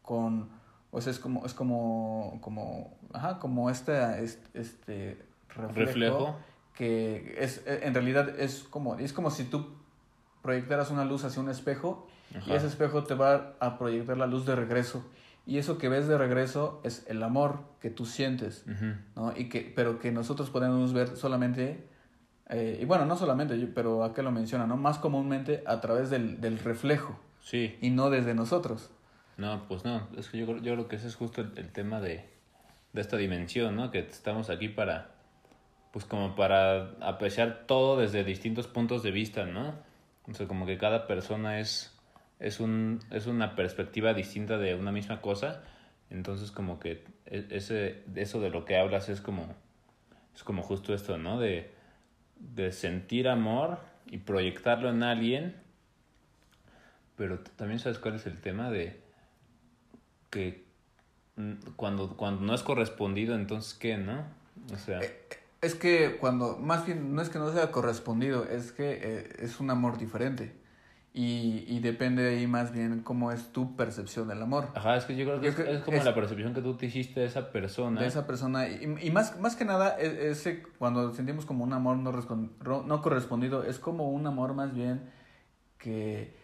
con, 0.00 0.48
o 0.90 1.02
sea, 1.02 1.12
es 1.12 1.18
como, 1.18 1.44
es 1.44 1.52
como, 1.52 2.38
como, 2.40 2.96
ajá, 3.12 3.38
como 3.40 3.68
este, 3.68 4.24
este 4.54 5.22
reflejo, 5.54 6.34
que 6.74 7.36
es, 7.38 7.62
en 7.66 7.92
realidad 7.92 8.40
es 8.40 8.62
como, 8.62 8.96
es 8.96 9.12
como 9.12 9.30
si 9.30 9.44
tú 9.44 9.68
proyectaras 10.40 10.90
una 10.90 11.04
luz 11.04 11.24
hacia 11.24 11.42
un 11.42 11.50
espejo 11.50 12.08
y 12.46 12.52
ese 12.52 12.66
espejo 12.66 13.04
te 13.04 13.12
va 13.12 13.52
a 13.60 13.76
proyectar 13.76 14.16
la 14.16 14.26
luz 14.26 14.46
de 14.46 14.56
regreso. 14.56 15.04
Y 15.50 15.58
eso 15.58 15.78
que 15.78 15.88
ves 15.88 16.06
de 16.06 16.16
regreso 16.16 16.80
es 16.84 17.04
el 17.08 17.20
amor 17.24 17.64
que 17.80 17.90
tú 17.90 18.06
sientes, 18.06 18.64
¿no? 19.16 19.36
Y 19.36 19.48
que, 19.48 19.72
pero 19.74 19.98
que 19.98 20.12
nosotros 20.12 20.48
podemos 20.48 20.92
ver 20.92 21.16
solamente 21.16 21.90
eh, 22.50 22.78
y 22.80 22.84
bueno, 22.84 23.04
no 23.04 23.16
solamente, 23.16 23.56
pero 23.74 24.04
acá 24.04 24.22
lo 24.22 24.30
menciona, 24.30 24.66
¿no? 24.66 24.76
Más 24.76 24.98
comúnmente 24.98 25.64
a 25.66 25.80
través 25.80 26.08
del, 26.08 26.40
del 26.40 26.60
reflejo. 26.60 27.18
Sí. 27.40 27.76
Y 27.80 27.90
no 27.90 28.10
desde 28.10 28.32
nosotros. 28.32 28.90
No, 29.38 29.66
pues 29.66 29.84
no. 29.84 30.06
Es 30.16 30.28
que 30.28 30.38
yo, 30.38 30.46
yo 30.58 30.74
creo 30.74 30.86
que 30.86 30.94
ese 30.94 31.08
es 31.08 31.16
justo 31.16 31.40
el, 31.40 31.72
tema 31.72 32.00
de, 32.00 32.28
de, 32.92 33.00
esta 33.00 33.16
dimensión, 33.16 33.74
¿no? 33.74 33.90
Que 33.90 34.00
estamos 34.00 34.50
aquí 34.50 34.68
para, 34.68 35.14
pues 35.92 36.04
como 36.04 36.36
para 36.36 36.92
apreciar 37.00 37.64
todo 37.66 37.98
desde 37.98 38.22
distintos 38.22 38.68
puntos 38.68 39.02
de 39.02 39.10
vista, 39.10 39.46
¿no? 39.46 39.74
O 40.28 40.34
sea, 40.34 40.46
como 40.46 40.64
que 40.64 40.78
cada 40.78 41.08
persona 41.08 41.58
es, 41.58 41.96
es, 42.40 42.58
un, 42.60 43.00
es 43.10 43.26
una 43.26 43.54
perspectiva 43.54 44.14
distinta 44.14 44.58
de 44.58 44.74
una 44.74 44.90
misma 44.90 45.20
cosa. 45.20 45.62
Entonces, 46.10 46.50
como 46.50 46.80
que 46.80 47.04
e, 47.26 47.46
ese, 47.50 48.02
eso 48.16 48.40
de 48.40 48.50
lo 48.50 48.64
que 48.64 48.76
hablas 48.76 49.08
es 49.08 49.20
como, 49.20 49.54
es 50.34 50.42
como 50.42 50.62
justo 50.62 50.92
esto, 50.92 51.18
¿no? 51.18 51.38
De 51.38 51.78
de 52.40 52.72
sentir 52.72 53.28
amor 53.28 53.78
y 54.06 54.18
proyectarlo 54.18 54.88
en 54.88 55.02
alguien, 55.02 55.56
pero 57.16 57.38
también 57.56 57.78
sabes 57.78 57.98
cuál 57.98 58.16
es 58.16 58.26
el 58.26 58.40
tema 58.40 58.70
de 58.70 59.00
que 60.30 60.64
cuando, 61.76 62.16
cuando 62.16 62.42
no 62.42 62.54
es 62.54 62.62
correspondido, 62.62 63.34
entonces 63.34 63.74
qué, 63.74 63.96
¿no? 63.96 64.24
O 64.72 64.78
sea... 64.78 65.00
Eh, 65.00 65.26
es 65.60 65.74
que 65.74 66.16
cuando, 66.18 66.56
más 66.56 66.86
bien, 66.86 67.14
no 67.14 67.20
es 67.20 67.28
que 67.28 67.38
no 67.38 67.52
sea 67.52 67.70
correspondido, 67.70 68.44
es 68.44 68.72
que 68.72 68.98
eh, 69.02 69.28
es 69.40 69.60
un 69.60 69.70
amor 69.70 69.98
diferente. 69.98 70.54
Y, 71.12 71.64
y 71.66 71.80
depende 71.80 72.28
ahí 72.28 72.46
más 72.46 72.72
bien 72.72 73.00
cómo 73.02 73.32
es 73.32 73.52
tu 73.52 73.74
percepción 73.74 74.28
del 74.28 74.40
amor. 74.42 74.68
Ajá, 74.74 74.96
es 74.96 75.04
que 75.06 75.16
yo 75.16 75.24
creo 75.24 75.40
que, 75.40 75.48
es, 75.48 75.80
como 75.82 76.02
la 76.04 76.14
percepción 76.14 76.54
que 76.54 76.62
tú 76.62 76.76
te 76.76 76.86
hiciste 76.86 77.20
de 77.20 77.26
esa 77.26 77.50
persona. 77.50 78.00
De 78.00 78.06
esa 78.06 78.28
persona. 78.28 78.68
Y, 78.68 78.96
y 79.02 79.10
más, 79.10 79.38
más 79.40 79.56
que 79.56 79.64
nada, 79.64 79.96
e, 79.98 80.30
ese, 80.30 80.62
cuando 80.78 81.12
sentimos 81.12 81.46
como 81.46 81.64
un 81.64 81.72
amor 81.72 81.96
no, 81.96 82.12
no 82.84 83.02
correspondido, 83.02 83.64
es 83.64 83.80
como 83.80 84.10
un 84.10 84.24
amor 84.28 84.54
más 84.54 84.72
bien 84.72 85.10
que, 85.78 86.36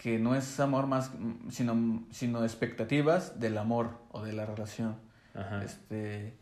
que 0.00 0.18
no 0.18 0.34
es 0.34 0.58
amor 0.58 0.86
más, 0.86 1.12
sino, 1.50 2.02
sino 2.10 2.44
expectativas 2.44 3.38
del 3.38 3.58
amor 3.58 3.90
o 4.10 4.22
de 4.22 4.32
la 4.32 4.46
relación. 4.46 4.96
Ajá. 5.34 5.62
Este, 5.62 6.34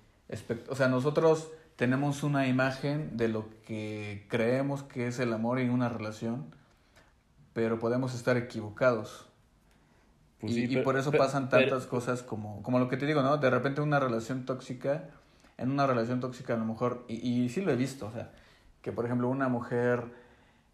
o 0.69 0.77
sea, 0.77 0.87
nosotros 0.87 1.51
tenemos 1.77 2.23
una 2.23 2.47
imagen 2.47 3.17
de 3.17 3.29
lo 3.29 3.49
que 3.67 4.25
creemos 4.29 4.83
que 4.83 5.09
es 5.09 5.19
el 5.19 5.33
amor 5.33 5.59
en 5.59 5.71
una 5.71 5.89
relación 5.89 6.55
pero 7.57 7.79
podemos 7.79 8.15
estar 8.15 8.37
equivocados. 8.37 9.27
Pues 10.41 10.55
y, 10.55 10.77
por 10.83 10.99
eso 10.99 11.11
pasan 11.11 11.49
tantas 11.49 11.87
cosas 11.87 12.23
como, 12.23 12.63
como 12.63 12.79
lo 12.79 12.87
que 12.87 12.99
te 12.99 13.07
digo, 13.07 13.23
¿no? 13.23 13.39
De 13.39 13.49
repente 13.49 13.81
una 13.81 13.99
relación 13.99 14.45
tóxica, 14.45 15.09
en 15.57 15.71
una 15.71 15.87
relación 15.87 16.21
tóxica 16.21 16.53
a 16.53 16.59
lo 16.59 16.67
mejor, 16.67 17.07
y, 17.09 17.15
y 17.15 17.49
sí 17.49 17.63
lo 17.63 17.73
he 17.73 17.77
visto, 17.77 18.09
o 18.09 18.13
sea, 18.13 18.31
que 18.83 18.93
por 18.93 19.07
ejemplo 19.07 19.31
una 19.31 19.49
mujer 19.49 20.03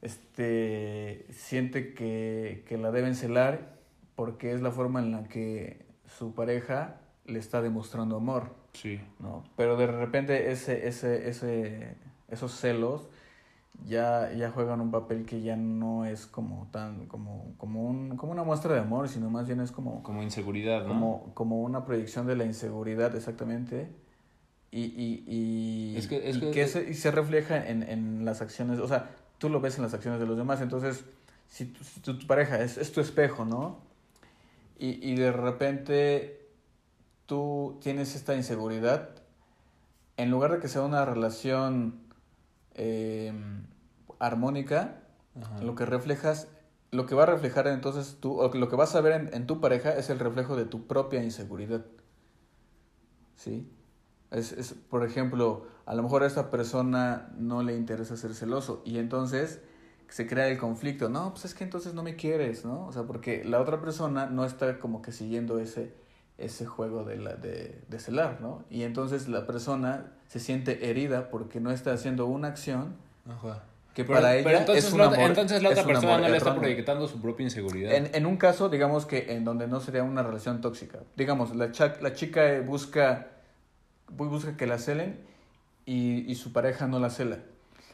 este, 0.00 1.24
siente 1.30 1.94
que, 1.94 2.64
que 2.66 2.76
la 2.78 2.90
deben 2.90 3.14
celar 3.14 3.76
porque 4.16 4.52
es 4.52 4.60
la 4.60 4.72
forma 4.72 4.98
en 4.98 5.12
la 5.12 5.22
que 5.28 5.86
su 6.18 6.34
pareja 6.34 6.96
le 7.26 7.38
está 7.38 7.62
demostrando 7.62 8.16
amor. 8.16 8.56
Sí. 8.72 9.00
¿no? 9.20 9.44
Pero 9.56 9.76
de 9.76 9.86
repente 9.86 10.50
ese, 10.50 10.88
ese, 10.88 11.28
ese, 11.28 11.94
esos 12.28 12.50
celos 12.58 13.08
ya, 13.84 14.32
ya 14.32 14.50
juegan 14.50 14.80
un 14.80 14.90
papel 14.90 15.24
que 15.24 15.40
ya 15.42 15.56
no 15.56 16.04
es 16.04 16.26
como 16.26 16.68
tan, 16.70 17.06
como, 17.06 17.54
como, 17.56 17.84
un, 17.84 18.16
como 18.16 18.32
una 18.32 18.44
muestra 18.44 18.74
de 18.74 18.80
amor, 18.80 19.08
sino 19.08 19.30
más 19.30 19.46
bien 19.46 19.60
es 19.60 19.72
como... 19.72 20.02
Como 20.02 20.22
inseguridad, 20.22 20.82
¿no? 20.82 20.88
Como, 20.88 21.34
como 21.34 21.62
una 21.62 21.84
proyección 21.84 22.26
de 22.26 22.36
la 22.36 22.44
inseguridad, 22.44 23.14
exactamente. 23.16 23.88
Y, 24.70 24.84
y, 24.84 25.24
y, 25.26 25.96
es 25.96 26.06
que, 26.06 26.30
es 26.30 26.36
y 26.36 26.50
que, 26.50 26.66
se, 26.66 26.88
y 26.88 26.94
se 26.94 27.10
refleja 27.10 27.66
en, 27.66 27.82
en 27.82 28.24
las 28.24 28.40
acciones, 28.40 28.78
o 28.78 28.88
sea, 28.88 29.10
tú 29.38 29.48
lo 29.48 29.60
ves 29.60 29.76
en 29.76 29.82
las 29.82 29.92
acciones 29.92 30.20
de 30.20 30.26
los 30.26 30.36
demás, 30.36 30.60
entonces, 30.62 31.04
si 31.48 31.66
tu, 31.66 31.84
si 31.84 32.00
tu, 32.00 32.26
pareja 32.26 32.62
es, 32.62 32.78
es, 32.78 32.92
tu 32.92 33.00
espejo, 33.00 33.44
¿no? 33.44 33.80
Y, 34.78 35.10
y 35.10 35.16
de 35.16 35.30
repente 35.30 36.48
tú 37.26 37.78
tienes 37.82 38.14
esta 38.14 38.34
inseguridad, 38.34 39.10
en 40.16 40.30
lugar 40.30 40.52
de 40.52 40.60
que 40.60 40.68
sea 40.68 40.82
una 40.82 41.04
relación 41.04 42.01
eh, 42.74 43.32
armónica, 44.18 45.02
lo 45.62 45.74
que 45.74 45.86
reflejas, 45.86 46.48
lo 46.90 47.06
que 47.06 47.14
va 47.14 47.24
a 47.24 47.26
reflejar 47.26 47.66
entonces 47.66 48.18
tú, 48.20 48.40
o 48.40 48.52
lo 48.52 48.68
que 48.68 48.76
vas 48.76 48.94
a 48.94 49.00
ver 49.00 49.12
en, 49.12 49.34
en, 49.34 49.46
tu 49.46 49.60
pareja 49.60 49.92
es 49.96 50.10
el 50.10 50.18
reflejo 50.18 50.56
de 50.56 50.64
tu 50.64 50.86
propia 50.86 51.22
inseguridad. 51.22 51.84
¿Sí? 53.36 53.70
Es, 54.30 54.52
es, 54.52 54.74
por 54.74 55.04
ejemplo, 55.04 55.66
a 55.86 55.94
lo 55.94 56.02
mejor 56.02 56.22
a 56.22 56.26
esta 56.26 56.50
persona 56.50 57.32
no 57.36 57.62
le 57.62 57.74
interesa 57.76 58.16
ser 58.16 58.34
celoso 58.34 58.82
y 58.84 58.98
entonces 58.98 59.60
se 60.08 60.26
crea 60.26 60.48
el 60.48 60.58
conflicto. 60.58 61.08
No, 61.08 61.30
pues 61.30 61.46
es 61.46 61.54
que 61.54 61.64
entonces 61.64 61.94
no 61.94 62.02
me 62.02 62.16
quieres, 62.16 62.64
¿no? 62.64 62.86
O 62.86 62.92
sea, 62.92 63.04
porque 63.04 63.44
la 63.44 63.60
otra 63.60 63.80
persona 63.80 64.26
no 64.26 64.44
está 64.44 64.78
como 64.78 65.00
que 65.00 65.10
siguiendo 65.10 65.58
ese, 65.58 65.94
ese 66.38 66.66
juego 66.66 67.04
de, 67.04 67.16
la, 67.16 67.34
de, 67.34 67.82
de 67.88 67.98
celar, 67.98 68.38
¿no? 68.40 68.64
Y 68.70 68.82
entonces 68.82 69.28
la 69.28 69.46
persona 69.46 70.12
se 70.26 70.40
siente 70.40 70.90
herida 70.90 71.28
porque 71.30 71.60
no 71.60 71.70
está 71.70 71.92
haciendo 71.92 72.26
una 72.26 72.48
acción 72.48 72.96
Ajá. 73.28 73.62
que 73.94 74.04
para 74.04 74.34
ella 74.36 74.60
entonces 74.60 74.86
es 74.86 74.92
un 74.92 75.02
amor, 75.02 75.18
Entonces 75.18 75.62
la 75.62 75.70
otra 75.70 75.84
persona 75.84 76.18
no 76.18 76.28
le 76.28 76.36
está 76.36 76.54
proyectando 76.54 77.06
su 77.06 77.20
propia 77.20 77.44
inseguridad. 77.44 77.92
En, 77.92 78.14
en, 78.14 78.26
un 78.26 78.36
caso, 78.38 78.68
digamos 78.68 79.06
que 79.06 79.34
en 79.34 79.44
donde 79.44 79.68
no 79.68 79.80
sería 79.80 80.02
una 80.02 80.22
relación 80.22 80.60
tóxica. 80.60 81.00
Digamos, 81.16 81.54
la, 81.54 81.70
la 82.00 82.12
chica 82.14 82.60
busca, 82.66 83.28
busca 84.08 84.56
que 84.56 84.66
la 84.66 84.78
celen 84.78 85.20
y, 85.84 86.30
y 86.30 86.34
su 86.34 86.52
pareja 86.52 86.86
no 86.86 86.98
la 86.98 87.10
cela. 87.10 87.38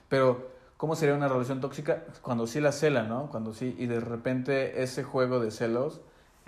Pero, 0.08 0.52
¿cómo 0.76 0.94
sería 0.94 1.14
una 1.14 1.28
relación 1.28 1.60
tóxica? 1.60 2.04
Cuando 2.22 2.46
sí 2.46 2.60
la 2.60 2.72
cela, 2.72 3.02
¿no? 3.02 3.30
Cuando 3.30 3.52
sí, 3.52 3.74
y 3.78 3.86
de 3.86 4.00
repente 4.00 4.82
ese 4.82 5.02
juego 5.02 5.40
de 5.40 5.50
celos 5.50 6.00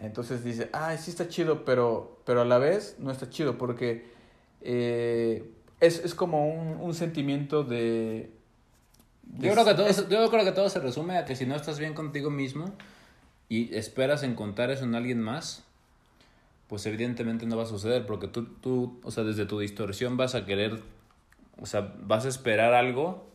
entonces 0.03 0.45
dice, 0.45 0.71
ah, 0.73 0.97
sí 0.97 1.11
está 1.11 1.29
chido, 1.29 1.65
pero, 1.65 2.21
pero 2.25 2.43
a 2.43 2.45
la 2.45 2.59
vez 2.59 2.97
no 2.99 3.11
está 3.11 3.29
chido 3.29 3.59
porque 3.59 4.07
eh, 4.63 5.51
es, 5.81 6.05
es, 6.05 6.15
como 6.15 6.49
un, 6.49 6.81
un 6.81 6.95
sentimiento 6.95 7.65
de... 7.65 8.31
de 9.25 9.47
yo, 9.47 9.53
creo 9.53 9.65
que 9.65 9.75
todo, 9.75 9.87
es, 9.87 10.09
yo 10.09 10.31
creo 10.31 10.45
que 10.45 10.53
todo 10.53 10.69
se 10.69 10.81
resume 10.81 11.19
a 11.19 11.25
que 11.25 11.37
si 11.37 11.47
no 11.47 11.55
estás 11.55 11.79
bien 11.79 11.95
contigo 11.95 12.31
mismo 12.31 12.73
y 13.49 13.75
esperas 13.75 14.23
encontrar 14.23 14.71
eso 14.71 14.85
en 14.85 14.95
alguien 14.95 15.21
más, 15.21 15.65
pues 16.69 16.87
evidentemente 16.87 17.47
no 17.47 17.57
va 17.57 17.65
a 17.65 17.67
suceder 17.67 18.07
porque 18.07 18.29
tú, 18.29 18.47
tú, 18.47 19.01
o 19.03 19.11
sea, 19.11 19.25
desde 19.25 19.45
tu 19.45 19.59
distorsión 19.59 20.17
vas 20.17 20.35
a 20.35 20.47
querer, 20.47 20.81
o 21.61 21.67
sea, 21.67 21.95
vas 22.01 22.25
a 22.25 22.29
esperar 22.29 22.75
algo 22.75 23.29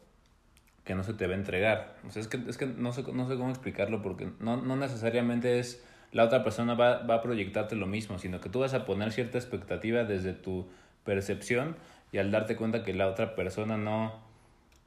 que 0.85 0.95
no 0.95 1.03
se 1.03 1.13
te 1.13 1.27
va 1.27 1.33
a 1.33 1.37
entregar. 1.37 1.97
O 2.07 2.11
sea, 2.11 2.21
es 2.21 2.27
que, 2.27 2.39
es 2.47 2.57
que 2.57 2.65
no, 2.65 2.93
sé, 2.93 3.03
no 3.11 3.27
sé 3.27 3.35
cómo 3.35 3.49
explicarlo 3.49 4.01
porque 4.01 4.31
no, 4.39 4.57
no 4.57 4.75
necesariamente 4.75 5.59
es 5.59 5.83
la 6.15 6.23
otra 6.23 6.45
persona 6.45 6.75
va, 6.75 6.99
va 6.99 7.15
a 7.15 7.21
proyectarte 7.21 7.75
lo 7.75 7.87
mismo, 7.87 8.19
sino 8.19 8.39
que 8.39 8.47
tú 8.47 8.61
vas 8.61 8.73
a 8.73 8.85
poner 8.85 9.11
cierta 9.11 9.37
expectativa 9.37 10.05
desde 10.05 10.31
tu 10.31 10.65
percepción 11.03 11.75
y 12.13 12.19
al 12.19 12.31
darte 12.31 12.55
cuenta 12.55 12.83
que 12.83 12.93
la 12.93 13.09
otra 13.09 13.35
persona 13.35 13.75
no, 13.75 14.13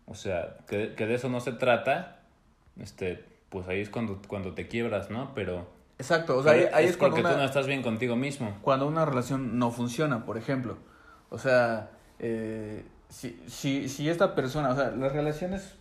o 0.07 0.15
sea, 0.15 0.57
que, 0.67 0.95
que 0.95 1.07
de 1.07 1.17
eso 1.17 1.29
no 1.29 1.41
se 1.41 1.53
trata, 1.53 2.21
este, 2.81 3.23
pues 3.51 3.69
ahí 3.69 3.83
es 3.83 3.91
cuando, 3.91 4.23
cuando 4.27 4.55
te 4.55 4.69
quiebras, 4.69 5.11
¿no? 5.11 5.35
Pero... 5.35 5.69
Exacto, 5.99 6.39
o 6.39 6.43
sea, 6.43 6.53
ahí, 6.53 6.65
ahí 6.73 6.87
es, 6.87 6.93
es 6.93 6.97
cuando 6.97 7.19
tú 7.19 7.23
no 7.23 7.45
estás 7.45 7.67
bien 7.67 7.83
contigo 7.83 8.17
mismo. 8.17 8.57
Cuando 8.63 8.87
una 8.87 9.05
relación 9.05 9.59
no 9.59 9.71
funciona, 9.71 10.25
por 10.25 10.39
ejemplo. 10.39 10.79
O 11.29 11.37
sea, 11.37 11.91
eh, 12.21 12.87
si, 13.11 13.39
si, 13.49 13.91
si 13.91 14.09
esta 14.09 14.35
persona, 14.35 14.71
o 14.71 14.75
sea, 14.75 14.93
las 14.93 15.13
relaciones 15.13 15.75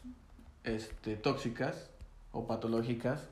este, 0.65 1.15
tóxicas 1.15 1.89
o 2.33 2.47
patológicas 2.47 3.29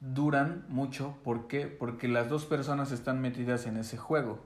duran 0.00 0.64
mucho. 0.68 1.16
¿Por 1.24 1.48
qué? 1.48 1.66
Porque 1.66 2.08
las 2.08 2.28
dos 2.28 2.44
personas 2.44 2.92
están 2.92 3.20
metidas 3.20 3.66
en 3.66 3.76
ese 3.76 3.96
juego. 3.96 4.40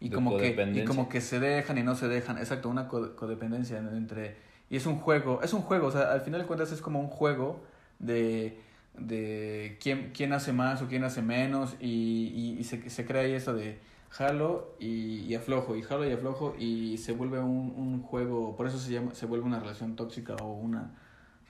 y, 0.00 0.10
como 0.10 0.36
que, 0.36 0.72
y 0.74 0.84
como 0.84 1.08
que 1.08 1.20
se 1.20 1.40
dejan 1.40 1.78
y 1.78 1.82
no 1.82 1.94
se 1.94 2.08
dejan. 2.08 2.38
Exacto, 2.38 2.68
una 2.68 2.88
codependencia 2.88 3.78
entre... 3.78 4.36
Y 4.70 4.76
es 4.76 4.86
un 4.86 4.96
juego, 4.96 5.40
es 5.42 5.52
un 5.52 5.60
juego, 5.60 5.88
o 5.88 5.90
sea, 5.90 6.12
al 6.12 6.22
final 6.22 6.40
de 6.40 6.46
cuentas 6.46 6.72
es 6.72 6.80
como 6.80 6.98
un 6.98 7.08
juego 7.08 7.62
de, 7.98 8.58
de 8.96 9.76
quién, 9.82 10.12
quién 10.14 10.32
hace 10.32 10.54
más 10.54 10.80
o 10.80 10.88
quién 10.88 11.04
hace 11.04 11.20
menos 11.20 11.76
y, 11.78 12.56
y, 12.58 12.64
se, 12.64 12.88
se 12.88 13.04
crea 13.04 13.22
ahí 13.22 13.32
eso 13.32 13.52
de 13.52 13.80
jalo 14.08 14.74
y, 14.80 15.20
y, 15.26 15.34
aflojo 15.34 15.76
y 15.76 15.82
jalo 15.82 16.08
y 16.08 16.12
aflojo 16.12 16.54
y 16.58 16.96
se 16.96 17.12
vuelve 17.12 17.38
un, 17.40 17.74
un 17.76 18.02
juego, 18.02 18.56
por 18.56 18.66
eso 18.66 18.78
se 18.78 18.92
llama, 18.92 19.14
se 19.14 19.26
vuelve 19.26 19.44
una 19.44 19.60
relación 19.60 19.94
tóxica 19.94 20.36
o 20.36 20.52
una 20.52 20.94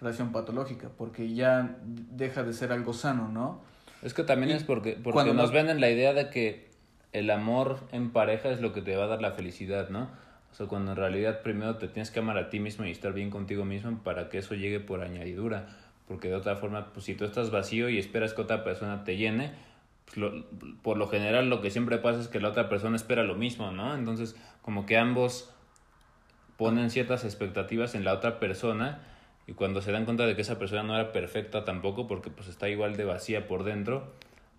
relación 0.03 0.33
patológica, 0.33 0.91
porque 0.97 1.33
ya 1.33 1.77
deja 1.85 2.43
de 2.43 2.53
ser 2.53 2.73
algo 2.73 2.93
sano, 2.93 3.29
¿no? 3.29 3.63
Es 4.03 4.15
que 4.15 4.25
también 4.25 4.51
es 4.51 4.65
porque, 4.65 4.99
porque 5.03 5.33
nos 5.33 5.53
venden 5.53 5.81
la 5.81 5.89
idea 5.89 6.13
de 6.13 6.29
que 6.29 6.71
el 7.13 7.31
amor 7.31 7.79
en 7.93 8.11
pareja 8.11 8.51
es 8.51 8.61
lo 8.61 8.73
que 8.73 8.83
te 8.83 8.97
va 8.97 9.05
a 9.05 9.07
dar 9.07 9.23
la 9.23 9.33
felicidad, 9.33 9.91
¿no? 9.91 10.11
O 10.51 10.55
sea, 10.55 10.67
cuando 10.67 10.93
en 10.93 10.97
realidad 10.97 11.43
primero 11.43 11.77
te 11.77 11.89
tienes 11.89 12.11
que 12.11 12.19
amar 12.19 12.37
a 12.37 12.51
ti 12.51 12.59
mismo 12.59 12.85
y 12.85 12.91
estar 12.91 13.13
bien 13.13 13.31
contigo 13.31 13.65
mismo 13.65 13.97
para 14.03 14.29
que 14.29 14.39
eso 14.39 14.55
llegue 14.55 14.81
por 14.81 15.01
añadidura. 15.01 15.67
Porque 16.09 16.29
de 16.29 16.35
otra 16.35 16.57
forma, 16.57 16.93
pues 16.93 17.07
si 17.07 17.15
tú 17.15 17.25
estás 17.25 17.51
vacío 17.51 17.89
y 17.89 17.99
esperas 17.99 18.35
que 18.35 18.43
otra 18.43 18.65
persona 18.65 19.05
te 19.05 19.17
llene, 19.17 19.53
pues 20.05 20.33
por 20.83 20.99
lo 20.99 21.09
general 21.09 21.49
lo 21.49 21.63
que 21.63 21.71
siempre 21.71 21.97
pasa 21.99 22.21
es 22.21 22.29
que 22.29 22.41
la 22.41 22.49
otra 22.49 22.69
persona 22.69 22.97
espera 22.97 23.23
lo 23.23 23.35
mismo, 23.35 23.71
¿no? 23.71 23.95
Entonces, 23.95 24.37
como 24.61 24.85
que 24.85 24.99
ambos 24.99 25.49
ponen 26.59 26.91
ciertas 26.91 27.25
expectativas 27.25 27.95
en 27.95 28.05
la 28.05 28.13
otra 28.13 28.39
persona 28.39 29.01
y 29.47 29.55
cuando 29.55 29.83
se 29.83 29.93
dan 29.93 30.05
cuenta 30.05 30.27
de 30.27 30.37
que 30.37 30.43
esa 30.43 30.59
persona 30.59 30.83
no 30.83 30.95
era 30.95 31.13
perfecta 31.13 31.65
tampoco 31.65 32.07
porque 32.07 32.31
pues 32.31 32.49
está 32.49 32.69
igual 32.69 32.97
de 32.97 33.05
vacía 33.05 33.49
por 33.49 33.65
dentro, 33.65 34.13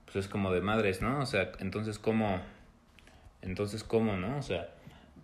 pues 0.06 0.26
es 0.26 0.28
como 0.28 0.52
de 0.52 0.62
madres, 0.62 1.02
¿no? 1.02 1.20
O 1.20 1.26
sea, 1.26 1.52
entonces 1.60 2.00
cómo, 2.00 2.42
entonces 3.42 3.84
cómo, 3.84 4.18
¿no? 4.18 4.38
O 4.38 4.42
sea, 4.42 4.70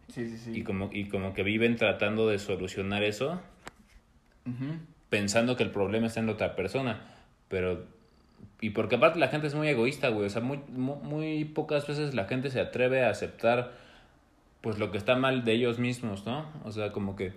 sí, 0.07 0.29
sí, 0.29 0.37
sí. 0.37 0.59
Y, 0.59 0.63
como, 0.63 0.89
y 0.91 1.09
como 1.09 1.33
que 1.33 1.43
viven 1.43 1.75
tratando 1.75 2.27
de 2.27 2.39
solucionar 2.39 3.03
eso, 3.03 3.41
pensando 5.09 5.55
que 5.55 5.63
el 5.63 5.71
problema 5.71 6.07
está 6.07 6.21
en 6.21 6.27
la 6.27 6.33
otra 6.33 6.55
persona, 6.55 7.01
pero... 7.47 7.85
Y 8.61 8.71
porque 8.71 8.95
aparte 8.95 9.19
la 9.19 9.29
gente 9.29 9.47
es 9.47 9.55
muy 9.55 9.67
egoísta, 9.69 10.09
güey, 10.09 10.25
o 10.25 10.29
sea, 10.29 10.41
muy, 10.41 10.59
muy, 10.69 10.97
muy 10.97 11.45
pocas 11.45 11.87
veces 11.87 12.13
la 12.13 12.25
gente 12.25 12.49
se 12.49 12.59
atreve 12.59 13.03
a 13.03 13.09
aceptar 13.09 13.71
pues 14.61 14.79
lo 14.79 14.91
que 14.91 14.97
está 14.97 15.15
mal 15.15 15.45
de 15.45 15.53
ellos 15.53 15.79
mismos, 15.79 16.25
¿no? 16.25 16.45
O 16.65 16.71
sea, 16.71 16.91
como 16.91 17.15
que 17.15 17.33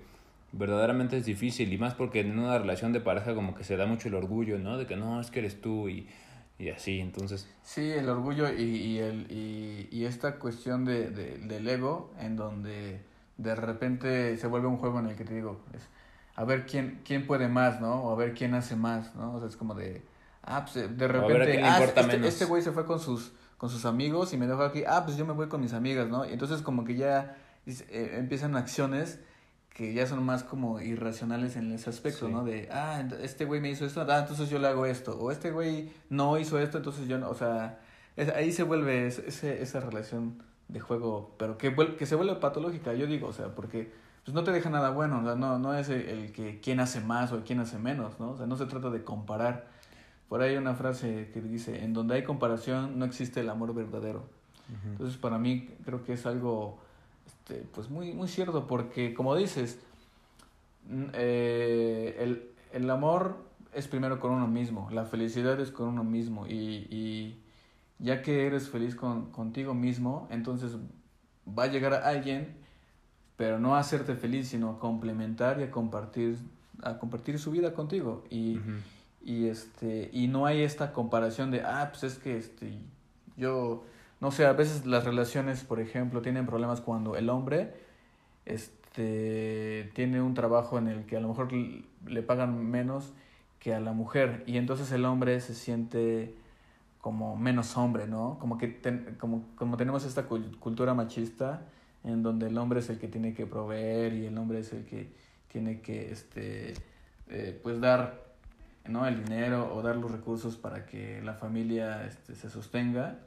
verdaderamente 0.53 1.17
es 1.17 1.25
difícil 1.25 1.73
y 1.73 1.79
más 1.79 1.95
porque 1.95 2.21
en 2.21 2.39
una 2.39 2.59
relación 2.59 2.93
de 2.93 3.01
pareja 3.01 3.35
como 3.35 3.55
que 3.55 3.65
se 3.65 3.77
da 3.77 3.87
mucho 3.87 4.09
el 4.09 4.15
orgullo, 4.15 4.59
¿no? 4.59 4.79
De 4.79 4.87
que 4.87 4.97
no, 4.97 5.21
es 5.21 5.31
que 5.31 5.41
eres 5.41 5.61
tú 5.61 5.89
y 5.89 6.09
y 6.63 6.71
así, 6.71 7.01
entonces. 7.01 7.49
Sí, 7.63 7.91
el 7.91 8.09
orgullo 8.09 8.49
y, 8.53 8.63
y, 8.63 8.99
el, 8.99 9.27
y, 9.31 9.89
y 9.91 10.05
esta 10.05 10.37
cuestión 10.39 10.85
de, 10.85 11.11
de, 11.11 11.39
del 11.39 11.69
ego, 11.69 12.13
en 12.21 12.37
donde 12.37 13.01
de 13.37 13.55
repente 13.57 14.37
se 14.37 14.47
vuelve 14.47 14.69
un 14.69 14.77
juego 14.77 15.01
en 15.01 15.09
el 15.09 15.17
que 15.17 15.25
te 15.25 15.35
digo, 15.35 15.61
es 15.75 15.89
a 16.37 16.45
ver 16.45 16.65
quién, 16.65 17.01
quién 17.05 17.27
puede 17.27 17.49
más, 17.49 17.81
¿no? 17.81 18.05
O 18.05 18.13
a 18.13 18.17
ver 18.17 18.33
quién 18.35 18.55
hace 18.55 18.77
más, 18.77 19.13
¿no? 19.17 19.35
O 19.35 19.41
sea, 19.41 19.49
es 19.49 19.57
como 19.57 19.75
de, 19.75 20.03
ah, 20.45 20.65
pues 20.65 20.97
de 20.97 21.09
repente, 21.09 21.63
ah, 21.65 21.83
este, 21.83 22.29
este 22.29 22.45
güey 22.45 22.63
se 22.63 22.71
fue 22.71 22.87
con 22.87 23.01
sus, 23.01 23.33
con 23.59 23.69
sus 23.69 23.85
amigos 23.85 24.33
y 24.33 24.37
me 24.37 24.47
dejó 24.47 24.63
aquí, 24.63 24.85
ah, 24.87 25.03
pues 25.05 25.17
yo 25.17 25.27
me 25.27 25.33
voy 25.33 25.49
con 25.49 25.61
mis 25.61 25.73
amigas, 25.73 26.09
¿no? 26.09 26.25
Y 26.25 26.33
entonces 26.33 26.63
como 26.63 26.85
que 26.85 26.95
ya 26.95 27.37
eh, 27.67 28.15
empiezan 28.19 28.55
acciones 28.55 29.19
que 29.75 29.95
ya 29.95 30.07
son 30.07 30.23
más 30.25 30.45
como 30.45 30.81
irracionales 30.81 31.57
en 31.57 31.73
ese 31.73 31.89
aspecto, 31.89 32.29
¿no? 32.29 32.45
De, 32.45 32.69
ah, 32.71 33.03
este 33.23 33.45
güey 33.45 33.61
me 33.61 33.71
hizo 33.71 33.87
esto, 33.87 34.05
ah, 34.07 34.19
entonces 34.19 34.51
yo 34.51 34.59
le 34.59 34.69
hago 34.69 34.85
esto, 34.85 35.19
o 35.19 35.31
este 35.31 35.51
güey 35.51 35.91
no 36.11 36.39
hizo 36.39 36.59
esto, 36.59 36.79
entonces 36.79 37.09
yo 37.09 37.19
no, 37.19 37.31
o 37.31 37.35
sea, 37.35 37.81
ahí 38.35 38.53
se 38.53 38.65
vuelve 38.65 39.07
ese, 39.07 39.63
esa 39.63 39.81
relación 39.81 40.43
de 40.69 40.81
juego, 40.81 41.35
pero 41.39 41.57
que, 41.57 41.75
que 41.97 42.07
se 42.07 42.17
vuelve 42.17 42.35
patológica, 42.37 42.93
yo 42.93 43.07
digo, 43.07 43.29
o 43.29 43.33
sea, 43.33 43.55
porque 43.55 43.91
pues 44.25 44.35
no 44.35 44.45
te 44.45 44.53
deja 44.53 44.71
nada 44.71 44.91
bueno, 44.91 45.21
o 45.21 45.25
sea, 45.25 45.35
no, 45.35 45.59
no 45.59 45.75
es 45.75 45.89
el, 45.89 46.33
que 46.33 46.61
quién 46.61 46.79
hace 46.79 47.01
más 47.01 47.33
o 47.33 47.43
quién 47.43 47.59
hace 47.61 47.79
menos, 47.79 48.21
¿no? 48.21 48.31
O 48.31 48.37
sea, 48.37 48.47
no 48.47 48.57
se 48.57 48.67
trata 48.67 48.91
de 48.91 49.03
comparar. 49.03 49.67
Por 50.29 50.43
ahí 50.43 50.51
hay 50.51 50.57
una 50.57 50.75
frase 50.75 51.31
que 51.35 51.41
dice, 51.41 51.85
en 51.85 51.93
donde 51.93 52.15
hay 52.15 52.23
comparación 52.23 52.99
no 52.99 53.05
existe 53.05 53.41
el 53.41 53.51
amor 53.51 53.75
verdadero. 53.75 54.25
Entonces, 54.87 55.19
para 55.19 55.37
mí 55.37 55.69
creo 55.85 56.03
que 56.03 56.15
es 56.15 56.25
algo 56.25 56.79
este, 57.43 57.65
pues 57.75 57.91
muy, 57.91 58.13
muy 58.13 58.29
cierto, 58.29 58.69
porque 58.69 59.15
como 59.15 59.35
dices, 59.35 59.81
eh, 61.13 62.17
el, 62.21 62.51
el, 62.73 62.89
amor 62.89 63.37
es 63.73 63.89
primero 63.89 64.21
con 64.21 64.31
uno 64.31 64.47
mismo, 64.47 64.89
la 64.93 65.05
felicidad 65.07 65.59
es 65.61 65.73
con 65.73 65.89
uno 65.89 66.05
mismo 66.05 66.47
y, 66.47 66.87
y 66.89 67.37
ya 67.99 68.23
que 68.23 68.47
eres 68.47 68.69
feliz 68.69 68.95
con, 68.95 69.33
contigo 69.33 69.75
mismo, 69.75 70.29
entonces 70.31 70.77
va 71.47 71.65
a 71.65 71.67
llegar 71.67 71.95
a 71.95 72.09
alguien, 72.09 72.55
pero 73.37 73.59
no 73.59 73.75
a 73.75 73.81
hacerte 73.81 74.15
feliz, 74.15 74.49
sino 74.49 74.71
a 74.71 74.79
complementar 74.79 75.59
y 75.59 75.65
a 75.65 75.71
compartir, 75.73 76.39
a 76.83 76.99
compartir 76.99 77.41
su 77.41 77.51
vida 77.51 77.75
contigo. 77.75 78.23
Y, 78.31 78.61
y, 79.25 79.49
este, 79.49 80.11
y 80.13 80.29
no 80.29 80.47
hay 80.47 80.63
esta 80.63 80.93
comparación 80.93 81.51
de, 81.51 81.63
ah, 81.63 81.89
pues 81.91 82.05
es 82.05 82.19
que 82.21 82.37
este, 82.37 82.79
yo 83.37 83.83
no 84.23 84.31
sé, 84.31 84.47
a 84.47 84.53
veces 84.53 84.87
las 84.87 85.05
relaciones, 85.05 85.65
por 85.65 85.81
ejemplo, 85.81 86.23
tienen 86.23 86.47
problemas 86.47 86.81
cuando 86.81 87.17
el 87.17 87.29
hombre 87.29 87.75
este, 88.47 89.91
tiene 89.95 90.23
un 90.23 90.35
trabajo 90.35 90.79
en 90.79 90.87
el 90.87 91.07
que 91.07 91.17
a 91.17 91.21
lo 91.21 91.27
mejor 91.27 91.49
le 91.53 92.23
pagan 92.23 92.71
menos 92.71 93.13
que 93.59 93.75
a 93.75 93.81
la 93.81 93.93
mujer 93.93 94.45
y 94.47 94.59
entonces 94.59 94.93
el 94.93 95.07
hombre 95.07 95.41
se 95.41 95.57
siente 95.57 96.37
como 97.01 97.37
menos 97.37 97.77
hombre, 97.77 98.07
¿no? 98.07 98.39
Como 98.39 98.59
que 98.59 98.81
como, 99.19 99.45
como 99.57 99.77
tenemos 99.77 100.05
esta 100.05 100.27
cultura 100.27 100.95
machista 100.95 101.67
en 102.05 102.23
donde 102.23 102.47
el 102.47 102.57
hombre 102.59 102.79
es 102.79 102.91
el 102.91 103.01
que 103.01 103.09
tiene 103.09 103.35
que 103.35 103.47
proveer 103.47 104.13
y 104.13 104.27
el 104.27 104.39
hombre 104.39 104.61
es 104.61 104.73
el 104.73 104.85
que 104.85 105.11
tiene 105.49 105.81
que 105.81 106.13
este 106.13 106.75
eh, 107.29 107.59
pues 107.61 107.81
dar 107.81 108.23
¿no? 108.89 109.05
el 109.05 109.25
dinero 109.25 109.75
o 109.75 109.83
dar 109.83 109.97
los 109.97 110.13
recursos 110.13 110.57
para 110.57 110.87
que 110.87 111.21
la 111.23 111.35
familia 111.35 112.07
este, 112.07 112.37
se 112.37 112.49
sostenga 112.49 113.19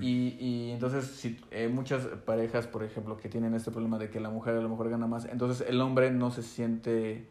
y, 0.00 0.36
y 0.40 0.70
entonces, 0.70 1.04
si 1.06 1.38
eh, 1.50 1.68
muchas 1.68 2.06
parejas, 2.24 2.66
por 2.66 2.82
ejemplo, 2.82 3.16
que 3.18 3.28
tienen 3.28 3.54
este 3.54 3.70
problema 3.70 3.98
de 3.98 4.08
que 4.08 4.18
la 4.18 4.30
mujer 4.30 4.54
a 4.54 4.60
lo 4.60 4.68
mejor 4.68 4.88
gana 4.88 5.06
más, 5.06 5.26
entonces 5.26 5.66
el 5.68 5.80
hombre 5.80 6.10
no 6.10 6.30
se 6.30 6.42
siente 6.42 7.28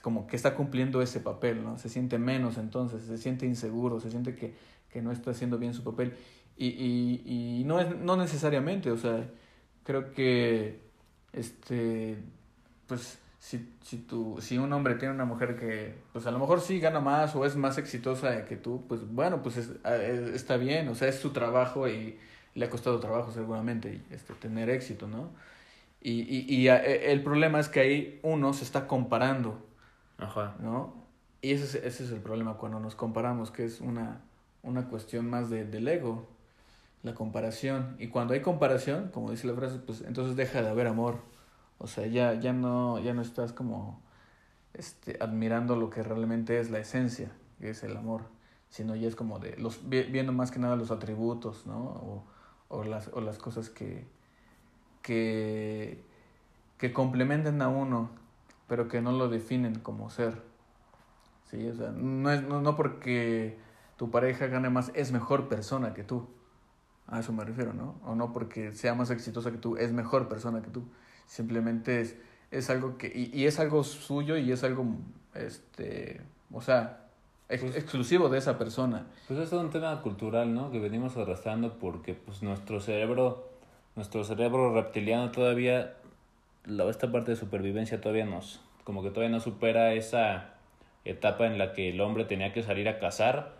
como 0.00 0.26
que 0.26 0.36
está 0.36 0.54
cumpliendo 0.54 1.02
ese 1.02 1.20
papel, 1.20 1.62
¿no? 1.62 1.76
Se 1.78 1.88
siente 1.88 2.18
menos 2.18 2.56
entonces, 2.58 3.02
se 3.02 3.18
siente 3.18 3.46
inseguro, 3.46 4.00
se 4.00 4.10
siente 4.10 4.34
que, 4.34 4.54
que 4.88 5.02
no 5.02 5.12
está 5.12 5.32
haciendo 5.32 5.58
bien 5.58 5.74
su 5.74 5.82
papel. 5.82 6.14
Y, 6.56 6.68
y, 6.68 7.60
y 7.60 7.64
no, 7.64 7.80
es, 7.80 7.96
no 7.98 8.16
necesariamente, 8.16 8.90
o 8.90 8.96
sea, 8.96 9.28
creo 9.82 10.12
que, 10.12 10.80
este, 11.32 12.16
pues 12.86 13.18
si, 13.44 13.68
si, 13.82 13.98
tu, 13.98 14.38
si 14.40 14.56
un 14.56 14.72
hombre 14.72 14.94
tiene 14.94 15.12
una 15.12 15.26
mujer 15.26 15.54
que, 15.56 15.94
pues 16.14 16.26
a 16.26 16.30
lo 16.30 16.38
mejor 16.38 16.62
sí 16.62 16.80
gana 16.80 17.00
más 17.00 17.36
o 17.36 17.44
es 17.44 17.56
más 17.56 17.76
exitosa 17.76 18.46
que 18.46 18.56
tú, 18.56 18.86
pues 18.88 19.06
bueno, 19.06 19.42
pues 19.42 19.58
es, 19.58 19.70
está 20.34 20.56
bien, 20.56 20.88
o 20.88 20.94
sea, 20.94 21.08
es 21.08 21.16
su 21.18 21.28
trabajo 21.28 21.86
y 21.86 22.18
le 22.54 22.64
ha 22.64 22.70
costado 22.70 22.98
trabajo 23.00 23.32
seguramente 23.32 24.00
este, 24.10 24.32
tener 24.32 24.70
éxito, 24.70 25.08
¿no? 25.08 25.28
Y, 26.00 26.22
y, 26.22 26.46
y 26.48 26.68
e, 26.68 27.12
el 27.12 27.22
problema 27.22 27.60
es 27.60 27.68
que 27.68 27.80
ahí 27.80 28.20
uno 28.22 28.54
se 28.54 28.64
está 28.64 28.86
comparando, 28.86 29.62
Ajá. 30.16 30.54
¿no? 30.60 30.94
Y 31.42 31.52
ese 31.52 31.64
es, 31.64 31.74
ese 31.74 32.04
es 32.04 32.12
el 32.12 32.20
problema 32.20 32.54
cuando 32.54 32.80
nos 32.80 32.94
comparamos, 32.94 33.50
que 33.50 33.66
es 33.66 33.82
una, 33.82 34.22
una 34.62 34.88
cuestión 34.88 35.28
más 35.28 35.50
de, 35.50 35.66
del 35.66 35.86
ego, 35.86 36.26
la 37.02 37.12
comparación. 37.12 37.94
Y 37.98 38.08
cuando 38.08 38.32
hay 38.32 38.40
comparación, 38.40 39.10
como 39.12 39.30
dice 39.30 39.46
la 39.46 39.54
frase, 39.54 39.80
pues 39.80 40.00
entonces 40.00 40.34
deja 40.34 40.62
de 40.62 40.70
haber 40.70 40.86
amor. 40.86 41.33
O 41.84 41.86
sea, 41.86 42.06
ya, 42.06 42.32
ya, 42.32 42.54
no, 42.54 42.98
ya 42.98 43.12
no 43.12 43.20
estás 43.20 43.52
como 43.52 44.00
este, 44.72 45.18
admirando 45.20 45.76
lo 45.76 45.90
que 45.90 46.02
realmente 46.02 46.58
es 46.58 46.70
la 46.70 46.78
esencia, 46.78 47.30
que 47.60 47.68
es 47.68 47.82
el 47.82 47.94
amor, 47.94 48.22
sino 48.70 48.96
ya 48.96 49.06
es 49.06 49.14
como 49.14 49.38
de 49.38 49.58
los 49.58 49.86
viendo 49.86 50.32
más 50.32 50.50
que 50.50 50.58
nada 50.58 50.76
los 50.76 50.90
atributos, 50.90 51.66
¿no? 51.66 51.76
O, 51.76 52.24
o, 52.68 52.84
las, 52.84 53.10
o 53.12 53.20
las 53.20 53.36
cosas 53.36 53.68
que, 53.68 54.06
que, 55.02 56.02
que 56.78 56.94
complementen 56.94 57.60
a 57.60 57.68
uno, 57.68 58.08
pero 58.66 58.88
que 58.88 59.02
no 59.02 59.12
lo 59.12 59.28
definen 59.28 59.78
como 59.78 60.08
ser. 60.08 60.40
Sí, 61.50 61.68
o 61.68 61.74
sea, 61.74 61.90
no, 61.90 62.30
es, 62.30 62.42
no, 62.44 62.62
no 62.62 62.76
porque 62.76 63.58
tu 63.98 64.10
pareja 64.10 64.46
gane 64.46 64.70
más 64.70 64.90
es 64.94 65.12
mejor 65.12 65.48
persona 65.48 65.92
que 65.92 66.02
tú. 66.02 66.30
A 67.08 67.20
eso 67.20 67.34
me 67.34 67.44
refiero, 67.44 67.74
¿no? 67.74 67.96
O 68.06 68.14
no 68.14 68.32
porque 68.32 68.72
sea 68.72 68.94
más 68.94 69.10
exitosa 69.10 69.50
que 69.50 69.58
tú 69.58 69.76
es 69.76 69.92
mejor 69.92 70.28
persona 70.28 70.62
que 70.62 70.70
tú 70.70 70.84
Simplemente 71.26 72.00
es, 72.00 72.16
es 72.50 72.70
algo 72.70 72.98
que, 72.98 73.08
y, 73.08 73.30
y, 73.32 73.46
es 73.46 73.58
algo 73.58 73.84
suyo 73.84 74.36
y 74.36 74.52
es 74.52 74.64
algo, 74.64 74.86
este, 75.34 76.20
o 76.52 76.60
sea, 76.60 77.04
pues 77.48 77.76
exclusivo 77.76 78.28
de 78.28 78.38
esa 78.38 78.58
persona. 78.58 79.06
Pues 79.28 79.38
es 79.38 79.52
un 79.52 79.70
tema 79.70 80.00
cultural, 80.02 80.54
¿no? 80.54 80.70
Que 80.70 80.78
venimos 80.78 81.16
arrastrando 81.16 81.78
porque 81.78 82.14
pues 82.14 82.42
nuestro 82.42 82.80
cerebro, 82.80 83.50
nuestro 83.96 84.24
cerebro 84.24 84.74
reptiliano 84.74 85.30
todavía, 85.30 85.94
la, 86.64 86.88
esta 86.88 87.12
parte 87.12 87.32
de 87.32 87.36
supervivencia 87.36 88.00
todavía 88.00 88.24
nos, 88.24 88.60
como 88.84 89.02
que 89.02 89.10
todavía 89.10 89.30
no 89.30 89.40
supera 89.40 89.92
esa 89.94 90.54
etapa 91.04 91.46
en 91.46 91.58
la 91.58 91.72
que 91.72 91.90
el 91.90 92.00
hombre 92.00 92.24
tenía 92.24 92.52
que 92.52 92.62
salir 92.62 92.88
a 92.88 92.98
cazar 92.98 93.54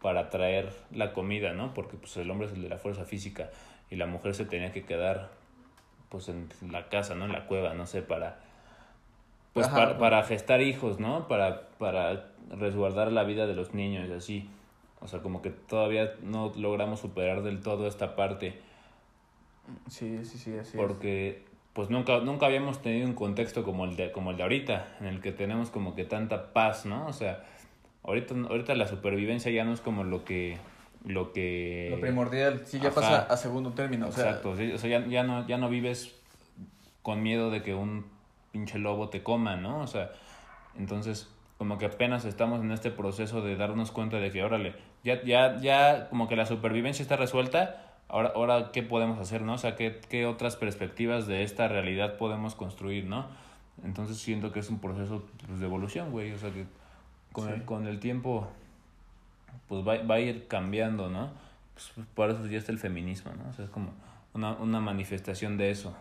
para 0.00 0.30
traer 0.30 0.72
la 0.90 1.12
comida, 1.12 1.54
¿no? 1.54 1.72
Porque 1.74 1.96
pues 1.96 2.16
el 2.16 2.30
hombre 2.30 2.48
es 2.48 2.52
el 2.52 2.62
de 2.62 2.68
la 2.68 2.78
fuerza 2.78 3.04
física 3.04 3.50
y 3.90 3.96
la 3.96 4.06
mujer 4.06 4.34
se 4.34 4.44
tenía 4.44 4.72
que 4.72 4.84
quedar 4.84 5.30
pues 6.12 6.28
en 6.28 6.48
la 6.70 6.90
casa, 6.90 7.16
¿no? 7.16 7.24
En 7.24 7.32
la 7.32 7.46
cueva, 7.46 7.74
no 7.74 7.86
sé, 7.86 8.02
para, 8.02 8.38
pues 9.54 9.66
Ajá, 9.66 9.76
para, 9.76 9.98
para 9.98 10.22
gestar 10.22 10.60
hijos, 10.60 11.00
¿no? 11.00 11.26
Para, 11.26 11.68
para 11.78 12.26
resguardar 12.50 13.10
la 13.10 13.24
vida 13.24 13.46
de 13.46 13.54
los 13.54 13.72
niños 13.72 14.06
y 14.08 14.12
así. 14.12 14.50
O 15.00 15.08
sea, 15.08 15.20
como 15.20 15.40
que 15.40 15.50
todavía 15.50 16.12
no 16.22 16.52
logramos 16.54 17.00
superar 17.00 17.42
del 17.42 17.60
todo 17.60 17.88
esta 17.88 18.14
parte 18.14 18.60
Sí, 19.88 20.24
sí, 20.24 20.38
sí, 20.38 20.56
así 20.58 20.70
es. 20.70 20.76
porque 20.76 21.42
pues 21.72 21.88
nunca, 21.88 22.18
nunca 22.20 22.46
habíamos 22.46 22.82
tenido 22.82 23.06
un 23.06 23.14
contexto 23.14 23.64
como 23.64 23.84
el, 23.84 23.96
de, 23.96 24.12
como 24.12 24.32
el 24.32 24.36
de 24.36 24.42
ahorita, 24.42 24.96
en 25.00 25.06
el 25.06 25.20
que 25.20 25.32
tenemos 25.32 25.70
como 25.70 25.94
que 25.94 26.04
tanta 26.04 26.52
paz, 26.52 26.84
¿no? 26.84 27.06
O 27.06 27.12
sea, 27.12 27.44
ahorita, 28.02 28.34
ahorita 28.34 28.74
la 28.74 28.86
supervivencia 28.86 29.50
ya 29.50 29.64
no 29.64 29.72
es 29.72 29.80
como 29.80 30.04
lo 30.04 30.24
que... 30.24 30.58
Lo 31.04 31.32
que... 31.32 31.88
Lo 31.90 32.00
primordial, 32.00 32.62
sí, 32.64 32.78
ya 32.78 32.88
Ajá. 32.90 32.94
pasa 32.94 33.20
a 33.22 33.36
segundo 33.36 33.72
término. 33.72 34.08
O 34.08 34.12
sea, 34.12 34.28
Exacto, 34.28 34.50
o 34.50 34.56
sea, 34.56 34.88
ya, 34.88 35.06
ya, 35.06 35.24
no, 35.24 35.46
ya 35.46 35.58
no 35.58 35.68
vives 35.68 36.14
con 37.02 37.22
miedo 37.22 37.50
de 37.50 37.62
que 37.62 37.74
un 37.74 38.06
pinche 38.52 38.78
lobo 38.78 39.08
te 39.08 39.22
coma, 39.22 39.56
¿no? 39.56 39.80
O 39.80 39.86
sea, 39.86 40.12
entonces 40.78 41.28
como 41.58 41.78
que 41.78 41.86
apenas 41.86 42.24
estamos 42.24 42.60
en 42.60 42.70
este 42.72 42.90
proceso 42.90 43.40
de 43.40 43.56
darnos 43.56 43.90
cuenta 43.92 44.18
de 44.18 44.30
que, 44.30 44.42
órale, 44.42 44.74
ya, 45.04 45.22
ya, 45.22 45.58
ya 45.60 46.08
como 46.08 46.28
que 46.28 46.36
la 46.36 46.46
supervivencia 46.46 47.02
está 47.02 47.16
resuelta, 47.16 47.94
ahora, 48.08 48.32
ahora 48.34 48.70
¿qué 48.72 48.82
podemos 48.82 49.18
hacer, 49.18 49.42
no? 49.42 49.54
O 49.54 49.58
sea, 49.58 49.76
¿qué, 49.76 50.00
qué 50.08 50.26
otras 50.26 50.56
perspectivas 50.56 51.26
de 51.26 51.42
esta 51.44 51.68
realidad 51.68 52.16
podemos 52.16 52.54
construir, 52.54 53.04
no? 53.06 53.26
Entonces 53.84 54.18
siento 54.18 54.52
que 54.52 54.60
es 54.60 54.70
un 54.70 54.80
proceso 54.80 55.24
pues, 55.46 55.60
de 55.60 55.66
evolución, 55.66 56.10
güey, 56.10 56.32
o 56.32 56.38
sea, 56.38 56.50
que 56.50 56.64
con, 57.32 57.46
Sí. 57.48 57.54
el, 57.54 57.64
con 57.64 57.86
el 57.86 57.98
tiempo 58.00 58.48
pues 59.68 59.86
va, 59.86 60.02
va 60.02 60.16
a 60.16 60.20
ir 60.20 60.46
cambiando, 60.48 61.08
¿no? 61.10 61.30
Pues, 61.74 62.06
por 62.14 62.30
eso 62.30 62.46
ya 62.46 62.58
está 62.58 62.72
el 62.72 62.78
feminismo, 62.78 63.32
¿no? 63.34 63.48
O 63.50 63.52
sea, 63.52 63.64
es 63.64 63.70
como 63.70 63.92
una, 64.34 64.52
una 64.52 64.80
manifestación 64.80 65.56
de 65.56 65.70
eso. 65.70 65.96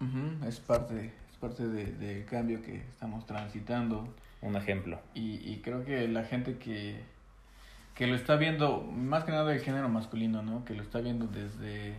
ujú, 0.00 0.44
es 0.46 0.60
parte, 0.60 1.12
es 1.30 1.36
parte 1.38 1.66
de- 1.68 1.92
del 1.92 2.24
cambio 2.26 2.60
que 2.62 2.76
estamos 2.76 3.26
transitando. 3.26 4.12
Un 4.42 4.56
ejemplo. 4.56 5.00
Y, 5.14 5.36
y 5.50 5.60
creo 5.62 5.84
que 5.84 6.06
la 6.08 6.24
gente 6.24 6.58
que, 6.58 7.00
que 7.94 8.06
lo 8.06 8.14
está 8.14 8.36
viendo, 8.36 8.82
más 8.82 9.24
que 9.24 9.30
nada 9.32 9.52
el 9.54 9.60
género 9.60 9.88
masculino, 9.88 10.42
¿no? 10.42 10.64
Que 10.64 10.74
lo 10.74 10.82
está 10.82 11.00
viendo 11.00 11.26
desde, 11.26 11.94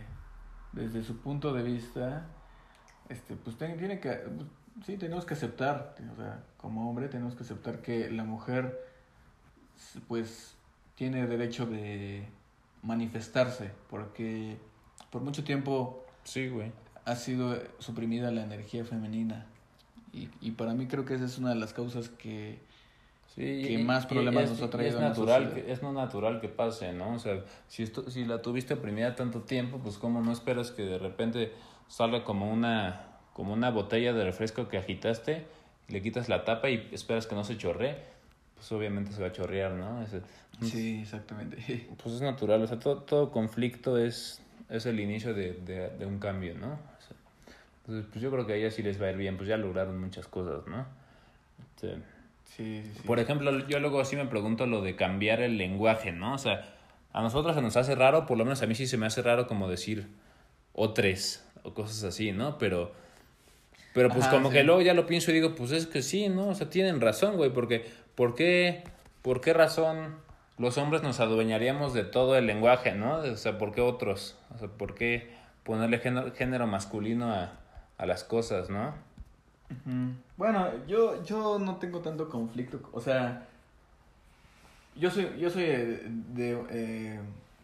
desde 0.72 1.02
su 1.02 1.18
punto 1.18 1.52
de 1.52 1.62
vista, 1.62 2.26
este, 3.08 3.34
pues 3.36 3.56
tiene, 3.56 3.74
tiene 3.76 3.98
que, 3.98 4.20
sí, 4.84 4.96
tenemos 4.96 5.24
que 5.24 5.34
aceptar, 5.34 5.96
o 6.12 6.16
sea, 6.16 6.44
como 6.58 6.88
hombre 6.88 7.08
tenemos 7.08 7.34
que 7.34 7.42
aceptar 7.42 7.80
que 7.82 8.10
la 8.10 8.24
mujer, 8.24 8.78
pues, 10.06 10.55
tiene 10.96 11.26
derecho 11.26 11.66
de 11.66 12.26
manifestarse, 12.82 13.70
porque 13.88 14.56
por 15.10 15.22
mucho 15.22 15.44
tiempo 15.44 16.04
Sí, 16.24 16.48
güey. 16.48 16.72
ha 17.04 17.14
sido 17.14 17.62
suprimida 17.78 18.30
la 18.30 18.42
energía 18.42 18.84
femenina. 18.84 19.46
Y, 20.12 20.28
y 20.40 20.52
para 20.52 20.74
mí 20.74 20.86
creo 20.86 21.04
que 21.04 21.14
esa 21.14 21.26
es 21.26 21.38
una 21.38 21.50
de 21.50 21.56
las 21.56 21.72
causas 21.72 22.08
que, 22.08 22.58
Sí, 23.34 23.62
que 23.66 23.78
más 23.78 24.06
problemas 24.06 24.44
es, 24.44 24.50
nos 24.50 24.62
ha 24.62 24.70
traído 24.70 24.96
Es 24.96 25.00
natural, 25.02 25.52
que, 25.52 25.70
es 25.70 25.82
no 25.82 25.92
natural 25.92 26.40
que 26.40 26.48
pase, 26.48 26.92
¿no? 26.94 27.14
O 27.14 27.18
sea, 27.18 27.44
si, 27.68 27.82
esto, 27.82 28.10
si 28.10 28.24
la 28.24 28.40
tuviste 28.40 28.74
oprimida 28.74 29.14
tanto 29.14 29.42
tiempo, 29.42 29.78
pues 29.78 29.98
cómo 29.98 30.22
no 30.22 30.32
esperas 30.32 30.70
que 30.70 30.82
de 30.82 30.98
repente 30.98 31.52
salga 31.86 32.24
como 32.24 32.50
una, 32.50 33.18
como 33.34 33.52
una 33.52 33.70
botella 33.70 34.14
de 34.14 34.24
refresco 34.24 34.68
que 34.68 34.78
agitaste, 34.78 35.44
le 35.88 36.00
quitas 36.00 36.30
la 36.30 36.44
tapa 36.44 36.70
y 36.70 36.88
esperas 36.92 37.26
que 37.26 37.34
no 37.34 37.44
se 37.44 37.58
chorree, 37.58 37.98
pues 38.56 38.72
obviamente 38.72 39.12
se 39.12 39.20
va 39.22 39.28
a 39.28 39.32
chorrear, 39.32 39.72
¿no? 39.72 40.02
Ese- 40.02 40.22
Sí, 40.62 41.00
exactamente. 41.02 41.56
pues 42.02 42.14
es 42.16 42.20
natural, 42.22 42.62
o 42.62 42.66
sea, 42.66 42.78
todo, 42.78 43.02
todo 43.02 43.30
conflicto 43.30 43.98
es, 43.98 44.40
es 44.70 44.86
el 44.86 44.98
inicio 45.00 45.34
de, 45.34 45.52
de, 45.52 45.90
de 45.90 46.06
un 46.06 46.18
cambio, 46.18 46.54
¿no? 46.54 46.68
O 46.72 47.00
sea, 47.06 47.16
entonces, 47.82 48.06
pues 48.10 48.22
yo 48.22 48.30
creo 48.30 48.46
que 48.46 48.54
a 48.54 48.56
ellas 48.56 48.74
sí 48.74 48.82
les 48.82 49.00
va 49.00 49.06
a 49.06 49.10
ir 49.10 49.16
bien, 49.16 49.36
pues 49.36 49.48
ya 49.48 49.56
lograron 49.58 50.00
muchas 50.00 50.26
cosas, 50.26 50.66
¿no? 50.66 50.86
Sí, 51.80 51.88
sí, 52.56 52.82
sí. 52.94 53.02
por 53.06 53.18
ejemplo, 53.18 53.66
yo 53.68 53.78
luego 53.80 54.02
sí 54.04 54.16
me 54.16 54.24
pregunto 54.26 54.66
lo 54.66 54.80
de 54.82 54.96
cambiar 54.96 55.40
el 55.42 55.58
lenguaje, 55.58 56.10
¿no? 56.12 56.34
O 56.34 56.38
sea, 56.38 56.74
a 57.12 57.22
nosotros 57.22 57.54
se 57.54 57.62
nos 57.62 57.76
hace 57.76 57.94
raro, 57.94 58.26
por 58.26 58.38
lo 58.38 58.44
menos 58.44 58.62
a 58.62 58.66
mí 58.66 58.74
sí 58.74 58.86
se 58.86 58.96
me 58.96 59.06
hace 59.06 59.22
raro 59.22 59.46
como 59.46 59.68
decir 59.68 60.06
o 60.72 60.92
tres 60.94 61.44
o 61.62 61.74
cosas 61.74 62.02
así, 62.04 62.32
¿no? 62.32 62.56
Pero, 62.58 62.92
pero 63.92 64.08
pues 64.08 64.24
Ajá, 64.24 64.30
como 64.36 64.48
sí. 64.48 64.54
que 64.54 64.64
luego 64.64 64.80
ya 64.80 64.94
lo 64.94 65.06
pienso 65.06 65.30
y 65.30 65.34
digo, 65.34 65.54
pues 65.54 65.70
es 65.72 65.86
que 65.86 66.02
sí, 66.02 66.28
¿no? 66.30 66.48
O 66.48 66.54
sea, 66.54 66.70
tienen 66.70 67.00
razón, 67.00 67.36
güey, 67.36 67.50
porque 67.52 67.84
¿por 68.16 68.34
qué, 68.34 68.82
por 69.22 69.40
qué 69.40 69.52
razón 69.52 70.16
los 70.58 70.78
hombres 70.78 71.02
nos 71.02 71.20
adueñaríamos 71.20 71.94
de 71.94 72.02
todo 72.02 72.36
el 72.36 72.46
lenguaje, 72.46 72.92
¿no? 72.94 73.18
O 73.18 73.36
sea, 73.36 73.58
¿por 73.58 73.72
qué 73.72 73.80
otros? 73.80 74.36
O 74.54 74.58
sea, 74.58 74.68
¿por 74.68 74.94
qué 74.94 75.36
ponerle 75.62 75.98
género, 75.98 76.32
género 76.32 76.66
masculino 76.66 77.32
a, 77.32 77.52
a 77.98 78.06
las 78.06 78.24
cosas, 78.24 78.70
¿no? 78.70 78.94
Bueno, 80.36 80.68
yo, 80.86 81.24
yo 81.24 81.58
no 81.58 81.76
tengo 81.76 82.00
tanto 82.00 82.28
conflicto, 82.28 82.80
o 82.92 83.00
sea, 83.00 83.48
yo 84.94 85.10
soy, 85.10 85.28
yo 85.38 85.50
soy 85.50 85.64
eh, 85.64 86.02
de, 86.06 86.64
eh, 86.70 87.20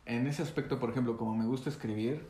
en 0.06 0.26
ese 0.26 0.42
aspecto, 0.42 0.80
por 0.80 0.90
ejemplo, 0.90 1.16
como 1.16 1.34
me 1.36 1.46
gusta 1.46 1.70
escribir, 1.70 2.26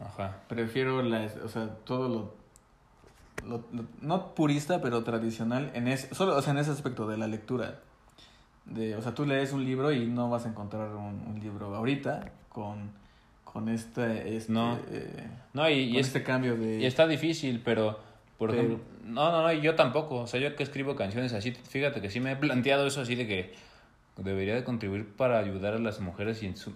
Ajá. 0.00 0.40
prefiero 0.48 1.02
la, 1.02 1.30
o 1.44 1.48
sea, 1.48 1.68
todo 1.84 2.08
lo, 2.08 2.34
lo, 3.48 3.64
lo- 3.72 3.84
no 4.00 4.34
purista, 4.34 4.80
pero 4.80 5.02
tradicional, 5.04 5.70
en 5.74 5.88
ese, 5.88 6.14
solo, 6.14 6.36
o 6.36 6.42
sea, 6.42 6.52
en 6.52 6.58
ese 6.58 6.70
aspecto 6.70 7.06
de 7.08 7.16
la 7.16 7.26
lectura. 7.28 7.80
De, 8.64 8.96
o 8.96 9.02
sea, 9.02 9.14
tú 9.14 9.24
lees 9.24 9.52
un 9.52 9.64
libro 9.64 9.92
y 9.92 10.06
no 10.06 10.28
vas 10.28 10.44
a 10.44 10.48
encontrar 10.48 10.88
un, 10.94 11.22
un 11.28 11.38
libro 11.40 11.74
ahorita 11.76 12.32
con, 12.48 12.90
con 13.44 13.68
este, 13.68 14.36
este, 14.36 14.52
No. 14.52 14.76
eh, 14.90 15.28
No, 15.52 15.68
y, 15.70 15.96
es, 15.98 16.08
este 16.08 16.22
cambio 16.24 16.56
de... 16.56 16.80
Y 16.80 16.84
está 16.86 17.06
difícil, 17.06 17.62
pero, 17.64 18.00
por 18.38 18.50
ejemplo, 18.52 18.80
no, 19.04 19.30
no, 19.30 19.42
no, 19.42 19.52
y 19.52 19.60
yo 19.60 19.76
tampoco. 19.76 20.16
O 20.22 20.26
sea, 20.26 20.40
yo 20.40 20.54
que 20.56 20.64
escribo 20.64 20.96
canciones 20.96 21.32
así, 21.32 21.52
fíjate 21.52 22.00
que 22.00 22.10
sí 22.10 22.18
me 22.18 22.32
he 22.32 22.36
planteado 22.36 22.86
eso 22.88 23.00
así 23.00 23.14
de 23.14 23.26
que 23.28 23.54
debería 24.16 24.54
de 24.54 24.64
contribuir 24.64 25.14
para 25.14 25.38
ayudar 25.38 25.74
a 25.74 25.78
las 25.78 26.00
mujeres 26.00 26.42
y 26.42 26.46
en 26.46 26.56
su- 26.56 26.72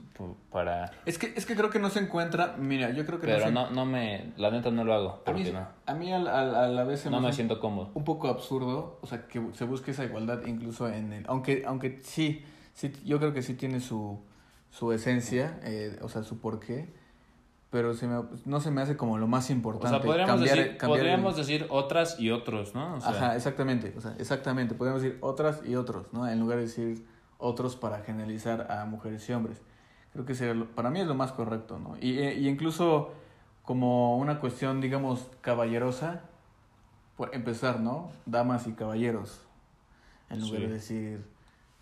para... 0.51 0.91
Es 1.07 1.16
que, 1.18 1.32
es 1.36 1.47
que 1.47 1.57
creo 1.57 1.70
que 1.70 1.78
no 1.78 1.88
se 1.88 2.01
encuentra, 2.01 2.55
mira, 2.59 2.91
yo 2.91 3.07
creo 3.07 3.18
que 3.18 3.26
no 3.26 3.32
Pero 3.32 3.47
se 3.47 3.53
no, 3.53 3.70
no 3.70 3.86
me, 3.86 4.32
la 4.36 4.51
neta 4.51 4.70
no 4.70 4.84
lo 4.84 4.93
hago, 4.93 5.22
A 5.24 5.32
mí, 5.32 5.45
no, 5.51 5.66
a, 5.86 5.95
mí 5.95 6.12
al- 6.12 6.28
al- 6.28 6.55
a, 6.55 6.68
la 6.68 6.84
vez 6.84 7.01
se 7.01 7.11
no 7.11 7.20
me 7.20 7.28
me 7.28 7.32
siento 7.32 7.59
cómodo. 7.59 7.91
un 7.95 8.05
poco 8.05 8.28
absurdo, 8.28 8.99
o 9.01 9.07
sea, 9.07 9.26
que 9.26 9.41
se 9.55 9.64
busque 9.64 9.93
esa 9.93 10.05
igualdad 10.05 10.45
incluso 10.47 10.88
en 10.88 11.12
el... 11.14 11.24
Aunque, 11.28 11.64
aunque 11.66 12.01
sí, 12.03 12.45
sí, 12.74 12.93
yo 13.07 13.18
creo 13.18 13.32
que 13.32 13.41
sí 13.43 13.55
tiene 13.55 13.80
su, 13.80 14.20
su 14.70 14.93
esencia, 14.93 15.59
eh, 15.64 15.99
o 16.03 16.11
sea, 16.11 16.22
su 16.24 16.41
porqué, 16.41 16.93
pero 17.70 17.95
se 17.95 18.07
me, 18.07 18.22
no 18.45 18.61
se 18.61 18.70
me 18.70 18.82
hace 18.82 18.99
como 18.99 19.16
lo 19.16 19.28
más 19.28 19.49
O 19.49 19.53
importante. 19.55 19.97
sea, 19.97 20.05
podríamos, 20.05 20.34
cambiar- 20.36 20.57
decir, 20.59 20.76
cambiar 20.76 21.01
el- 21.07 21.12
podríamos 21.12 21.36
decir 21.38 21.66
otras 21.70 22.20
y 22.20 22.30
otros, 22.32 22.74
¿no? 22.74 22.97
O 22.97 23.01
sea, 23.01 23.11
Ajá, 23.12 23.36
exactamente, 23.36 23.95
o 23.97 24.01
sea, 24.03 24.14
exactamente, 24.18 24.74
podemos 24.74 25.01
decir 25.01 25.16
otras 25.22 25.62
y 25.64 25.74
otros, 25.76 26.07
¿no? 26.12 26.28
En 26.28 26.38
lugar 26.38 26.59
de 26.59 26.64
decir 26.64 27.07
otros 27.41 27.76
para 27.76 28.01
generalizar 28.01 28.70
a 28.70 28.84
mujeres 28.84 29.28
y 29.28 29.32
hombres. 29.32 29.59
Creo 30.12 30.24
que 30.24 30.34
sería 30.34 30.55
lo- 30.55 30.66
para 30.74 30.91
mí 30.91 31.01
es 31.01 31.07
lo 31.07 31.14
más 31.14 31.32
correcto, 31.32 31.78
¿no? 31.78 31.97
Y, 32.01 32.18
eh, 32.18 32.34
y 32.38 32.49
incluso 32.49 33.12
como 33.62 34.16
una 34.18 34.41
cuestión, 34.41 34.80
digamos, 34.80 35.28
caballerosa, 35.41 36.22
por 37.16 37.34
empezar, 37.34 37.80
¿no? 37.80 38.11
Damas 38.26 38.66
y 38.66 38.72
caballeros, 38.72 39.41
en 40.30 40.41
lugar 40.41 40.61
Sí. 40.61 40.66
de 40.66 40.72
decir, 40.72 41.24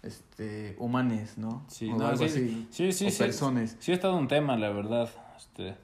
este, 0.02 0.76
humanes, 0.78 1.38
¿no? 1.38 1.64
sí, 1.68 1.90
o 1.90 1.96
no, 1.96 2.06
algo 2.06 2.26
sí, 2.28 2.30
así. 2.30 2.68
sí, 2.70 2.92
sí, 2.92 3.06
o 3.06 3.11
sí, 3.11 3.18
personas. 3.18 3.76
sí, 3.78 3.92
ha 3.92 3.94
estado 3.94 4.16
un 4.16 4.28
tema, 4.28 4.56
la 4.56 4.70
verdad. 4.70 5.09
Este, 5.36 5.76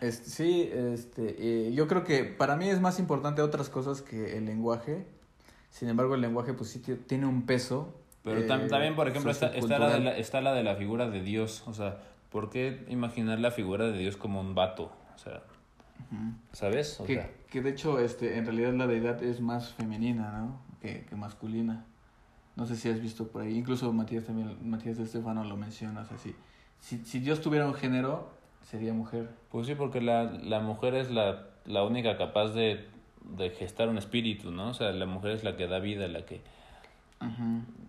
Este, 0.00 0.30
sí, 0.30 0.70
este, 0.72 1.68
eh, 1.68 1.72
yo 1.72 1.88
creo 1.88 2.04
que 2.04 2.22
para 2.24 2.54
mí 2.56 2.68
es 2.68 2.80
más 2.80 2.98
importante 3.00 3.42
otras 3.42 3.68
cosas 3.68 4.00
que 4.02 4.36
el 4.36 4.44
lenguaje. 4.46 5.06
Sin 5.70 5.88
embargo, 5.88 6.14
el 6.14 6.20
lenguaje 6.20 6.52
pues 6.54 6.70
sí 6.70 6.78
ti- 6.78 6.94
tiene 6.94 7.26
un 7.26 7.42
peso. 7.46 7.92
Pero 8.28 8.40
eh, 8.42 8.48
tam- 8.48 8.68
también, 8.68 8.94
por 8.94 9.08
ejemplo, 9.08 9.30
está, 9.30 9.54
está, 9.54 9.78
la 9.78 9.90
de 9.90 10.00
la, 10.00 10.16
está 10.16 10.40
la 10.40 10.52
de 10.54 10.62
la 10.62 10.76
figura 10.76 11.08
de 11.08 11.22
Dios. 11.22 11.62
O 11.66 11.74
sea, 11.74 11.98
¿por 12.30 12.50
qué 12.50 12.84
imaginar 12.88 13.38
la 13.40 13.50
figura 13.50 13.86
de 13.86 13.98
Dios 13.98 14.16
como 14.16 14.40
un 14.40 14.54
vato? 14.54 14.92
O 15.14 15.18
sea, 15.18 15.42
Ujú. 16.12 16.32
¿sabes? 16.52 17.00
O 17.00 17.04
que, 17.04 17.14
sea, 17.14 17.30
que 17.50 17.60
de 17.62 17.70
hecho, 17.70 17.98
este, 17.98 18.38
en 18.38 18.44
realidad 18.44 18.72
la 18.74 18.86
deidad 18.86 19.22
es 19.22 19.40
más 19.40 19.72
femenina, 19.72 20.30
¿no? 20.32 20.60
Que, 20.80 21.04
que 21.06 21.16
masculina. 21.16 21.84
No 22.56 22.66
sé 22.66 22.76
si 22.76 22.88
has 22.88 23.00
visto 23.00 23.28
por 23.28 23.42
ahí. 23.42 23.56
Incluso 23.56 23.92
Matías 23.92 24.24
también, 24.24 24.56
Matías 24.68 24.96
de 24.98 25.04
Estefano 25.04 25.44
lo 25.44 25.56
menciona. 25.56 26.00
O 26.00 26.04
sea, 26.04 26.18
si, 26.18 26.34
si, 26.80 27.04
si 27.04 27.20
Dios 27.20 27.40
tuviera 27.40 27.66
un 27.66 27.74
género, 27.74 28.30
sería 28.62 28.92
mujer. 28.92 29.28
Pues 29.50 29.66
sí, 29.66 29.74
porque 29.74 30.00
la, 30.00 30.24
la 30.24 30.60
mujer 30.60 30.94
es 30.94 31.10
la, 31.10 31.46
la 31.66 31.84
única 31.84 32.16
capaz 32.16 32.48
de, 32.48 32.86
de 33.36 33.50
gestar 33.50 33.88
un 33.88 33.96
espíritu, 33.98 34.50
¿no? 34.50 34.70
O 34.70 34.74
sea, 34.74 34.90
la 34.92 35.06
mujer 35.06 35.32
es 35.32 35.44
la 35.44 35.56
que 35.56 35.66
da 35.68 35.78
vida, 35.78 36.08
la 36.08 36.24
que... 36.26 36.40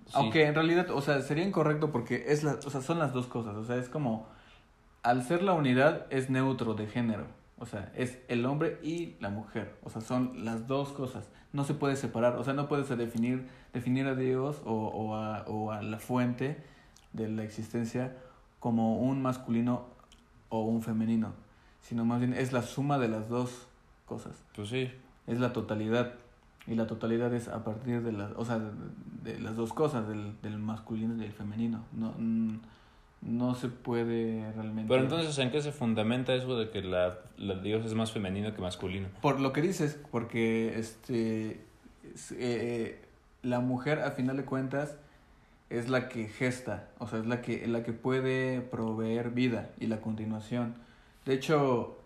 Sí. 0.10 0.16
Aunque 0.16 0.46
en 0.46 0.56
realidad, 0.56 0.90
o 0.92 1.02
sea, 1.02 1.22
sería 1.22 1.46
incorrecto 1.46 1.92
porque 1.92 2.26
es 2.28 2.44
la, 2.44 2.60
o 2.66 2.70
sea, 2.70 2.82
son 2.82 3.00
las 3.00 3.14
dos 3.14 3.28
cosas. 3.28 3.56
O 3.56 3.64
sea, 3.64 3.78
es 3.78 3.90
como, 3.90 4.28
al 5.04 5.24
ser 5.24 5.44
la 5.44 5.54
unidad, 5.54 6.08
es 6.10 6.30
neutro 6.30 6.74
de 6.74 6.88
género. 6.88 7.26
O 7.60 7.66
sea, 7.66 7.92
es 7.96 8.18
el 8.28 8.46
hombre 8.46 8.80
y 8.82 9.16
la 9.20 9.30
mujer. 9.30 9.76
O 9.84 9.90
sea, 9.90 10.02
son 10.02 10.46
las 10.46 10.68
dos 10.68 10.90
cosas. 10.90 11.30
No 11.52 11.64
se 11.64 11.74
puede 11.74 11.96
separar. 11.96 12.38
O 12.38 12.44
sea, 12.44 12.54
no 12.54 12.68
puedes 12.68 12.90
definir, 12.90 13.48
definir 13.74 14.08
a 14.08 14.16
Dios 14.16 14.62
o, 14.66 14.74
o, 14.74 15.16
a, 15.16 15.44
o 15.48 15.72
a 15.72 15.82
la 15.82 16.00
fuente 16.00 16.64
de 17.14 17.28
la 17.28 17.44
existencia 17.44 18.16
como 18.60 19.00
un 19.00 19.22
masculino 19.22 19.86
o 20.50 20.62
un 20.62 20.82
femenino. 20.82 21.34
Sino 21.82 22.06
más 22.06 22.20
bien 22.20 22.34
es 22.34 22.54
la 22.54 22.62
suma 22.62 22.98
de 22.98 23.10
las 23.10 23.30
dos 23.30 23.68
cosas. 24.06 24.44
Pues 24.56 24.70
sí. 24.70 24.92
Es 25.28 25.40
la 25.40 25.54
totalidad. 25.54 26.14
Y 26.70 26.76
la 26.76 26.88
totalidad 26.88 27.34
es 27.34 27.48
a 27.48 27.64
partir 27.64 28.04
de 28.04 28.12
las, 28.12 28.32
o 28.36 28.46
sea, 28.46 28.60
de, 29.24 29.40
las 29.40 29.56
dos 29.56 29.74
cosas, 29.74 30.08
del, 30.08 30.40
del 30.42 30.60
masculino 30.60 31.16
y 31.16 31.18
del 31.18 31.34
femenino. 31.34 31.84
No, 31.92 32.14
no 33.22 33.56
se 33.56 33.70
puede 33.70 34.52
realmente... 34.54 34.88
Pero 34.88 35.04
entonces, 35.04 35.38
¿en 35.40 35.52
qué 35.52 35.62
se 35.62 35.72
fundamenta 35.72 36.34
eso 36.34 36.58
de 36.58 36.70
que 36.70 36.84
la, 36.84 37.18
la 37.38 37.56
Dios 37.56 37.86
es 37.86 37.96
más 37.96 38.12
femenino 38.12 38.54
que 38.54 38.62
masculino? 38.62 39.08
Por 39.22 39.40
lo 39.40 39.52
que 39.52 39.62
dices, 39.62 40.00
porque 40.12 40.78
este 40.78 41.66
eh, 42.32 43.02
la 43.42 43.60
mujer, 43.60 44.00
a 44.00 44.12
final 44.12 44.38
de 44.38 44.46
cuentas, 44.46 44.96
es 45.70 45.90
la 45.90 46.10
que 46.10 46.28
gesta, 46.28 46.90
o 46.98 47.08
sea, 47.08 47.20
es 47.20 47.26
la 47.26 47.42
que, 47.42 47.68
la 47.68 47.84
que 47.84 47.94
puede 47.94 48.62
proveer 48.62 49.32
vida 49.32 49.70
y 49.80 49.88
la 49.88 50.02
continuación. 50.02 50.76
De 51.26 51.34
hecho, 51.34 52.00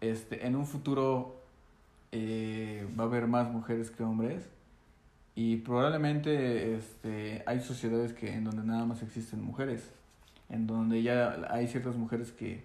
este, 0.00 0.46
en 0.46 0.56
un 0.56 0.66
futuro 0.66 1.43
eh, 2.16 2.86
va 2.98 3.04
a 3.04 3.06
haber 3.08 3.26
más 3.26 3.50
mujeres 3.50 3.90
que 3.90 4.04
hombres 4.04 4.48
y 5.34 5.56
probablemente 5.56 6.76
este, 6.76 7.42
hay 7.44 7.60
sociedades 7.60 8.12
que 8.12 8.32
en 8.32 8.44
donde 8.44 8.62
nada 8.62 8.84
más 8.84 9.02
existen 9.02 9.42
mujeres, 9.42 9.90
en 10.48 10.68
donde 10.68 11.02
ya 11.02 11.48
hay 11.50 11.66
ciertas 11.66 11.96
mujeres 11.96 12.30
que, 12.30 12.64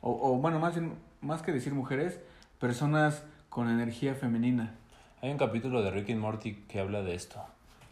o, 0.00 0.10
o 0.10 0.38
bueno, 0.38 0.58
más, 0.58 0.74
más 1.20 1.42
que 1.42 1.52
decir 1.52 1.74
mujeres, 1.74 2.18
personas 2.58 3.22
con 3.48 3.70
energía 3.70 4.16
femenina. 4.16 4.74
Hay 5.22 5.30
un 5.30 5.38
capítulo 5.38 5.82
de 5.82 5.92
Rick 5.92 6.10
and 6.10 6.20
Morty 6.20 6.54
que 6.68 6.80
habla 6.80 7.02
de 7.02 7.14
esto. 7.14 7.40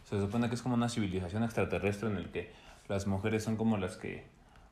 Se 0.03 0.19
supone 0.19 0.49
que 0.49 0.55
es 0.55 0.61
como 0.61 0.75
una 0.75 0.89
civilización 0.89 1.43
extraterrestre 1.43 2.09
en 2.09 2.17
el 2.17 2.29
que 2.29 2.51
las 2.89 3.07
mujeres 3.07 3.43
son 3.43 3.55
como 3.55 3.77
las 3.77 3.95
que 3.95 4.25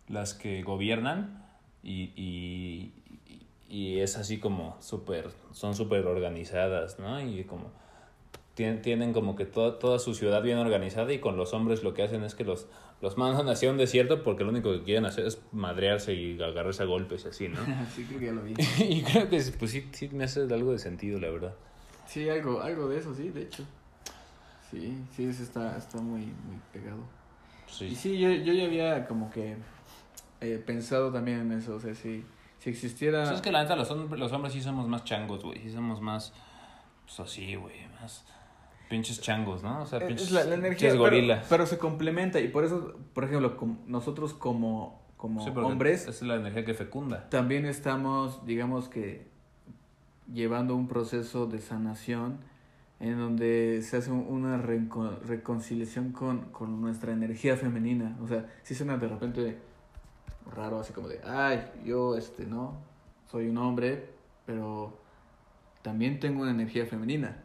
las 0.07 0.33
que 0.33 0.63
gobiernan 0.63 1.43
y, 1.81 2.11
y, 2.15 2.93
y 3.67 3.99
es 3.99 4.17
así 4.17 4.37
como 4.39 4.77
súper, 4.81 5.29
son 5.51 5.75
súper 5.75 6.05
organizadas, 6.05 6.99
¿no? 6.99 7.21
Y 7.21 7.43
como 7.45 7.71
tienen, 8.53 8.81
tienen 8.81 9.13
como 9.13 9.35
que 9.35 9.45
toda, 9.45 9.79
toda 9.79 9.99
su 9.99 10.13
ciudad 10.13 10.41
bien 10.41 10.57
organizada 10.57 11.11
y 11.11 11.19
con 11.19 11.35
los 11.35 11.53
hombres 11.53 11.83
lo 11.83 11.93
que 11.93 12.03
hacen 12.03 12.23
es 12.23 12.35
que 12.35 12.43
los, 12.43 12.67
los 13.01 13.17
mandan 13.17 13.49
hacia 13.49 13.69
un 13.69 13.77
desierto 13.77 14.23
porque 14.23 14.43
lo 14.43 14.51
único 14.51 14.71
que 14.71 14.83
quieren 14.83 15.05
hacer 15.05 15.25
es 15.25 15.41
madrearse 15.51 16.13
y 16.13 16.41
agarrarse 16.41 16.83
a 16.83 16.85
golpes 16.85 17.25
y 17.25 17.27
así, 17.27 17.47
¿no? 17.49 17.59
sí, 17.95 18.05
creo 18.05 18.19
que 18.19 18.25
ya 18.27 18.31
lo 18.31 18.43
vi. 18.43 18.53
y 18.79 19.03
creo 19.03 19.29
que 19.29 19.41
pues 19.59 19.71
sí, 19.71 19.87
sí 19.91 20.09
me 20.09 20.23
hace 20.23 20.41
algo 20.41 20.71
de 20.71 20.79
sentido, 20.79 21.19
la 21.19 21.29
verdad. 21.29 21.55
Sí, 22.07 22.29
algo, 22.29 22.61
algo 22.61 22.87
de 22.87 22.99
eso, 22.99 23.13
sí, 23.13 23.29
de 23.29 23.41
hecho. 23.41 23.63
Sí, 24.71 24.97
sí, 25.15 25.25
eso 25.25 25.43
está, 25.43 25.77
está 25.77 25.99
muy, 25.99 26.21
muy 26.21 26.59
pegado. 26.71 27.03
Sí. 27.67 27.85
Y 27.85 27.95
sí, 27.95 28.17
yo, 28.17 28.29
yo 28.31 28.53
ya 28.53 28.65
había 28.65 29.07
como 29.07 29.29
que 29.31 29.55
eh, 30.41 30.63
pensado 30.65 31.11
también 31.11 31.39
en 31.39 31.51
eso, 31.53 31.75
o 31.75 31.79
sea, 31.79 31.93
si, 31.95 32.23
si 32.65 32.71
existiera... 32.71 33.25
Pues 33.25 33.35
es 33.35 33.41
que 33.41 33.51
la 33.51 33.61
neta, 33.61 33.75
los, 33.75 33.91
los 33.91 34.31
hombres 34.31 34.51
sí 34.51 34.59
somos 34.59 34.87
más 34.87 35.03
changos, 35.03 35.43
güey, 35.43 35.59
sí 35.59 35.71
somos 35.71 36.01
más, 36.01 36.33
pues 37.05 37.19
así, 37.19 37.53
güey, 37.53 37.75
más 38.01 38.25
pinches 38.89 39.21
changos, 39.21 39.61
¿no? 39.61 39.83
O 39.83 39.85
sea, 39.85 39.99
pinches, 39.99 40.31
la, 40.31 40.51
energía, 40.51 40.95
gorila. 40.95 41.43
Pero, 41.47 41.67
se 41.67 41.77
complementa 41.77 42.39
y 42.39 42.47
por 42.47 42.63
eso, 42.63 42.95
por 43.13 43.25
ejemplo, 43.25 43.55
nosotros 43.85 44.33
como, 44.33 44.99
como 45.15 45.43
hombres... 45.43 46.07
Es 46.07 46.23
la 46.23 46.37
energía 46.37 46.65
que 46.65 46.73
fecunda. 46.73 47.29
También 47.29 47.67
estamos, 47.67 48.43
digamos 48.47 48.89
que, 48.89 49.27
llevando 50.33 50.75
un 50.75 50.87
proceso 50.87 51.45
de 51.45 51.61
sanación 51.61 52.39
en 52.99 53.19
donde 53.19 53.83
se 53.83 53.97
hace 53.97 54.09
una 54.09 54.57
reconciliación 54.57 56.13
con, 56.13 56.45
con 56.45 56.81
nuestra 56.81 57.13
energía 57.13 57.57
femenina. 57.57 58.17
O 58.23 58.27
sea, 58.27 58.47
si 58.63 58.73
suena 58.73 58.97
de 58.97 59.07
repente 59.07 59.59
raro, 60.53 60.79
así 60.79 60.93
como 60.93 61.07
de, 61.07 61.21
ay, 61.25 61.71
yo, 61.85 62.15
este, 62.17 62.45
no, 62.45 62.73
soy 63.29 63.49
un 63.49 63.57
hombre, 63.57 64.09
pero 64.45 64.97
también 65.81 66.19
tengo 66.19 66.41
una 66.41 66.51
energía 66.51 66.85
femenina. 66.85 67.43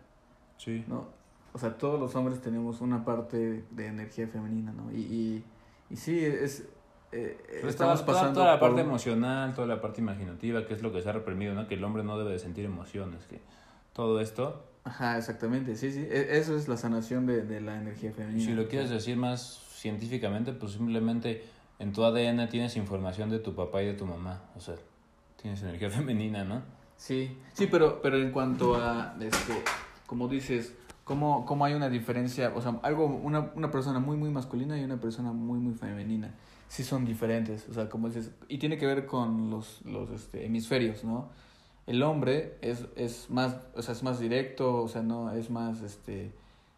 Sí. 0.57 0.85
¿No? 0.89 1.09
O 1.53 1.59
sea, 1.59 1.77
todos 1.77 1.99
los 1.99 2.15
hombres 2.15 2.41
tenemos 2.41 2.81
una 2.81 3.05
parte 3.05 3.65
de 3.71 3.87
energía 3.87 4.29
femenina, 4.29 4.73
¿no? 4.73 4.93
Y, 4.93 5.01
y, 5.01 5.45
y 5.91 5.97
sí, 5.97 6.25
es... 6.25 6.69
Eh, 7.13 7.37
estamos 7.65 8.03
pasando 8.03 8.35
toda, 8.35 8.53
la 8.55 8.61
parte 8.61 8.83
emocional, 8.83 9.53
toda 9.53 9.67
la 9.67 9.81
parte 9.81 10.01
imaginativa, 10.01 10.65
que 10.65 10.75
es 10.75 10.83
lo 10.83 10.93
que 10.93 11.03
se 11.03 11.09
ha 11.09 11.13
reprimido, 11.13 11.55
¿no? 11.55 11.67
Que 11.67 11.75
el 11.75 11.83
hombre 11.83 12.05
no 12.05 12.17
debe 12.17 12.31
de 12.31 12.39
sentir 12.39 12.65
emociones, 12.65 13.25
que 13.27 13.41
todo 13.93 14.21
esto... 14.21 14.65
Ajá, 14.85 15.19
exactamente, 15.19 15.75
sí, 15.75 15.91
sí. 15.91 16.07
E, 16.09 16.39
eso 16.39 16.57
es 16.57 16.69
la 16.69 16.77
sanación 16.77 17.27
de, 17.27 17.43
de 17.43 17.61
la 17.61 17.77
energía 17.81 18.13
femenina. 18.13 18.45
Si 18.45 18.53
lo 18.53 18.69
quieres 18.69 18.91
decir 18.91 19.17
más 19.17 19.61
científicamente, 19.73 20.53
pues 20.53 20.73
simplemente 20.73 21.43
en 21.81 21.93
tu 21.93 22.05
ADN 22.05 22.49
tienes 22.49 22.77
información 22.77 23.31
de 23.31 23.39
tu 23.39 23.55
papá 23.55 23.83
y 23.83 23.87
de 23.87 23.95
tu 23.95 24.07
mamá. 24.07 24.43
O 24.55 24.61
sea, 24.61 24.77
tienes 25.41 25.63
energía 25.63 25.91
femenina, 25.99 26.45
¿no? 26.45 26.63
Sí, 26.97 27.37
sí, 27.55 27.67
pero, 27.67 28.01
pero 28.03 28.19
en 28.19 28.31
cuanto 28.31 28.77
a, 28.77 29.17
este, 29.19 29.55
como 30.07 30.29
dices, 30.29 30.75
¿cómo, 31.05 31.47
cómo 31.47 31.65
hay 31.65 31.73
una 31.73 31.89
diferencia? 31.89 32.53
O 32.55 32.61
sea, 32.61 32.79
algo, 32.83 33.07
una, 33.07 33.51
una 33.55 33.71
persona 33.71 33.99
muy, 33.99 34.19
muy 34.19 34.31
masculina 34.31 34.79
y 34.79 34.85
una 34.85 35.01
persona 35.01 35.33
muy, 35.33 35.59
muy 35.59 35.75
femenina. 35.75 36.35
Sí 36.69 36.85
son 36.85 37.07
diferentes, 37.07 37.67
o 37.71 37.73
sea, 37.73 37.89
como 37.89 38.09
dices, 38.09 38.33
y 38.47 38.59
tiene 38.59 38.77
que 38.77 38.87
ver 38.87 39.07
con 39.07 39.51
los, 39.51 39.81
los 39.87 40.11
este, 40.11 40.45
hemisferios, 40.45 41.03
¿no? 41.03 41.31
El 41.87 42.03
hombre 42.03 42.59
es, 42.61 42.87
es 42.95 43.31
más, 43.31 43.57
o 43.75 43.81
sea, 43.81 43.95
es 43.95 44.03
más 44.03 44.21
directo, 44.21 44.83
o 44.83 44.87
sea, 44.87 45.03
no, 45.03 45.33
es 45.33 45.49
más, 45.51 45.81
este, 45.81 46.33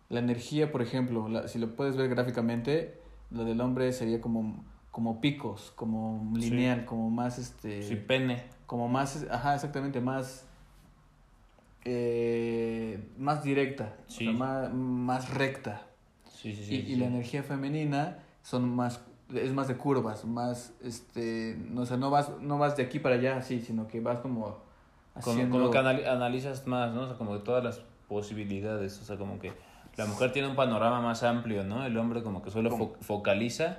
la 0.08 0.20
energía, 0.20 0.70
por 0.70 0.80
ejemplo, 0.80 1.28
la, 1.28 1.48
si 1.48 1.58
lo 1.58 1.74
puedes 1.74 1.96
ver 1.96 2.08
gráficamente, 2.08 3.00
la 3.32 3.42
del 3.42 3.60
hombre 3.60 3.92
sería 3.92 4.20
como 4.20 4.64
como 4.92 5.20
picos, 5.20 5.72
como 5.74 6.30
lineal, 6.36 6.84
como 6.84 7.10
más 7.10 7.38
este... 7.38 7.82
Sí, 7.82 7.96
pene. 7.96 8.44
Como 8.66 8.88
más, 8.88 9.26
ajá, 9.28 9.56
exactamente, 9.56 10.00
más... 10.00 10.46
Eh, 11.84 13.02
más 13.18 13.42
directa, 13.42 13.96
sí. 14.06 14.28
más, 14.28 14.72
más 14.72 15.30
recta. 15.34 15.86
Sí, 16.30 16.54
sí, 16.54 16.64
sí, 16.64 16.84
y, 16.86 16.94
la 16.96 17.06
energía 17.06 17.42
femenina 17.42 18.18
son 18.42 18.68
más 18.74 19.00
es 19.34 19.52
más 19.52 19.66
de 19.66 19.76
curvas, 19.76 20.24
más 20.24 20.74
este, 20.82 21.56
no 21.70 21.82
o 21.82 21.96
no 21.96 22.10
vas 22.10 22.30
no 22.40 22.58
vas 22.58 22.76
de 22.76 22.82
aquí 22.82 22.98
para 22.98 23.14
allá 23.16 23.36
así, 23.36 23.60
sino 23.60 23.88
que 23.88 24.00
vas 24.00 24.20
como 24.20 24.58
haciendo 25.14 25.58
como, 25.58 25.70
que 25.70 25.78
analizas 25.78 26.66
más, 26.66 26.92
¿no? 26.92 27.02
O 27.02 27.06
sea, 27.06 27.16
como 27.16 27.34
de 27.34 27.40
todas 27.40 27.64
las 27.64 27.80
posibilidades, 28.08 29.00
o 29.00 29.04
sea, 29.04 29.16
como 29.16 29.38
que 29.38 29.52
la 29.96 30.06
mujer 30.06 30.32
tiene 30.32 30.48
un 30.48 30.56
panorama 30.56 31.00
más 31.00 31.22
amplio, 31.22 31.64
¿no? 31.64 31.84
El 31.84 31.96
hombre 31.98 32.22
como 32.22 32.42
que 32.42 32.50
solo 32.50 32.96
focaliza 33.00 33.76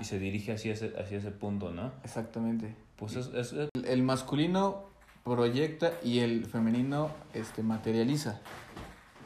y 0.00 0.04
se 0.04 0.18
dirige 0.18 0.52
hacia 0.52 0.72
ese, 0.72 0.92
hacia 0.98 1.18
ese 1.18 1.30
punto, 1.30 1.70
¿no? 1.70 1.92
Exactamente. 2.02 2.74
Pues 2.96 3.16
es, 3.16 3.54
El, 3.84 4.02
masculino 4.02 4.84
proyecta 5.24 5.92
y 6.02 6.18
el 6.18 6.46
femenino 6.46 7.10
este, 7.32 7.62
materializa. 7.62 8.40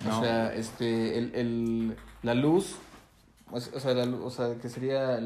O 0.07 0.21
sea, 0.21 0.53
este, 0.55 1.19
el, 1.19 1.35
el, 1.35 1.97
la 2.23 2.35
luz, 2.35 2.77
o 3.51 3.61
sea, 3.61 3.93
o 4.23 4.31
sea 4.31 4.59
que 4.61 4.69
sería 4.69 5.19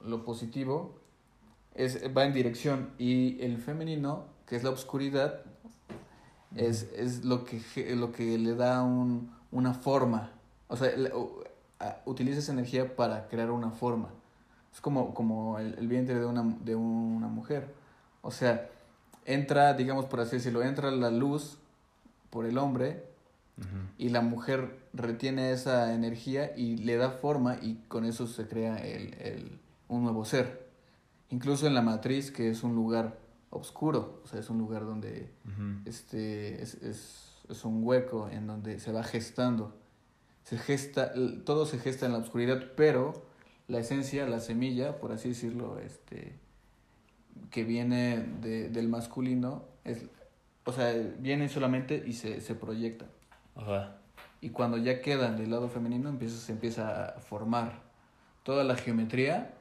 lo 0.00 0.24
positivo, 0.24 1.00
es, 1.74 2.04
va 2.16 2.24
en 2.24 2.32
dirección 2.32 2.90
y 2.98 3.42
el 3.42 3.58
femenino, 3.58 4.26
que 4.46 4.54
es 4.54 4.62
la 4.62 4.70
oscuridad, 4.70 5.40
es, 6.54 6.88
es 6.96 7.24
lo, 7.24 7.44
que, 7.44 7.60
lo 7.96 8.12
que 8.12 8.38
le 8.38 8.54
da 8.54 8.82
un, 8.82 9.34
una 9.50 9.74
forma 9.74 10.35
o 10.68 10.76
sea, 10.76 10.90
utiliza 12.04 12.38
esa 12.38 12.52
energía 12.52 12.96
para 12.96 13.28
crear 13.28 13.50
una 13.50 13.70
forma. 13.70 14.08
Es 14.72 14.80
como, 14.80 15.14
como 15.14 15.58
el, 15.58 15.88
vientre 15.88 16.18
de 16.18 16.26
una, 16.26 16.42
de 16.64 16.74
una 16.74 17.28
mujer. 17.28 17.74
O 18.22 18.30
sea, 18.30 18.68
entra, 19.24 19.74
digamos 19.74 20.06
por 20.06 20.20
así 20.20 20.36
decirlo, 20.36 20.62
entra 20.62 20.90
la 20.90 21.10
luz 21.10 21.58
por 22.30 22.46
el 22.46 22.58
hombre 22.58 23.04
y 23.96 24.10
la 24.10 24.20
mujer 24.20 24.78
retiene 24.92 25.50
esa 25.50 25.94
energía 25.94 26.54
y 26.56 26.76
le 26.76 26.98
da 26.98 27.10
forma 27.10 27.56
y 27.62 27.76
con 27.88 28.04
eso 28.04 28.26
se 28.26 28.46
crea 28.46 28.76
el, 28.76 29.14
el, 29.14 29.58
un 29.88 30.02
nuevo 30.02 30.26
ser. 30.26 30.66
Incluso 31.30 31.66
en 31.66 31.74
la 31.74 31.80
matriz, 31.80 32.30
que 32.30 32.50
es 32.50 32.62
un 32.62 32.74
lugar 32.74 33.18
oscuro, 33.48 34.20
o 34.24 34.26
sea, 34.26 34.40
es 34.40 34.50
un 34.50 34.58
lugar 34.58 34.84
donde 34.84 35.30
este, 35.86 36.62
es, 36.62 36.74
es, 36.74 37.38
es 37.48 37.64
un 37.64 37.82
hueco 37.82 38.28
en 38.28 38.46
donde 38.46 38.78
se 38.78 38.92
va 38.92 39.02
gestando 39.02 39.74
se 40.46 40.58
gesta, 40.58 41.12
todo 41.44 41.66
se 41.66 41.80
gesta 41.80 42.06
en 42.06 42.12
la 42.12 42.18
oscuridad, 42.18 42.70
pero 42.76 43.26
la 43.66 43.80
esencia, 43.80 44.28
la 44.28 44.38
semilla, 44.38 45.00
por 45.00 45.10
así 45.10 45.30
decirlo, 45.30 45.80
este, 45.80 46.38
que 47.50 47.64
viene 47.64 48.24
de, 48.40 48.68
del 48.68 48.88
masculino, 48.88 49.64
es, 49.82 50.04
o 50.62 50.70
sea, 50.70 50.92
viene 51.18 51.48
solamente 51.48 52.00
y 52.06 52.12
se, 52.12 52.40
se 52.40 52.54
proyecta. 52.54 53.06
Ajá. 53.56 53.96
Y 54.40 54.50
cuando 54.50 54.78
ya 54.78 55.02
quedan 55.02 55.36
del 55.36 55.50
lado 55.50 55.68
femenino, 55.68 56.08
empieza, 56.08 56.36
se 56.36 56.52
empieza 56.52 57.06
a 57.06 57.18
formar 57.18 57.82
toda 58.44 58.62
la 58.62 58.76
geometría, 58.76 59.52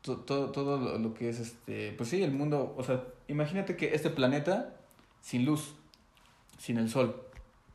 todo, 0.00 0.52
todo 0.52 0.96
lo 0.96 1.12
que 1.12 1.28
es, 1.28 1.40
este, 1.40 1.90
pues 1.90 2.10
sí, 2.10 2.22
el 2.22 2.30
mundo, 2.30 2.72
o 2.78 2.84
sea, 2.84 3.02
imagínate 3.26 3.76
que 3.76 3.96
este 3.96 4.10
planeta 4.10 4.76
sin 5.22 5.44
luz, 5.44 5.74
sin 6.56 6.78
el 6.78 6.88
sol, 6.88 7.20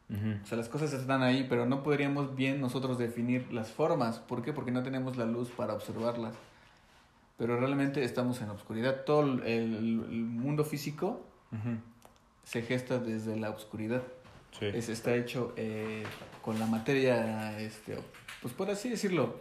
o 0.09 0.45
sea, 0.45 0.57
las 0.57 0.69
cosas 0.69 0.91
están 0.93 1.21
ahí, 1.21 1.45
pero 1.47 1.67
no 1.67 1.83
podríamos 1.83 2.35
bien 2.35 2.59
nosotros 2.59 2.97
definir 2.97 3.53
las 3.53 3.69
formas. 3.69 4.17
¿Por 4.17 4.41
qué? 4.41 4.53
Porque 4.53 4.71
no 4.71 4.81
tenemos 4.81 5.17
la 5.17 5.25
luz 5.25 5.49
para 5.49 5.75
observarlas. 5.75 6.33
Pero 7.37 7.59
realmente 7.59 8.03
estamos 8.03 8.41
en 8.41 8.47
la 8.47 8.53
oscuridad. 8.53 9.03
Todo 9.05 9.21
el, 9.21 9.83
mundo 9.83 10.65
físico 10.65 11.21
se 12.43 12.63
gesta 12.63 12.97
desde 12.97 13.37
la 13.37 13.51
oscuridad. 13.51 14.01
Sí. 14.59 14.65
es, 14.65 14.89
está 14.89 15.13
hecho 15.15 15.53
eh, 15.57 16.03
con 16.41 16.57
la 16.57 16.65
materia, 16.65 17.59
este, 17.59 17.95
pues 18.41 18.51
por 18.51 18.71
así 18.71 18.89
decirlo, 18.89 19.39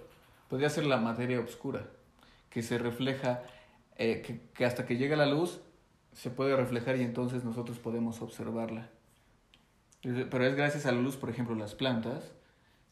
podría 0.50 0.68
ser 0.68 0.84
la 0.84 0.98
materia 0.98 1.40
oscura, 1.40 1.86
que 2.50 2.62
se 2.62 2.76
refleja, 2.76 3.42
eh, 3.96 4.20
que, 4.20 4.42
que 4.52 4.66
hasta 4.66 4.84
que 4.84 4.98
llega 4.98 5.16
la 5.16 5.24
luz 5.24 5.62
se 6.12 6.28
puede 6.28 6.54
reflejar 6.54 6.96
y 6.96 7.04
entonces 7.04 7.42
nosotros 7.42 7.78
podemos 7.78 8.20
observarla. 8.20 8.90
Pero 10.02 10.46
es 10.46 10.54
gracias 10.54 10.86
a 10.86 10.92
la 10.92 11.00
luz, 11.00 11.16
por 11.16 11.30
ejemplo, 11.30 11.54
las 11.54 11.74
plantas, 11.74 12.32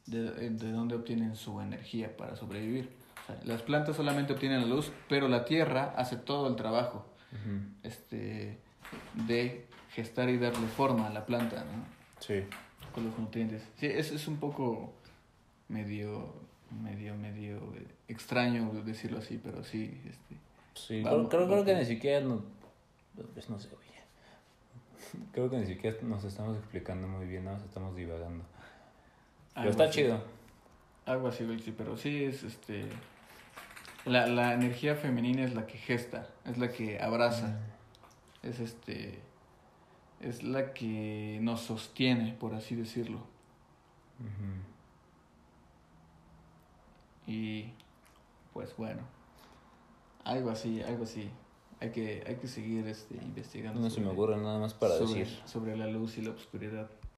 de, 0.07 0.51
de 0.51 0.73
donde 0.73 0.95
obtienen 0.95 1.37
su 1.37 1.61
energía 1.61 2.17
para 2.17 2.37
sobrevivir. 2.37 2.91
O 3.23 3.27
sea, 3.27 3.41
las 3.45 3.63
plantas 3.63 3.97
solamente 3.97 4.33
obtienen 4.33 4.61
la 4.61 4.67
luz, 4.67 4.93
pero 5.09 5.29
la 5.29 5.45
tierra 5.45 5.95
hace 5.97 6.17
todo 6.17 6.49
el 6.49 6.57
trabajo 6.57 7.07
este, 7.83 8.59
de 9.27 9.67
gestar 9.93 10.29
y 10.31 10.39
darle 10.39 10.67
forma 10.69 11.07
a 11.07 11.11
la 11.11 11.27
planta, 11.27 11.65
¿no? 11.65 11.85
Sí. 12.21 12.45
Con 12.95 13.05
los 13.05 13.19
nutrientes. 13.19 13.63
Sí, 13.79 13.87
es, 13.87 14.11
es 14.11 14.27
un 14.27 14.39
poco 14.39 14.93
medio, 15.69 16.35
medio, 16.83 17.15
medio 17.15 17.57
eh, 17.75 17.87
extraño 18.09 18.71
decirlo 18.85 19.19
así, 19.19 19.41
pero 19.43 19.63
sí, 19.65 20.01
este, 20.07 20.37
Sí, 20.77 21.03
Vamos, 21.03 21.29
creo, 21.29 21.47
creo, 21.47 21.63
creo 21.63 21.65
que 21.65 21.75
ni 21.75 21.87
siquiera 21.87 22.21
no, 22.21 22.43
pues 23.33 23.49
no 23.49 23.59
sé, 23.59 23.69
oye. 23.69 23.86
Creo 25.33 25.51
que 25.51 25.59
ni 25.59 25.67
siquiera 25.67 25.97
nos 26.03 26.25
estamos 26.25 26.57
explicando 26.57 27.07
muy 27.09 27.27
bien, 27.27 27.45
nada 27.45 27.57
más 27.57 27.67
estamos 27.67 27.95
divagando. 27.97 28.45
Pero 29.55 29.61
algo 29.61 29.71
está 29.71 29.85
así. 29.85 30.01
chido. 30.01 30.23
Algo 31.07 31.29
así, 31.29 31.59
sí, 31.61 31.75
pero 31.77 31.97
sí 31.97 32.25
es 32.25 32.43
este. 32.43 32.87
La, 34.05 34.27
la 34.27 34.55
energía 34.55 34.95
femenina 34.97 35.45
es 35.45 35.55
la 35.55 35.67
que 35.67 35.79
gesta, 35.79 36.29
es 36.45 36.59
la 36.59 36.69
que 36.69 37.01
abraza, 37.01 37.59
es 38.43 38.61
este. 38.61 39.21
Es 40.21 40.43
la 40.43 40.73
que 40.73 41.39
nos 41.43 41.61
sostiene, 41.61 42.33
por 42.33 42.55
así 42.55 42.75
decirlo. 42.75 43.21
Y 47.27 47.73
pues 48.53 48.75
bueno, 48.77 49.03
algo 50.25 50.51
así, 50.51 50.83
algo 50.83 51.05
así. 51.05 51.31
Hay 51.81 51.91
que, 51.91 52.24
hay 52.27 52.37
que 52.37 52.49
seguir 52.49 52.87
este, 52.87 53.14
investigando. 53.16 53.81
No 53.81 53.91
se 53.91 54.01
me 54.01 54.07
sobre- 54.07 54.14
ocurre 54.16 54.37
nada 54.39 54.59
más 54.59 54.72
para 54.74 54.97
sobre, 54.97 55.20
decir. 55.20 55.39
sobre 55.45 55.77
la 55.77 55.87
luz 55.87 56.16
y 56.18 56.22
la 56.22 56.31
oscuridad. 56.31 56.89